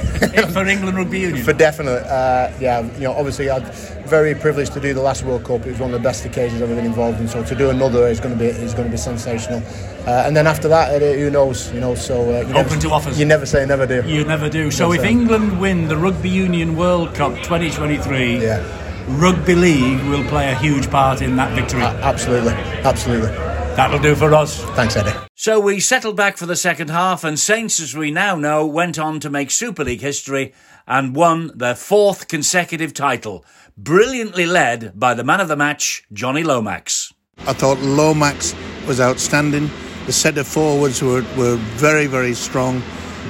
for 0.54 0.66
England 0.66 0.98
Rugby 0.98 1.20
Union? 1.20 1.44
For 1.44 1.54
definite. 1.54 2.04
Uh, 2.06 2.52
yeah, 2.60 2.82
you 2.96 3.02
know, 3.04 3.14
obviously 3.14 3.50
I'm 3.50 3.64
very 4.08 4.34
privileged 4.36 4.74
to 4.74 4.80
do 4.80 4.94
the 4.94 5.02
last 5.02 5.24
World 5.24 5.44
Cup. 5.44 5.66
It 5.66 5.72
was 5.72 5.80
one 5.80 5.94
of 5.94 6.00
the 6.02 6.04
best 6.08 6.26
occasions 6.26 6.62
I've 6.62 6.70
ever 6.70 6.76
been 6.76 6.86
involved 6.86 7.20
in. 7.20 7.28
So 7.28 7.44
to 7.44 7.56
do 7.56 7.70
another 7.70 8.08
is 8.08 8.20
going 8.20 8.34
to 8.38 8.40
be 8.40 8.48
is 8.48 8.74
going 8.74 8.86
to 8.88 8.92
be 8.92 8.98
sensational. 8.98 9.62
Uh, 10.08 10.24
and 10.26 10.36
then 10.36 10.48
after 10.48 10.68
that, 10.70 11.02
uh, 11.02 11.06
who 11.14 11.30
knows? 11.30 11.72
You 11.74 11.82
know, 11.82 11.94
so 11.96 12.22
uh, 12.22 12.40
you 12.42 12.54
Open 12.54 12.54
never, 12.54 12.78
to 12.78 12.90
offers. 12.92 13.20
You 13.20 13.26
never 13.26 13.46
say 13.46 13.66
never, 13.66 13.86
do. 13.86 14.04
You 14.08 14.24
never 14.24 14.50
do. 14.50 14.72
So 14.72 14.84
Never 14.92 14.96
if 14.96 15.02
say. 15.02 15.12
England 15.12 15.60
win 15.60 15.88
the 15.88 15.98
Rugby 15.98 16.30
Union 16.30 16.76
World 16.78 17.14
Cup 17.14 17.34
2023, 17.44 18.42
Yeah. 18.42 18.84
Rugby 19.08 19.56
League 19.56 20.04
will 20.06 20.24
play 20.26 20.52
a 20.52 20.56
huge 20.56 20.90
part 20.90 21.22
in 21.22 21.36
that 21.38 21.54
victory. 21.54 21.82
absolutely, 21.82 22.54
absolutely. 22.54 23.30
That'll 23.78 24.00
do 24.00 24.16
for 24.16 24.34
us. 24.34 24.62
Thanks, 24.76 24.96
Eddie. 24.96 25.18
So 25.36 25.60
we 25.60 25.80
settled 25.80 26.18
back 26.18 26.36
for 26.36 26.46
the 26.46 26.56
second 26.56 26.90
half, 26.90 27.24
and 27.24 27.40
Saints, 27.40 27.80
as 27.80 27.96
we 27.96 28.12
now 28.12 28.36
know, 28.36 28.66
went 28.66 28.98
on 29.00 29.20
to 29.22 29.30
make 29.30 29.52
Super 29.52 29.84
League 29.84 30.02
history 30.02 30.54
and 30.88 31.16
won 31.16 31.52
their 31.56 31.76
fourth 31.76 32.28
consecutive 32.28 32.94
title, 32.94 33.46
brilliantly 33.78 34.46
led 34.46 35.00
by 35.00 35.14
the 35.14 35.24
man 35.24 35.40
of 35.40 35.48
the 35.48 35.56
match, 35.56 36.04
Jonny 36.12 36.44
Lomax. 36.44 37.14
I 37.46 37.54
thought 37.54 37.78
Lomax 37.80 38.56
was 38.88 39.00
outstanding. 39.00 39.70
The 40.06 40.14
set 40.14 40.38
of 40.38 40.48
forwards 40.48 41.02
were, 41.02 41.24
were 41.38 41.58
very, 41.76 42.08
very 42.08 42.34
strong. 42.34 42.82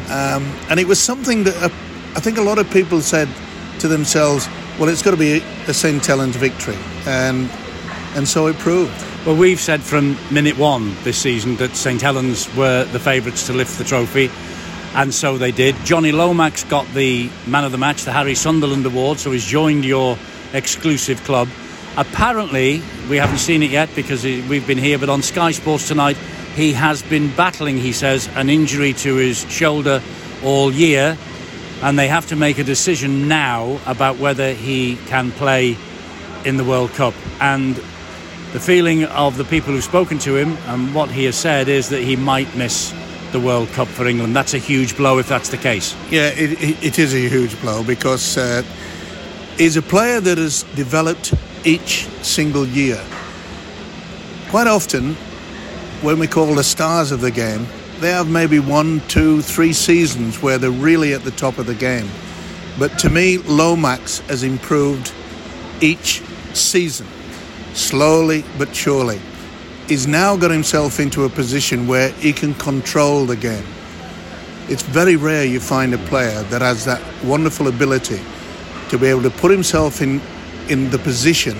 Um, 0.09 0.43
and 0.69 0.79
it 0.79 0.87
was 0.87 0.99
something 0.99 1.43
that 1.43 1.61
uh, 1.61 1.69
I 2.15 2.19
think 2.19 2.37
a 2.37 2.41
lot 2.41 2.57
of 2.57 2.69
people 2.71 3.01
said 3.01 3.27
to 3.79 3.87
themselves, 3.87 4.47
well, 4.79 4.89
it's 4.89 5.01
got 5.01 5.11
to 5.11 5.17
be 5.17 5.43
a 5.67 5.73
St. 5.73 6.05
Helens 6.05 6.35
victory. 6.35 6.77
And, 7.05 7.49
and 8.15 8.27
so 8.27 8.47
it 8.47 8.57
proved. 8.57 8.93
Well, 9.25 9.35
we've 9.35 9.59
said 9.59 9.81
from 9.81 10.15
minute 10.31 10.57
one 10.57 10.95
this 11.03 11.17
season 11.17 11.57
that 11.57 11.75
St 11.75 12.01
Helens 12.01 12.47
were 12.55 12.85
the 12.85 12.99
favourites 12.99 13.47
to 13.47 13.53
lift 13.53 13.77
the 13.77 13.83
trophy, 13.83 14.31
and 14.95 15.13
so 15.13 15.37
they 15.37 15.51
did. 15.51 15.75
Jonny 15.83 16.13
Lomax 16.13 16.63
got 16.63 16.87
the 16.93 17.29
man 17.45 17.65
of 17.65 17.73
the 17.73 17.77
match, 17.77 18.03
the 18.03 18.13
Harry 18.13 18.35
Sunderland 18.35 18.85
Award, 18.85 19.19
so 19.19 19.31
he's 19.31 19.45
joined 19.45 19.83
your 19.83 20.17
exclusive 20.53 21.21
club. 21.25 21.49
Apparently, 21.97 22.81
we 23.09 23.17
haven't 23.17 23.39
seen 23.39 23.63
it 23.63 23.71
yet 23.71 23.89
because 23.95 24.23
we've 24.23 24.65
been 24.65 24.77
here, 24.77 24.97
but 24.97 25.09
on 25.09 25.21
Sky 25.21 25.51
Sports 25.51 25.89
tonight, 25.89 26.15
he 26.55 26.71
has 26.71 27.01
been 27.01 27.35
battling, 27.35 27.77
he 27.77 27.91
says, 27.91 28.29
an 28.35 28.49
injury 28.49 28.93
to 28.93 29.15
his 29.15 29.39
shoulder 29.51 30.01
all 30.43 30.71
year, 30.71 31.17
and 31.81 31.97
they 31.97 32.07
have 32.07 32.27
to 32.27 32.35
make 32.35 32.57
a 32.57 32.63
decision 32.63 33.27
now 33.27 33.79
about 33.85 34.17
whether 34.17 34.53
he 34.53 34.95
can 35.07 35.31
play 35.31 35.77
in 36.45 36.57
the 36.57 36.63
World 36.63 36.91
Cup. 36.91 37.13
And 37.39 37.75
the 38.53 38.59
feeling 38.59 39.03
of 39.05 39.37
the 39.37 39.43
people 39.43 39.73
who've 39.73 39.83
spoken 39.83 40.17
to 40.19 40.35
him 40.35 40.57
and 40.67 40.95
what 40.95 41.11
he 41.11 41.25
has 41.25 41.35
said 41.35 41.67
is 41.67 41.89
that 41.89 42.01
he 42.01 42.15
might 42.15 42.55
miss 42.55 42.93
the 43.31 43.39
World 43.39 43.67
Cup 43.69 43.87
for 43.87 44.07
England. 44.07 44.35
That's 44.35 44.53
a 44.53 44.57
huge 44.57 44.95
blow 44.95 45.19
if 45.19 45.27
that's 45.27 45.49
the 45.49 45.57
case. 45.57 45.95
Yeah, 46.09 46.29
it, 46.29 46.83
it, 46.83 46.97
is 46.97 47.13
a 47.13 47.29
huge 47.29 47.59
blow 47.61 47.83
because 47.83 48.37
uh, 48.37 48.63
he's 49.57 49.75
a 49.75 49.81
player 49.81 50.21
that 50.21 50.37
has 50.37 50.63
developed 50.75 51.33
each 51.65 52.07
single 52.23 52.65
year. 52.65 53.03
Quite 54.49 54.67
often, 54.67 55.15
when 56.01 56.19
we 56.19 56.27
call 56.27 56.55
the 56.55 56.63
stars 56.63 57.11
of 57.11 57.21
the 57.21 57.31
game, 57.31 57.67
they 57.99 58.09
have 58.09 58.29
maybe 58.29 58.59
one, 58.59 59.01
two, 59.07 59.41
three 59.41 59.73
seasons 59.73 60.41
where 60.41 60.57
they're 60.57 60.69
really 60.69 61.13
at 61.13 61.23
the 61.23 61.31
top 61.31 61.57
of 61.57 61.65
the 61.65 61.75
game. 61.75 62.07
But 62.77 62.99
to 62.99 63.09
me, 63.09 63.37
Lomax 63.37 64.19
has 64.27 64.43
improved 64.43 65.11
each 65.81 66.21
season, 66.53 67.07
slowly 67.73 68.43
but 68.57 68.75
surely. 68.75 69.19
He's 69.87 70.05
now 70.05 70.35
got 70.35 70.51
himself 70.51 70.99
into 70.99 71.23
a 71.23 71.29
position 71.29 71.87
where 71.87 72.09
he 72.09 72.33
can 72.33 72.53
control 72.55 73.25
the 73.25 73.35
game. 73.35 73.65
It's 74.69 74.83
very 74.83 75.15
rare 75.15 75.45
you 75.45 75.59
find 75.59 75.93
a 75.93 75.97
player 75.97 76.43
that 76.43 76.61
has 76.61 76.85
that 76.85 77.01
wonderful 77.23 77.67
ability 77.67 78.19
to 78.89 78.97
be 78.97 79.07
able 79.07 79.23
to 79.23 79.29
put 79.29 79.49
himself 79.49 80.01
in, 80.01 80.21
in 80.67 80.89
the 80.89 80.99
position 80.99 81.57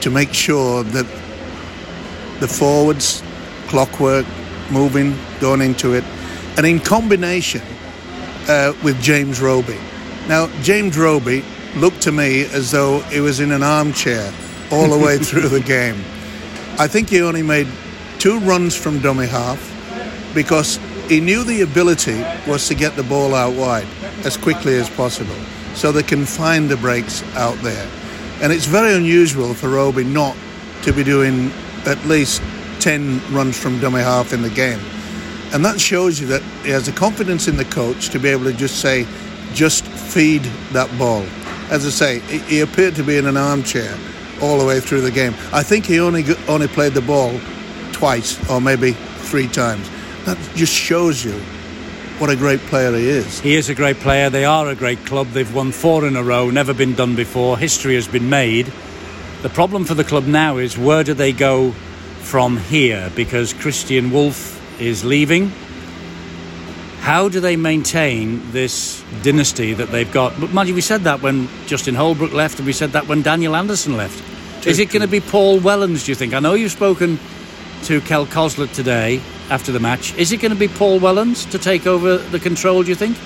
to 0.00 0.10
make 0.10 0.32
sure 0.32 0.82
that 0.82 1.06
the 2.40 2.48
forwards, 2.48 3.22
clockwork, 3.68 4.24
moving, 4.70 5.16
going 5.40 5.60
into 5.60 5.94
it, 5.94 6.04
and 6.56 6.66
in 6.66 6.80
combination 6.80 7.62
uh, 8.48 8.72
with 8.82 9.00
James 9.00 9.40
Roby. 9.40 9.78
Now, 10.28 10.48
James 10.62 10.98
Roby 10.98 11.44
looked 11.76 12.02
to 12.02 12.12
me 12.12 12.44
as 12.44 12.70
though 12.70 13.00
he 13.00 13.20
was 13.20 13.40
in 13.40 13.52
an 13.52 13.62
armchair 13.62 14.32
all 14.70 14.88
the 14.88 14.98
way 14.98 15.18
through 15.18 15.48
the 15.48 15.60
game. 15.60 15.96
I 16.78 16.86
think 16.86 17.08
he 17.08 17.22
only 17.22 17.42
made 17.42 17.68
two 18.18 18.38
runs 18.40 18.76
from 18.76 19.00
dummy 19.00 19.26
half 19.26 19.66
because 20.34 20.78
he 21.08 21.20
knew 21.20 21.42
the 21.42 21.62
ability 21.62 22.22
was 22.46 22.68
to 22.68 22.74
get 22.74 22.96
the 22.96 23.02
ball 23.02 23.34
out 23.34 23.54
wide 23.54 23.86
as 24.24 24.36
quickly 24.36 24.76
as 24.76 24.88
possible 24.90 25.34
so 25.74 25.92
they 25.92 26.02
can 26.02 26.24
find 26.24 26.68
the 26.68 26.76
breaks 26.76 27.22
out 27.34 27.56
there. 27.58 27.88
And 28.42 28.52
it's 28.52 28.66
very 28.66 28.94
unusual 28.94 29.54
for 29.54 29.68
Roby 29.68 30.04
not 30.04 30.36
to 30.82 30.92
be 30.92 31.04
doing 31.04 31.50
at 31.86 32.02
least 32.06 32.42
10 32.80 33.32
runs 33.32 33.58
from 33.58 33.78
dummy 33.80 34.00
half 34.00 34.32
in 34.32 34.42
the 34.42 34.50
game. 34.50 34.80
And 35.52 35.64
that 35.64 35.80
shows 35.80 36.20
you 36.20 36.26
that 36.28 36.42
he 36.64 36.70
has 36.70 36.86
the 36.86 36.92
confidence 36.92 37.48
in 37.48 37.56
the 37.56 37.64
coach 37.64 38.10
to 38.10 38.18
be 38.18 38.28
able 38.28 38.44
to 38.44 38.52
just 38.52 38.80
say, 38.80 39.06
just 39.52 39.84
feed 39.84 40.42
that 40.72 40.96
ball. 40.98 41.24
As 41.70 41.86
I 41.86 41.90
say, 41.90 42.18
he- 42.20 42.60
appeared 42.60 42.94
to 42.96 43.02
be 43.02 43.16
in 43.16 43.26
an 43.26 43.36
armchair 43.36 43.96
all 44.40 44.58
the 44.58 44.64
way 44.64 44.80
through 44.80 45.02
the 45.02 45.10
game. 45.10 45.34
I 45.52 45.62
think 45.62 45.86
he 45.86 46.00
only 46.00 46.24
only 46.48 46.68
played 46.68 46.94
the 46.94 47.00
ball 47.00 47.38
twice 47.92 48.38
or 48.50 48.60
maybe 48.60 48.92
three 48.92 49.48
times. 49.48 49.88
That 50.24 50.38
just 50.54 50.72
shows 50.72 51.24
you 51.24 51.34
what 52.18 52.30
a 52.30 52.36
great 52.36 52.60
player 52.60 52.92
he 52.96 53.08
is. 53.08 53.40
He 53.40 53.54
is 53.54 53.68
a 53.68 53.74
great 53.74 53.98
player. 53.98 54.30
They 54.30 54.44
are 54.44 54.68
a 54.68 54.74
great 54.74 55.04
club. 55.06 55.28
They've 55.28 55.54
won 55.54 55.72
four 55.72 56.06
in 56.06 56.16
a 56.16 56.22
row, 56.22 56.50
never 56.50 56.74
been 56.74 56.94
done 56.94 57.16
before. 57.16 57.58
History 57.58 57.94
has 57.94 58.06
been 58.08 58.28
made. 58.28 58.72
The 59.42 59.48
problem 59.48 59.84
for 59.84 59.94
the 59.94 60.04
club 60.04 60.26
now 60.26 60.58
is 60.58 60.76
where 60.76 61.02
do 61.02 61.14
they 61.14 61.32
go 61.32 61.74
from 62.30 62.56
here? 62.56 63.10
Because 63.16 63.52
Kristian 63.52 64.12
Woolf 64.12 64.80
is 64.80 65.04
leaving. 65.04 65.48
How 67.00 67.28
do 67.28 67.40
they 67.40 67.56
maintain 67.56 68.52
this 68.52 69.02
dynasty 69.24 69.74
that 69.74 69.90
they've 69.90 70.12
got? 70.12 70.38
But 70.38 70.52
mind 70.52 70.72
we 70.72 70.80
said 70.80 71.00
that 71.00 71.22
when 71.22 71.48
Justin 71.66 71.96
Holbrook 71.96 72.32
left, 72.32 72.58
and 72.58 72.66
we 72.66 72.72
said 72.72 72.92
that 72.92 73.08
when 73.08 73.22
Daniel 73.22 73.56
Anderson 73.56 73.96
left. 73.96 74.22
Is 74.64 74.78
it 74.78 74.90
going 74.90 75.02
to 75.02 75.08
be 75.08 75.18
Paul 75.18 75.58
Wellens, 75.58 76.04
do 76.04 76.12
you 76.12 76.14
think? 76.14 76.32
I 76.32 76.38
know 76.38 76.54
you've 76.54 76.70
spoken 76.70 77.18
to 77.86 78.00
Kel 78.02 78.26
Coslett 78.26 78.72
today 78.74 79.20
after 79.50 79.72
the 79.72 79.80
match. 79.80 80.14
Is 80.16 80.30
it 80.30 80.36
going 80.36 80.52
to 80.52 80.58
be 80.58 80.68
Paul 80.68 81.00
Wellens 81.00 81.50
to 81.50 81.58
take 81.58 81.88
over 81.88 82.18
the 82.18 82.38
control, 82.38 82.84
do 82.84 82.90
you 82.90 82.94
think? 82.94 83.16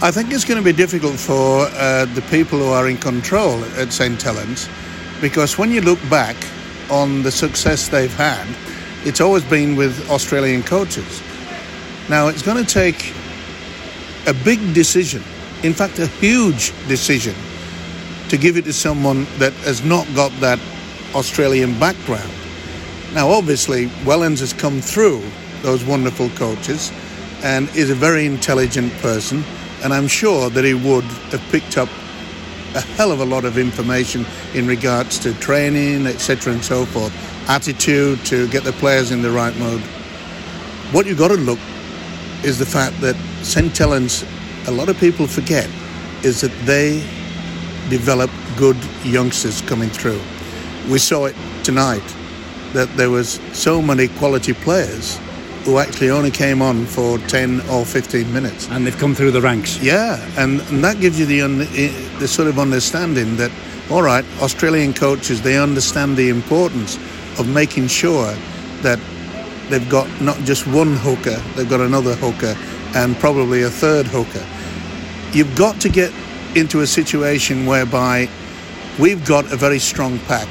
I 0.00 0.12
think 0.12 0.30
it's 0.30 0.44
going 0.44 0.58
to 0.58 0.64
be 0.64 0.72
difficult 0.72 1.16
for 1.16 1.66
uh, 1.66 2.04
the 2.14 2.22
people 2.30 2.60
who 2.60 2.68
are 2.68 2.88
in 2.88 2.98
control 2.98 3.64
at 3.76 3.92
St 3.92 4.22
Helens 4.22 4.68
because 5.20 5.58
when 5.58 5.72
you 5.72 5.80
look 5.80 5.98
back 6.08 6.36
on 6.92 7.22
the 7.22 7.30
success 7.30 7.88
they've 7.88 8.14
had, 8.14 8.46
it's 9.04 9.20
always 9.20 9.42
been 9.44 9.74
with 9.74 10.10
Australian 10.10 10.62
coaches. 10.62 11.22
Now, 12.08 12.28
it's 12.28 12.42
going 12.42 12.62
to 12.62 12.70
take 12.70 13.14
a 14.26 14.34
big 14.44 14.74
decision, 14.74 15.22
in 15.62 15.72
fact, 15.72 15.98
a 15.98 16.06
huge 16.06 16.72
decision, 16.86 17.34
to 18.28 18.36
give 18.36 18.56
it 18.56 18.64
to 18.66 18.72
someone 18.72 19.26
that 19.38 19.52
has 19.64 19.82
not 19.82 20.06
got 20.14 20.30
that 20.40 20.60
Australian 21.14 21.78
background. 21.80 22.30
Now, 23.14 23.28
obviously, 23.28 23.86
Wellens 24.04 24.40
has 24.40 24.52
come 24.52 24.80
through 24.80 25.22
those 25.62 25.84
wonderful 25.84 26.28
coaches 26.30 26.92
and 27.42 27.68
is 27.74 27.90
a 27.90 27.94
very 27.94 28.26
intelligent 28.26 28.92
person, 28.98 29.42
and 29.82 29.92
I'm 29.92 30.08
sure 30.08 30.50
that 30.50 30.64
he 30.64 30.74
would 30.74 31.04
have 31.04 31.42
picked 31.50 31.78
up 31.78 31.88
a 32.74 32.80
hell 32.80 33.12
of 33.12 33.20
a 33.20 33.24
lot 33.24 33.44
of 33.44 33.58
information 33.58 34.24
in 34.54 34.66
regards 34.66 35.18
to 35.20 35.34
training, 35.34 36.06
etc., 36.06 36.52
and 36.52 36.64
so 36.64 36.84
forth, 36.84 37.12
attitude 37.48 38.24
to 38.26 38.48
get 38.48 38.64
the 38.64 38.72
players 38.72 39.10
in 39.10 39.22
the 39.22 39.30
right 39.30 39.56
mood. 39.56 39.80
What 40.92 41.06
you've 41.06 41.18
got 41.18 41.28
to 41.28 41.36
look 41.36 41.58
is 42.44 42.58
the 42.58 42.66
fact 42.66 43.00
that 43.00 43.16
St. 43.42 43.80
A 43.80 44.70
lot 44.70 44.88
of 44.88 44.98
people 44.98 45.26
forget, 45.26 45.68
is 46.22 46.40
that 46.40 46.52
they 46.66 47.00
develop 47.90 48.30
good 48.56 48.76
youngsters 49.04 49.60
coming 49.62 49.88
through. 49.88 50.20
We 50.90 50.98
saw 50.98 51.26
it 51.26 51.36
tonight 51.64 52.02
that 52.72 52.88
there 52.96 53.10
was 53.10 53.40
so 53.52 53.82
many 53.82 54.08
quality 54.08 54.52
players 54.52 55.18
who 55.64 55.78
actually 55.78 56.10
only 56.10 56.30
came 56.30 56.60
on 56.60 56.86
for 56.86 57.18
10 57.18 57.60
or 57.70 57.84
15 57.84 58.32
minutes. 58.32 58.68
And 58.70 58.86
they've 58.86 58.98
come 58.98 59.14
through 59.14 59.30
the 59.30 59.40
ranks. 59.40 59.80
Yeah, 59.82 60.18
and, 60.36 60.60
and 60.62 60.82
that 60.84 61.00
gives 61.00 61.18
you 61.18 61.26
the, 61.26 61.42
un, 61.42 61.58
the 61.58 62.26
sort 62.26 62.48
of 62.48 62.58
understanding 62.58 63.36
that, 63.36 63.50
all 63.90 64.02
right, 64.02 64.24
Australian 64.40 64.92
coaches, 64.92 65.42
they 65.42 65.58
understand 65.58 66.16
the 66.16 66.28
importance 66.28 66.96
of 67.38 67.48
making 67.48 67.86
sure 67.86 68.34
that 68.82 68.98
they've 69.68 69.88
got 69.88 70.08
not 70.20 70.36
just 70.38 70.66
one 70.66 70.94
hooker, 70.96 71.36
they've 71.54 71.70
got 71.70 71.80
another 71.80 72.14
hooker 72.16 72.56
and 72.94 73.16
probably 73.16 73.62
a 73.62 73.70
third 73.70 74.06
hooker. 74.06 74.44
You've 75.36 75.56
got 75.56 75.80
to 75.80 75.88
get 75.88 76.12
into 76.54 76.80
a 76.80 76.86
situation 76.86 77.64
whereby 77.64 78.28
we've 78.98 79.24
got 79.26 79.50
a 79.50 79.56
very 79.56 79.78
strong 79.78 80.18
pack, 80.20 80.48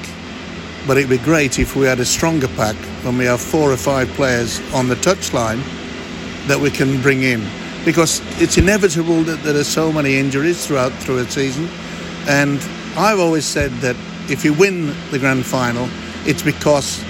but 0.88 0.98
it'd 0.98 1.10
be 1.10 1.18
great 1.18 1.60
if 1.60 1.76
we 1.76 1.86
had 1.86 2.00
a 2.00 2.06
stronger 2.06 2.48
pack 2.50 2.76
when 3.04 3.18
we 3.18 3.26
have 3.26 3.42
four 3.42 3.72
or 3.72 3.78
five 3.78 4.08
players 4.10 4.60
on 4.74 4.88
the 4.88 4.96
touchline 4.96 5.62
that 6.48 6.60
we 6.60 6.72
can 6.72 7.02
bring 7.02 7.24
in 7.24 7.42
because 7.86 8.22
it's 8.42 8.58
inevitable 8.58 9.24
that 9.24 9.42
there 9.44 9.56
are 9.56 9.64
so 9.64 9.92
many 9.92 10.18
injuries 10.18 10.66
throughout 10.66 10.92
through 10.94 11.18
a 11.18 11.26
season. 11.26 11.68
And 12.28 12.60
I've 12.96 13.20
always 13.20 13.46
said 13.46 13.72
that 13.82 13.96
if 14.30 14.46
you 14.46 14.54
win 14.54 14.88
the 15.10 15.20
grand 15.20 15.46
final, 15.46 15.88
it's 16.26 16.44
because 16.44 17.04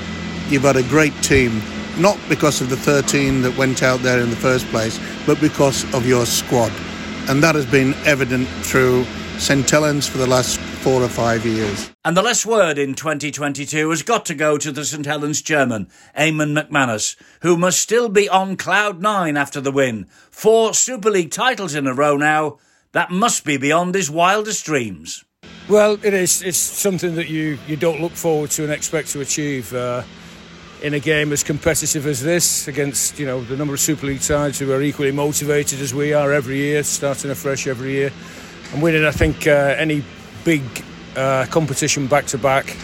you've 0.50 0.64
got 0.64 0.78
a 0.78 0.84
great 0.84 1.14
team, 1.22 1.62
not 1.98 2.18
because 2.30 2.62
of 2.62 2.70
the 2.70 2.78
13 2.78 3.42
that 3.42 3.58
went 3.58 3.84
out 3.84 4.00
there 4.00 4.22
in 4.22 4.30
the 4.30 4.36
first 4.36 4.66
place, 4.68 5.00
but 5.26 5.40
because 5.42 5.84
of 5.94 6.06
your 6.06 6.26
squad. 6.26 6.72
And 7.30 7.44
that 7.44 7.56
has 7.56 7.66
been 7.66 7.94
evident 8.06 8.48
through 8.48 9.06
St 9.38 9.70
Helens 9.70 10.08
for 10.08 10.18
the 10.18 10.28
last 10.28 10.60
four 10.82 11.04
or 11.04 11.10
five 11.10 11.46
years. 11.46 11.92
And 12.04 12.18
the 12.18 12.24
last 12.24 12.44
word 12.44 12.80
in 12.80 12.96
2022 12.96 13.88
has 13.92 14.02
got 14.02 14.26
to 14.26 14.34
go 14.34 14.58
to 14.58 14.72
the 14.72 14.84
St 14.84 15.06
Helens 15.06 15.40
chairman, 15.40 15.88
Eamonn 16.18 16.60
McManus, 16.60 17.16
who 17.42 17.56
must 17.56 17.80
still 17.80 18.10
be 18.10 18.28
on 18.28 18.58
cloud 18.58 19.00
nine 19.00 19.38
after 19.38 19.62
the 19.62 19.72
win. 19.72 20.08
Four 20.32 20.74
Super 20.74 21.12
League 21.12 21.30
titles 21.30 21.76
in 21.76 21.86
a 21.86 21.94
row 21.94 22.18
now. 22.18 22.58
That 22.94 23.12
must 23.12 23.46
be 23.46 23.58
beyond 23.58 23.94
his 23.94 24.10
wildest 24.10 24.66
dreams. 24.66 25.24
Well, 25.70 26.00
it 26.02 26.16
is. 26.16 26.42
It's 26.42 26.58
something 26.58 27.14
that 27.14 27.30
you, 27.30 27.60
you 27.68 27.76
don't 27.76 28.02
look 28.02 28.14
forward 28.14 28.50
to 28.52 28.64
and 28.64 28.72
expect 28.72 29.10
to 29.10 29.22
achieve. 29.22 29.74
Uh, 29.74 30.04
in 30.82 30.96
a 30.96 31.00
game 31.00 31.32
as 31.32 31.44
competitive 31.44 32.08
as 32.08 32.24
this, 32.24 32.68
against 32.68 33.20
you 33.20 33.26
know 33.28 33.44
the 33.44 33.56
number 33.56 33.76
of 33.76 33.80
Super 33.80 34.08
League 34.08 34.22
sides 34.22 34.58
who 34.58 34.72
are 34.72 34.82
equally 34.82 35.12
motivated 35.12 35.80
as 35.80 35.94
we 35.94 36.12
are 36.12 36.32
every 36.32 36.58
year, 36.58 36.82
starting 36.82 37.30
afresh 37.30 37.68
every 37.68 37.92
year, 37.92 38.12
and 38.74 38.82
winning, 38.82 39.06
I 39.06 39.12
think 39.12 39.46
uh, 39.46 39.76
any 39.78 40.04
big 40.44 40.62
uh, 41.16 41.46
competition 41.50 42.08
back 42.08 42.26
to 42.28 42.38
back 42.38 42.76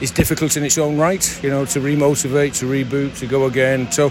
is 0.00 0.10
difficult 0.10 0.56
in 0.56 0.64
its 0.64 0.78
own 0.78 0.98
right. 0.98 1.42
You 1.42 1.50
know, 1.50 1.64
to 1.66 1.80
remotivate, 1.80 2.58
to 2.58 2.66
reboot, 2.66 3.18
to 3.18 3.26
go 3.26 3.46
again. 3.46 3.90
So 3.90 4.10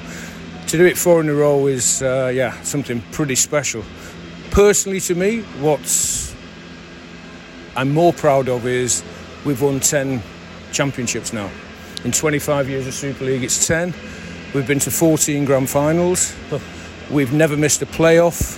to 0.68 0.78
do 0.78 0.86
it 0.86 0.98
four 0.98 1.22
in 1.22 1.30
a 1.30 1.34
row 1.34 1.68
is 1.68 2.02
uh, 2.02 2.32
yeah 2.34 2.62
something 2.64 3.02
pretty 3.12 3.36
special. 3.36 3.84
Personally, 4.52 5.00
to 5.02 5.16
me, 5.16 5.42
what's 5.60 6.36
I'm 7.76 7.92
more 7.92 8.14
proud 8.14 8.50
of 8.50 8.66
is 8.66 9.04
we've 9.46 9.62
won 9.62 9.80
ten 9.80 10.22
championships 10.72 11.34
now. 11.34 11.50
In 12.04 12.12
25 12.12 12.68
years 12.68 12.88
of 12.88 12.96
Super 12.96 13.26
League, 13.26 13.44
it's 13.44 13.68
10. 13.68 13.94
We've 14.56 14.68
been 14.68 14.80
to 14.80 14.90
14 14.90 15.46
grand 15.46 15.70
finals. 15.70 16.36
We've 17.12 17.32
never 17.32 17.56
missed 17.56 17.82
a 17.84 17.86
playoff. 17.86 18.58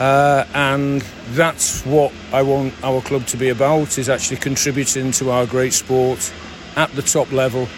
Uh, 0.00 0.46
and 0.54 1.02
that's 1.32 1.84
what 1.84 2.10
I 2.32 2.40
want 2.40 2.72
our 2.82 3.02
club 3.02 3.26
to 3.26 3.36
be 3.36 3.50
about 3.50 3.98
is 3.98 4.08
actually 4.08 4.38
contributing 4.38 5.12
to 5.12 5.30
our 5.30 5.44
great 5.44 5.74
sport 5.74 6.32
at 6.76 6.90
the 6.92 7.02
top 7.02 7.30
level 7.32 7.68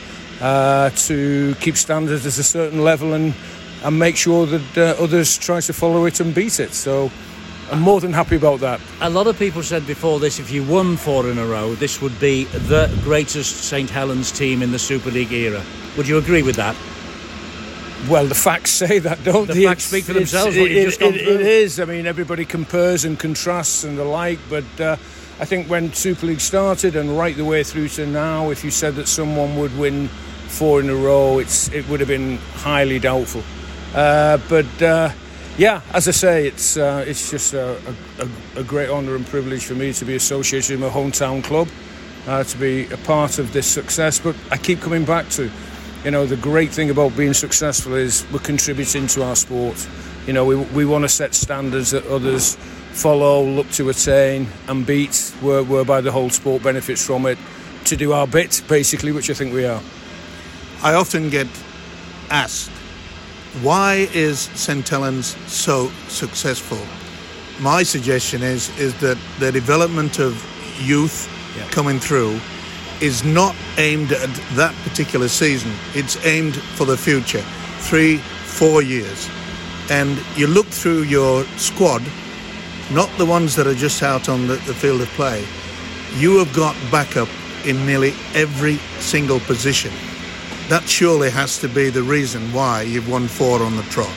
uh, 0.40 0.90
to 0.90 1.56
keep 1.56 1.76
standards 1.76 2.24
at 2.24 2.38
a 2.38 2.44
certain 2.44 2.84
level 2.84 3.14
and 3.14 3.34
and 3.84 3.98
make 3.98 4.16
sure 4.16 4.46
that 4.46 4.78
uh, 4.78 5.02
others 5.02 5.36
try 5.36 5.60
to 5.60 5.72
follow 5.72 6.06
it 6.06 6.20
and 6.20 6.32
beat 6.32 6.60
it 6.60 6.72
so 6.72 7.10
I'm 7.72 7.80
more 7.80 8.00
than 8.00 8.12
happy 8.12 8.36
about 8.36 8.60
that. 8.60 8.80
A 9.00 9.08
lot 9.08 9.26
of 9.26 9.38
people 9.38 9.62
said 9.62 9.86
before 9.86 10.20
this 10.20 10.38
if 10.38 10.50
you 10.50 10.62
won 10.62 10.96
four 10.96 11.28
in 11.28 11.38
a 11.38 11.46
row, 11.46 11.74
this 11.74 12.00
would 12.02 12.20
be 12.20 12.44
the 12.44 12.88
greatest 13.02 13.64
St 13.64 13.88
Helens 13.88 14.30
team 14.30 14.62
in 14.62 14.70
the 14.72 14.78
Super 14.78 15.10
League 15.10 15.32
era. 15.32 15.62
Would 15.96 16.06
you 16.06 16.18
agree 16.18 16.42
with 16.42 16.56
that? 16.56 16.76
Well, 18.08 18.26
the 18.26 18.34
facts 18.34 18.70
say 18.72 18.98
that, 18.98 19.22
don't 19.22 19.46
the 19.46 19.54
they? 19.54 19.64
facts 19.64 19.84
speak 19.84 20.04
for 20.04 20.12
themselves. 20.12 20.56
What 20.56 20.70
It, 20.70 20.76
it- 20.76 21.00
it- 21.02 21.16
it 21.16 21.40
is. 21.40 21.78
I 21.78 21.84
mean, 21.84 22.06
everybody 22.06 22.44
compares 22.44 23.04
and 23.04 23.18
contrasts 23.18 23.84
and 23.84 23.96
the 23.96 24.04
like, 24.04 24.38
but 24.50 24.64
uh, 24.80 24.96
I 25.40 25.44
think 25.44 25.68
when 25.70 25.92
Super 25.92 26.26
League 26.26 26.40
started 26.40 26.96
and 26.96 27.16
right 27.16 27.36
the 27.36 27.44
way 27.44 27.62
through 27.62 27.88
to 27.90 28.06
now, 28.06 28.50
if 28.50 28.64
you 28.64 28.70
said 28.70 28.96
that 28.96 29.06
someone 29.08 29.56
would 29.56 29.76
win 29.78 30.08
four 30.48 30.80
in 30.80 30.90
a 30.90 30.94
row, 30.94 31.38
it's 31.38 31.68
it 31.70 31.88
would 31.88 32.00
have 32.00 32.08
been 32.08 32.38
highly 32.56 32.98
doubtful. 32.98 33.42
Uh, 33.94 34.38
but 34.48 34.82
uh, 34.82 35.10
yeah, 35.56 35.80
as 35.94 36.08
I 36.08 36.12
say, 36.12 36.46
it's 36.48 36.76
uh, 36.76 37.04
it's 37.06 37.30
just 37.30 37.54
a, 37.54 37.76
a, 38.18 38.60
a 38.60 38.64
great 38.64 38.90
honour 38.90 39.14
and 39.14 39.26
privilege 39.26 39.64
for 39.64 39.74
me 39.74 39.92
to 39.92 40.04
be 40.04 40.16
associated 40.16 40.80
with 40.80 40.92
my 40.92 41.00
hometown 41.00 41.42
club, 41.44 41.68
uh, 42.26 42.42
to 42.42 42.58
be 42.58 42.86
a 42.92 42.96
part 42.98 43.38
of 43.38 43.52
this 43.52 43.66
success. 43.66 44.18
But 44.18 44.34
I 44.50 44.56
keep 44.58 44.80
coming 44.80 45.04
back 45.04 45.28
to, 45.30 45.50
you 46.04 46.10
know, 46.10 46.26
the 46.26 46.36
great 46.36 46.70
thing 46.70 46.90
about 46.90 47.16
being 47.16 47.32
successful 47.32 47.94
is 47.94 48.26
we're 48.32 48.40
contributing 48.40 49.06
to 49.08 49.22
our 49.22 49.36
sport. 49.36 49.86
You 50.26 50.32
know, 50.32 50.44
we, 50.44 50.56
we 50.56 50.84
want 50.84 51.04
to 51.04 51.08
set 51.08 51.34
standards 51.34 51.92
that 51.92 52.04
others 52.06 52.56
follow, 52.92 53.44
look 53.44 53.70
to 53.72 53.88
attain, 53.88 54.48
and 54.66 54.84
beat, 54.84 55.32
where, 55.40 55.62
whereby 55.62 56.00
the 56.00 56.10
whole 56.10 56.30
sport 56.30 56.62
benefits 56.62 57.04
from 57.04 57.26
it. 57.26 57.38
To 57.86 57.96
do 57.96 58.12
our 58.12 58.26
bit, 58.26 58.62
basically, 58.68 59.12
which 59.12 59.30
I 59.30 59.34
think 59.34 59.52
we 59.52 59.64
are. 59.64 59.80
I 60.82 60.94
often 60.94 61.30
get 61.30 61.48
asked, 62.30 62.70
why 63.60 64.08
is 64.14 64.40
St 64.54 64.88
Helens 64.88 65.36
so 65.52 65.90
successful? 66.08 66.78
My 67.60 67.82
suggestion 67.82 68.42
is 68.42 68.76
is 68.78 68.98
that 69.00 69.18
the 69.38 69.52
development 69.52 70.18
of 70.18 70.34
youth 70.80 71.28
coming 71.70 72.00
through 72.00 72.40
is 73.02 73.24
not 73.24 73.56
aimed 73.78 74.12
at 74.12 74.30
that 74.54 74.74
particular 74.84 75.28
season. 75.28 75.72
It's 75.94 76.24
aimed 76.24 76.54
for 76.54 76.84
the 76.84 76.96
future, 76.96 77.42
three, 77.80 78.18
four 78.18 78.80
years. 78.80 79.28
And 79.90 80.22
you 80.36 80.46
look 80.46 80.66
through 80.66 81.02
your 81.02 81.44
squad, 81.58 82.02
not 82.92 83.10
the 83.18 83.26
ones 83.26 83.56
that 83.56 83.66
are 83.66 83.74
just 83.74 84.02
out 84.02 84.28
on 84.28 84.46
the, 84.46 84.54
the 84.54 84.74
field 84.74 85.00
of 85.00 85.08
play. 85.08 85.44
You 86.14 86.38
have 86.38 86.54
got 86.54 86.76
backup 86.92 87.28
in 87.66 87.84
nearly 87.84 88.14
every 88.34 88.76
single 89.00 89.40
position. 89.40 89.92
That 90.68 90.84
surely 90.84 91.30
has 91.30 91.58
to 91.58 91.68
be 91.68 91.90
the 91.90 92.02
reason 92.02 92.52
why 92.52 92.82
you've 92.82 93.10
won 93.10 93.26
four 93.26 93.60
on 93.62 93.76
the 93.76 93.82
trot. 93.84 94.14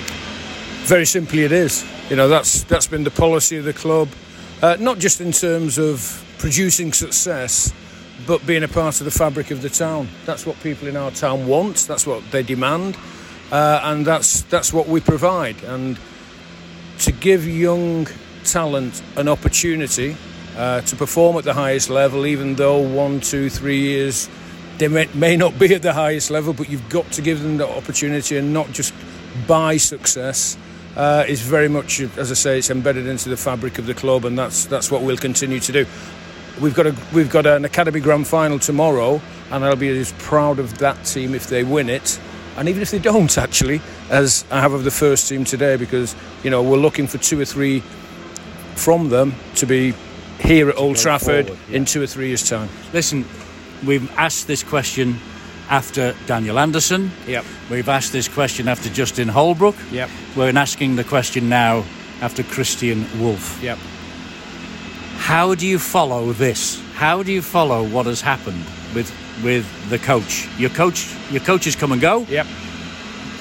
Very 0.86 1.05
simply, 1.05 1.43
it 1.43 1.51
is. 1.51 1.83
You 2.09 2.15
know, 2.15 2.27
that's 2.27 2.63
that's 2.63 2.86
been 2.86 3.03
the 3.03 3.09
policy 3.09 3.57
of 3.57 3.65
the 3.65 3.73
club, 3.73 4.09
uh, 4.61 4.77
not 4.79 4.99
just 4.99 5.21
in 5.21 5.31
terms 5.31 5.79
of 5.79 6.23
producing 6.38 6.93
success, 6.93 7.73
but 8.28 8.45
being 8.45 8.63
a 8.63 8.67
part 8.67 8.99
of 8.99 9.05
the 9.05 9.11
fabric 9.11 9.51
of 9.51 9.61
the 9.61 9.69
town. 9.69 10.07
That's 10.26 10.45
what 10.45 10.59
people 10.61 10.88
in 10.88 10.97
our 10.97 11.11
town 11.11 11.47
want. 11.47 11.78
That's 11.88 12.07
what 12.07 12.23
they 12.32 12.43
demand, 12.43 12.97
uh, 13.51 13.82
and 13.84 14.05
that's 14.05 14.41
that's 14.43 14.73
what 14.73 14.88
we 14.88 14.99
provide. 14.99 15.63
And 15.63 15.97
to 16.99 17.11
give 17.11 17.47
young 17.47 18.07
talent 18.43 19.01
an 19.15 19.28
opportunity 19.28 20.15
uh, 20.57 20.82
to 20.82 20.95
perform 20.95 21.38
at 21.38 21.43
the 21.43 21.53
highest 21.53 21.89
level, 21.89 22.26
even 22.26 22.55
though 22.55 22.80
one, 22.80 23.19
two, 23.19 23.49
three 23.49 23.80
years 23.80 24.30
they 24.78 24.88
may, 24.88 25.07
may 25.13 25.38
not 25.38 25.57
be 25.57 25.73
at 25.73 25.82
the 25.82 25.93
highest 25.93 26.30
level, 26.30 26.53
but 26.53 26.69
you've 26.69 26.89
got 26.89 27.09
to 27.13 27.21
give 27.21 27.41
them 27.41 27.57
the 27.57 27.67
opportunity 27.67 28.38
and 28.38 28.53
not 28.53 28.71
just 28.71 28.93
buy 29.47 29.78
success. 29.78 30.57
Uh, 30.95 31.26
is 31.28 31.41
very 31.41 31.67
much, 31.67 31.99
as 31.99 32.32
I 32.32 32.36
say, 32.36 32.57
it's 32.59 32.69
embedded 32.69 33.05
into 33.05 33.28
the 33.28 33.36
fabric 33.36 33.80
of 33.80 33.86
the 33.86 33.93
club, 33.93 34.23
and 34.23 34.39
that's 34.39 34.63
that's 34.63 34.89
what 34.89 35.01
we'll 35.01 35.17
continue 35.17 35.59
to 35.59 35.71
do. 35.73 35.86
We've 36.62 36.74
got 36.74 36.88
a 36.88 36.95
we've 37.14 37.30
got 37.30 37.45
an 37.45 37.66
academy 37.66 37.99
grand 37.99 38.28
final 38.28 38.60
tomorrow, 38.60 39.22
and 39.51 39.66
I'll 39.66 39.76
be 39.76 39.89
as 39.89 40.14
proud 40.14 40.60
of 40.60 40.78
that 40.78 41.03
team 41.06 41.36
if 41.36 41.47
they 41.47 41.64
win 41.64 41.89
it, 41.89 42.20
and 42.58 42.70
even 42.70 42.82
if 42.82 42.91
they 42.91 42.99
don't, 42.99 43.38
actually, 43.38 43.82
as 44.10 44.45
I 44.49 44.62
have 44.62 44.74
of 44.74 44.84
the 44.84 44.91
first 44.91 45.28
team 45.28 45.43
today, 45.43 45.76
because 45.76 46.16
you 46.43 46.49
know 46.49 46.64
we're 46.64 46.78
looking 46.78 47.08
for 47.08 47.18
two 47.18 47.39
or 47.39 47.45
three 47.45 47.82
from 48.76 49.10
them 49.10 49.34
to 49.56 49.66
be 49.66 49.93
here 50.39 50.70
at 50.70 50.78
Old 50.78 50.97
Trafford 50.97 51.47
forward, 51.47 51.74
in 51.74 51.86
two 51.86 52.01
or 52.01 52.08
three 52.08 52.28
years' 52.28 52.47
time. 52.49 52.70
Listen, 52.93 53.26
we've 53.86 54.10
asked 54.18 54.47
this 54.47 54.64
question 54.64 55.18
after 55.70 56.16
Daniel 56.28 56.60
Anderson. 56.60 57.12
Yep. 57.28 57.45
We've 57.70 57.89
asked 57.89 58.12
this 58.12 58.28
question 58.28 58.68
after 58.68 58.89
Justin 58.89 59.28
Holbrook. 59.28 59.76
Yep. 59.91 60.10
We're 60.36 60.58
asking 60.58 60.95
the 60.95 61.03
question 61.03 61.49
now 61.49 61.84
after 62.22 62.43
Kristian 62.43 63.03
Woolf. 63.20 63.62
Yep. 63.62 63.78
How 65.26 65.55
do 65.55 65.65
you 65.65 65.80
follow 65.80 66.34
this? 66.34 66.80
How 66.93 67.23
do 67.23 67.34
you 67.34 67.41
follow 67.41 67.84
what 67.89 68.05
has 68.05 68.21
happened 68.21 68.63
with 68.93 69.11
with 69.43 69.65
the 69.89 69.97
coach? 69.97 70.47
Your 70.59 70.69
coach, 70.69 71.11
your 71.32 71.41
coaches 71.41 71.76
come 71.76 71.91
and 71.91 71.99
go. 71.99 72.28
Yep. 72.30 72.45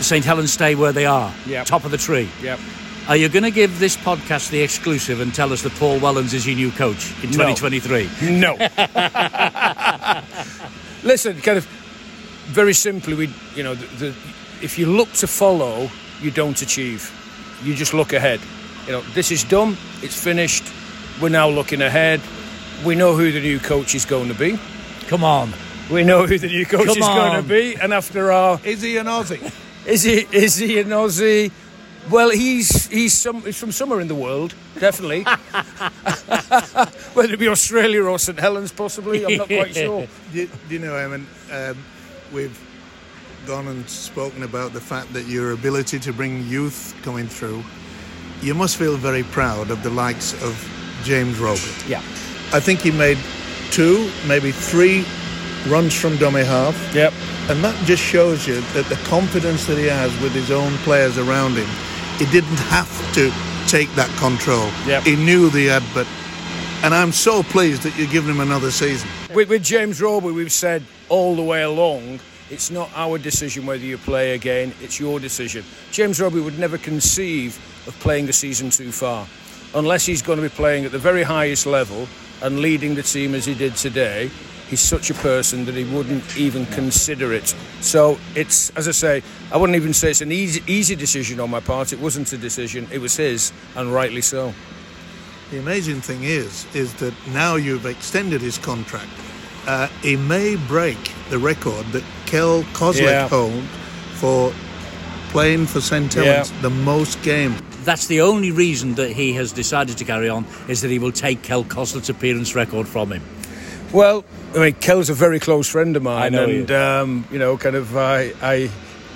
St 0.00 0.24
Helens 0.24 0.50
stay 0.50 0.74
where 0.76 0.92
they 0.92 1.04
are. 1.04 1.30
Yep. 1.46 1.66
Top 1.66 1.84
of 1.84 1.90
the 1.90 1.98
tree. 1.98 2.30
Yep. 2.42 2.58
Are 3.06 3.18
you 3.18 3.28
going 3.28 3.42
to 3.42 3.50
give 3.50 3.80
this 3.80 3.98
podcast 3.98 4.48
the 4.48 4.62
exclusive 4.62 5.20
and 5.20 5.34
tell 5.34 5.52
us 5.52 5.60
that 5.60 5.74
Paul 5.74 6.00
Wellens 6.00 6.32
is 6.32 6.46
your 6.46 6.56
new 6.56 6.70
coach 6.70 7.12
in 7.22 7.30
No. 7.32 7.54
2023? 7.54 8.40
No. 8.40 8.54
Listen, 11.04 11.38
kind 11.42 11.58
of 11.58 11.66
very 12.46 12.72
simply, 12.72 13.12
we 13.12 13.28
you 13.54 13.62
know 13.62 13.74
the, 13.74 14.06
the, 14.06 14.14
if 14.62 14.78
you 14.78 14.86
look 14.86 15.12
to 15.12 15.26
follow, 15.26 15.90
you 16.22 16.30
don't 16.30 16.62
achieve. 16.62 17.12
You 17.62 17.74
just 17.74 17.92
look 17.92 18.14
ahead. 18.14 18.40
You 18.86 18.92
know 18.92 19.02
this 19.12 19.30
is 19.30 19.44
done. 19.44 19.76
It's 20.02 20.18
finished. 20.18 20.64
We're 21.20 21.28
now 21.28 21.48
looking 21.48 21.80
ahead. 21.80 22.20
We 22.84 22.96
know 22.96 23.14
who 23.14 23.30
the 23.30 23.40
new 23.40 23.60
coach 23.60 23.94
is 23.94 24.04
going 24.04 24.28
to 24.28 24.34
be. 24.34 24.58
Come 25.06 25.22
on. 25.22 25.52
We 25.90 26.02
know 26.02 26.26
who 26.26 26.38
the 26.38 26.48
new 26.48 26.66
coach 26.66 26.86
Come 26.86 26.98
is 26.98 27.06
going 27.06 27.42
to 27.42 27.48
be. 27.48 27.76
And 27.76 27.92
after 27.92 28.32
our 28.32 28.60
Is 28.64 28.82
he 28.82 28.96
an 28.96 29.06
Aussie? 29.06 29.52
is 29.86 30.02
he 30.02 30.26
is 30.32 30.56
he 30.56 30.80
an 30.80 30.88
Aussie? 30.88 31.52
Well, 32.10 32.30
he's 32.30 32.88
he's 32.88 33.12
some 33.12 33.42
he's 33.42 33.58
from 33.58 33.70
somewhere 33.72 34.00
in 34.00 34.08
the 34.08 34.14
world, 34.14 34.54
definitely. 34.78 35.22
Whether 37.14 37.34
it 37.34 37.38
be 37.38 37.48
Australia 37.48 38.02
or 38.02 38.18
St 38.18 38.38
Helens, 38.38 38.72
possibly, 38.72 39.24
I'm 39.24 39.36
not 39.36 39.46
quite 39.46 39.74
sure. 39.74 40.06
do, 40.32 40.46
do 40.68 40.74
you 40.74 40.80
know, 40.80 40.92
Eamonn, 40.92 41.24
um, 41.50 41.78
we've 42.32 42.58
gone 43.46 43.68
and 43.68 43.88
spoken 43.88 44.42
about 44.42 44.72
the 44.72 44.80
fact 44.80 45.12
that 45.12 45.26
your 45.26 45.52
ability 45.52 45.98
to 46.00 46.12
bring 46.12 46.44
youth 46.46 46.94
coming 47.02 47.26
through, 47.26 47.62
you 48.42 48.54
must 48.54 48.76
feel 48.76 48.96
very 48.96 49.22
proud 49.22 49.70
of 49.70 49.82
the 49.82 49.90
likes 49.90 50.34
of 50.42 50.83
James 51.04 51.38
Roby. 51.38 51.60
Yeah. 51.86 52.00
I 52.52 52.60
think 52.60 52.80
he 52.80 52.90
made 52.90 53.18
two, 53.70 54.10
maybe 54.26 54.52
three 54.52 55.04
runs 55.68 55.94
from 55.94 56.16
dummy 56.16 56.44
half. 56.44 56.76
Yep. 56.94 57.12
And 57.48 57.62
that 57.62 57.74
just 57.84 58.02
shows 58.02 58.46
you 58.46 58.60
that 58.72 58.86
the 58.86 58.96
confidence 59.08 59.66
that 59.66 59.78
he 59.78 59.84
has 59.84 60.10
with 60.20 60.32
his 60.32 60.50
own 60.50 60.72
players 60.78 61.18
around 61.18 61.54
him, 61.54 61.68
he 62.18 62.26
didn't 62.26 62.58
have 62.70 62.90
to 63.14 63.30
take 63.68 63.92
that 63.94 64.10
control. 64.18 64.70
Yep. 64.86 65.02
He 65.04 65.16
knew 65.16 65.50
the 65.50 65.66
had, 65.66 65.82
but. 65.94 66.06
And 66.82 66.94
I'm 66.94 67.12
so 67.12 67.42
pleased 67.42 67.82
that 67.82 67.96
you're 67.96 68.10
giving 68.10 68.34
him 68.34 68.40
another 68.40 68.70
season. 68.70 69.08
With, 69.32 69.48
with 69.48 69.64
James 69.64 70.02
Roby, 70.02 70.32
we've 70.32 70.52
said 70.52 70.82
all 71.08 71.34
the 71.34 71.42
way 71.42 71.62
along, 71.62 72.20
it's 72.50 72.70
not 72.70 72.90
our 72.94 73.16
decision 73.16 73.64
whether 73.64 73.82
you 73.82 73.96
play 73.96 74.34
again, 74.34 74.74
it's 74.82 75.00
your 75.00 75.18
decision. 75.18 75.64
James 75.90 76.20
Roby 76.20 76.40
would 76.40 76.58
never 76.58 76.76
conceive 76.76 77.56
of 77.86 77.98
playing 78.00 78.28
a 78.28 78.32
season 78.32 78.70
too 78.70 78.92
far, 78.92 79.26
unless 79.74 80.06
he's 80.06 80.22
going 80.22 80.36
to 80.36 80.42
be 80.42 80.48
playing 80.54 80.84
at 80.84 80.92
the 80.92 80.98
very 80.98 81.22
highest 81.22 81.66
level 81.66 82.06
and 82.42 82.60
leading 82.60 82.94
the 82.94 83.02
team 83.02 83.34
as 83.34 83.44
he 83.44 83.54
did 83.54 83.74
today. 83.76 84.30
He's 84.68 84.80
such 84.80 85.10
a 85.10 85.14
person 85.14 85.66
that 85.66 85.74
he 85.74 85.84
wouldn't 85.84 86.36
even 86.38 86.64
consider 86.66 87.32
it. 87.32 87.54
So 87.80 88.18
it's, 88.34 88.70
as 88.70 88.88
I 88.88 88.92
say, 88.92 89.22
I 89.52 89.56
wouldn't 89.58 89.76
even 89.76 89.92
say 89.92 90.10
it's 90.10 90.22
an 90.22 90.32
easy, 90.32 90.62
easy 90.66 90.96
decision 90.96 91.38
on 91.38 91.50
my 91.50 91.60
part. 91.60 91.92
It 91.92 92.00
wasn't 92.00 92.32
a 92.32 92.38
decision, 92.38 92.88
it 92.90 92.98
was 92.98 93.16
his, 93.16 93.52
and 93.76 93.92
rightly 93.92 94.22
so. 94.22 94.54
The 95.50 95.58
amazing 95.58 96.00
thing 96.00 96.24
is, 96.24 96.66
is 96.74 96.94
that 96.94 97.14
now 97.32 97.56
you've 97.56 97.84
extended 97.86 98.40
his 98.40 98.56
contract. 98.58 99.06
Uh, 99.66 99.88
he 100.02 100.16
may 100.16 100.56
break 100.56 100.98
the 101.30 101.38
record 101.38 101.84
that 101.92 102.02
Kel 102.26 102.62
Coslett 102.72 103.02
Yeah. 103.02 103.28
hold 103.28 103.62
for 104.14 104.52
playing 105.30 105.66
for 105.66 105.80
St 105.80 106.12
Helens 106.12 106.50
the 106.62 106.70
most 106.70 107.20
game. 107.22 107.54
That's 107.84 108.06
the 108.06 108.22
only 108.22 108.50
reason 108.50 108.94
that 108.94 109.12
he 109.12 109.34
has 109.34 109.52
decided 109.52 109.98
to 109.98 110.04
carry 110.04 110.28
on 110.28 110.46
is 110.68 110.80
that 110.82 110.90
he 110.90 110.98
will 110.98 111.12
take 111.12 111.42
Kel 111.42 111.64
Coslett's 111.64 112.08
appearance 112.08 112.54
record 112.54 112.88
from 112.88 113.12
him. 113.12 113.22
Well, 113.92 114.24
I 114.54 114.58
mean, 114.58 114.74
Kel's 114.74 115.10
a 115.10 115.14
very 115.14 115.38
close 115.38 115.68
friend 115.68 115.96
of 115.96 116.02
mine, 116.02 116.22
I 116.22 116.28
know 116.30 116.48
he 116.48 116.60
and 116.60 116.70
um, 116.70 117.24
you 117.30 117.38
know, 117.38 117.56
kind 117.56 117.76
of, 117.76 117.96
I, 117.96 118.32
I, 118.42 118.70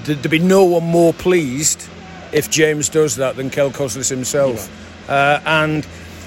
there'd 0.05 0.31
be 0.31 0.39
no 0.39 0.65
one 0.65 0.85
more 0.85 1.13
pleased 1.13 1.89
if 2.33 2.51
James 2.51 2.89
does 2.89 3.17
that 3.17 3.37
than 3.37 3.51
Kel 3.51 3.71
Coslett 3.71 4.09
himself. 4.09 4.71
Uh, 5.09 5.41
and 5.47 5.87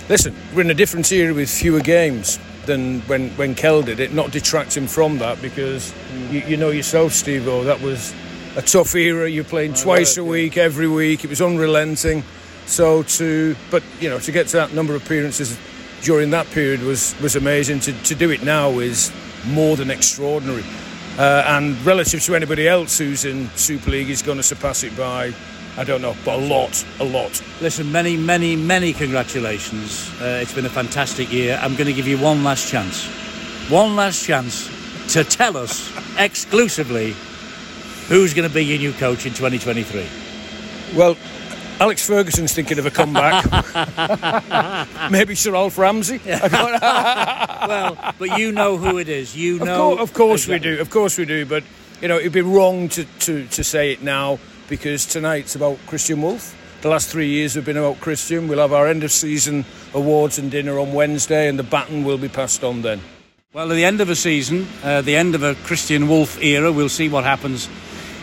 listen, 0.09 0.35
we're 0.53 0.61
in 0.61 0.71
a 0.71 0.75
different 0.75 1.11
era 1.11 1.33
with 1.33 1.49
fewer 1.49 1.79
games 1.79 2.39
than 2.65 3.01
when 3.01 3.29
when 3.31 3.55
Kel 3.55 3.81
did 3.81 3.99
it. 3.99 4.13
Not 4.13 4.31
detracting 4.31 4.87
from 4.87 5.19
that 5.19 5.41
because 5.41 5.93
you, 6.29 6.41
you 6.41 6.57
know 6.57 6.69
yourself, 6.69 7.13
Steve. 7.13 7.47
Oh, 7.47 7.63
that 7.63 7.81
was 7.81 8.13
a 8.55 8.61
tough 8.61 8.95
era. 8.95 9.29
You're 9.29 9.43
playing 9.43 9.73
twice 9.73 10.17
a 10.17 10.23
week, 10.23 10.57
every 10.57 10.87
week. 10.87 11.23
It 11.23 11.29
was 11.29 11.41
unrelenting. 11.41 12.23
So 12.65 13.03
to, 13.03 13.55
but 13.69 13.83
you 13.99 14.09
know, 14.09 14.19
to 14.19 14.31
get 14.31 14.47
to 14.47 14.57
that 14.57 14.73
number 14.73 14.95
of 14.95 15.03
appearances 15.03 15.57
during 16.01 16.31
that 16.31 16.47
period 16.47 16.81
was 16.81 17.19
was 17.21 17.35
amazing. 17.35 17.79
To 17.81 17.93
to 18.03 18.15
do 18.15 18.31
it 18.31 18.43
now 18.43 18.79
is 18.79 19.11
more 19.47 19.75
than 19.75 19.91
extraordinary. 19.91 20.63
Uh, 21.17 21.43
and 21.47 21.79
relative 21.85 22.23
to 22.23 22.35
anybody 22.35 22.67
else 22.67 22.97
who's 22.97 23.25
in 23.25 23.49
Super 23.55 23.91
League, 23.91 24.07
he's 24.07 24.21
going 24.21 24.37
to 24.37 24.43
surpass 24.43 24.83
it 24.83 24.95
by, 24.97 25.33
I 25.77 25.83
don't 25.83 26.01
know, 26.01 26.15
but 26.23 26.39
a 26.39 26.41
lot, 26.41 26.85
a 26.99 27.03
lot. 27.03 27.41
Listen, 27.59 27.91
many, 27.91 28.15
many, 28.15 28.55
many 28.55 28.93
congratulations. 28.93 30.09
Uh, 30.21 30.39
it's 30.41 30.53
been 30.53 30.65
a 30.65 30.69
fantastic 30.69 31.31
year. 31.31 31.59
I'm 31.61 31.75
going 31.75 31.87
to 31.87 31.93
give 31.93 32.07
you 32.07 32.17
one 32.17 32.45
last 32.45 32.69
chance. 32.69 33.07
One 33.69 33.97
last 33.97 34.25
chance 34.25 34.69
to 35.13 35.25
tell 35.25 35.57
us 35.57 35.91
exclusively 36.17 37.13
who's 38.07 38.33
going 38.33 38.47
to 38.47 38.53
be 38.53 38.63
your 38.63 38.77
new 38.79 38.93
coach 38.93 39.25
in 39.25 39.33
2023. 39.33 40.05
Well, 40.95 41.15
Alex 41.79 42.05
Ferguson's 42.07 42.53
thinking 42.53 42.77
of 42.77 42.85
a 42.85 42.91
comeback. 42.91 43.43
Maybe 45.11 45.33
Sir 45.35 45.55
Alf 45.55 45.77
Ramsey. 45.77 46.19
well, 46.25 48.13
but 48.19 48.37
you 48.37 48.51
know 48.51 48.77
who 48.77 48.99
it 48.99 49.09
is. 49.09 49.35
You 49.35 49.55
Of, 49.55 49.63
know. 49.63 49.97
of 49.97 50.13
course 50.13 50.47
we 50.47 50.59
do. 50.59 50.79
Of 50.79 50.89
course 50.89 51.17
we 51.17 51.25
do. 51.25 51.45
But 51.45 51.63
you 52.01 52.07
know, 52.07 52.17
it'd 52.17 52.33
be 52.33 52.41
wrong 52.41 52.89
to, 52.89 53.05
to, 53.19 53.47
to 53.47 53.63
say 53.63 53.91
it 53.91 54.01
now 54.03 54.39
because 54.69 55.05
tonight's 55.05 55.55
about 55.55 55.77
Kristian 55.87 56.21
Woolf. 56.21 56.55
The 56.81 56.89
last 56.89 57.09
three 57.09 57.27
years 57.29 57.53
have 57.55 57.65
been 57.65 57.77
about 57.77 57.97
Kristian. 57.97 58.47
We'll 58.47 58.59
have 58.59 58.73
our 58.73 58.87
end 58.87 59.03
of 59.03 59.11
season 59.11 59.65
awards 59.93 60.39
and 60.39 60.49
dinner 60.49 60.79
on 60.79 60.93
Wednesday, 60.93 61.47
and 61.47 61.57
the 61.59 61.63
baton 61.63 62.03
will 62.03 62.17
be 62.17 62.29
passed 62.29 62.63
on 62.63 62.81
then. 62.81 63.01
Well, 63.53 63.71
at 63.71 63.75
the 63.75 63.85
end 63.85 64.01
of 64.01 64.09
a 64.09 64.15
season, 64.15 64.67
uh, 64.83 65.01
the 65.01 65.15
end 65.15 65.35
of 65.35 65.43
a 65.43 65.53
Kristian 65.55 66.07
Woolf 66.07 66.41
era, 66.41 66.71
we'll 66.71 66.89
see 66.89 67.09
what 67.09 67.23
happens 67.23 67.67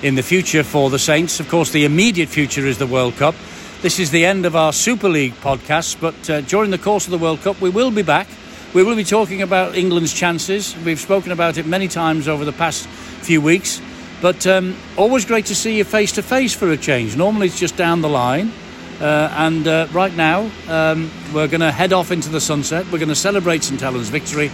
in 0.03 0.15
the 0.15 0.23
future 0.23 0.63
for 0.63 0.91
the 0.91 0.99
Saints. 0.99 1.41
Of 1.41 1.49
course, 1.49 1.71
the 1.71 1.85
immediate 1.85 2.29
future 2.29 2.67
is 2.67 2.79
the 2.79 2.87
World 2.87 3.17
Cup. 3.17 3.35
This 3.83 3.99
is 3.99 4.11
the 4.11 4.25
end 4.25 4.47
of 4.47 4.57
our 4.57 4.73
Super 4.73 5.09
League 5.09 5.35
podcast, 5.35 6.01
but 6.01 6.31
uh, 6.31 6.41
during 6.43 6.71
the 6.71 6.79
course 6.79 7.07
of 7.07 7.11
the 7.11 7.19
World 7.19 7.41
Cup, 7.43 7.61
we 7.61 7.71
will 7.71 7.91
be 7.91 8.03
back. 8.03 8.29
We 8.75 8.83
will 8.83 8.97
be 8.97 9.05
talking 9.05 9.43
about 9.43 9.77
England's 9.77 10.13
chances. 10.13 10.77
We've 10.85 11.01
spoken 11.01 11.33
about 11.33 11.59
it 11.59 11.67
many 11.67 11.89
times 11.89 12.29
over 12.29 12.45
the 12.45 12.53
past 12.53 12.87
few 12.87 13.41
weeks, 13.41 13.81
but 14.21 14.47
um, 14.47 14.77
always 14.97 15.25
great 15.25 15.47
to 15.47 15.55
see 15.55 15.79
you 15.79 15.85
face 15.85 16.13
to 16.13 16.23
face 16.23 16.55
for 16.55 16.71
a 16.71 16.77
change. 16.77 17.17
Normally, 17.17 17.47
it's 17.47 17.59
just 17.59 17.77
down 17.77 18.01
the 18.01 18.09
line. 18.09 18.53
Uh, 19.01 19.33
and 19.37 19.67
uh, 19.69 19.87
right 19.93 20.15
now, 20.15 20.51
um, 20.69 21.11
we're 21.33 21.47
going 21.47 21.61
to 21.61 21.71
head 21.71 21.93
off 21.93 22.11
into 22.11 22.29
the 22.29 22.41
sunset. 22.41 22.85
We're 22.87 22.99
going 22.99 23.09
to 23.11 23.15
celebrate 23.15 23.63
St 23.63 23.81
Helens' 23.81 24.09
victory, 24.09 24.51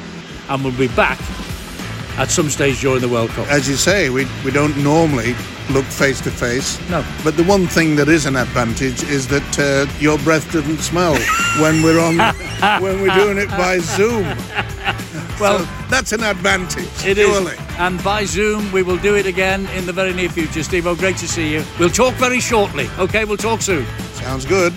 and 0.48 0.62
we'll 0.62 0.76
be 0.76 0.88
back 0.88 1.18
at 2.16 2.30
some 2.30 2.48
stage 2.50 2.80
during 2.80 3.00
the 3.00 3.08
World 3.08 3.30
Cup. 3.30 3.46
As 3.48 3.68
you 3.68 3.74
say, 3.76 4.10
we, 4.10 4.26
we 4.44 4.50
don't 4.50 4.76
normally 4.82 5.34
look 5.70 5.84
face 5.86 6.20
to 6.20 6.30
face. 6.30 6.78
No. 6.90 7.04
But 7.24 7.36
the 7.36 7.44
one 7.44 7.66
thing 7.66 7.96
that 7.96 8.08
is 8.08 8.26
an 8.26 8.36
advantage 8.36 9.02
is 9.04 9.26
that 9.28 9.58
uh, 9.58 9.90
your 10.00 10.18
breath 10.18 10.50
doesn't 10.52 10.78
smell 10.78 11.14
when 11.60 11.82
we're 11.82 12.00
on 12.00 12.18
when 12.82 13.00
we're 13.00 13.14
doing 13.14 13.38
it 13.38 13.48
by 13.50 13.78
Zoom. 13.78 14.24
Well, 15.40 15.58
So 15.58 15.64
that's 15.90 16.12
an 16.12 16.22
advantage. 16.22 16.84
It 17.04 17.18
is. 17.18 17.28
surely. 17.28 17.56
And 17.78 18.02
by 18.04 18.24
Zoom, 18.24 18.70
we 18.70 18.84
will 18.84 18.98
do 18.98 19.16
it 19.16 19.26
again 19.26 19.66
in 19.74 19.84
the 19.84 19.92
very 19.92 20.12
near 20.14 20.28
future. 20.28 20.62
Steve, 20.62 20.86
oh, 20.86 20.94
great 20.94 21.16
to 21.16 21.26
see 21.26 21.50
you. 21.52 21.64
We'll 21.80 21.88
talk 21.90 22.14
very 22.14 22.38
shortly. 22.38 22.88
Okay, 23.00 23.24
we'll 23.24 23.36
talk 23.36 23.60
soon. 23.60 23.84
Sounds 24.12 24.44
good. 24.44 24.72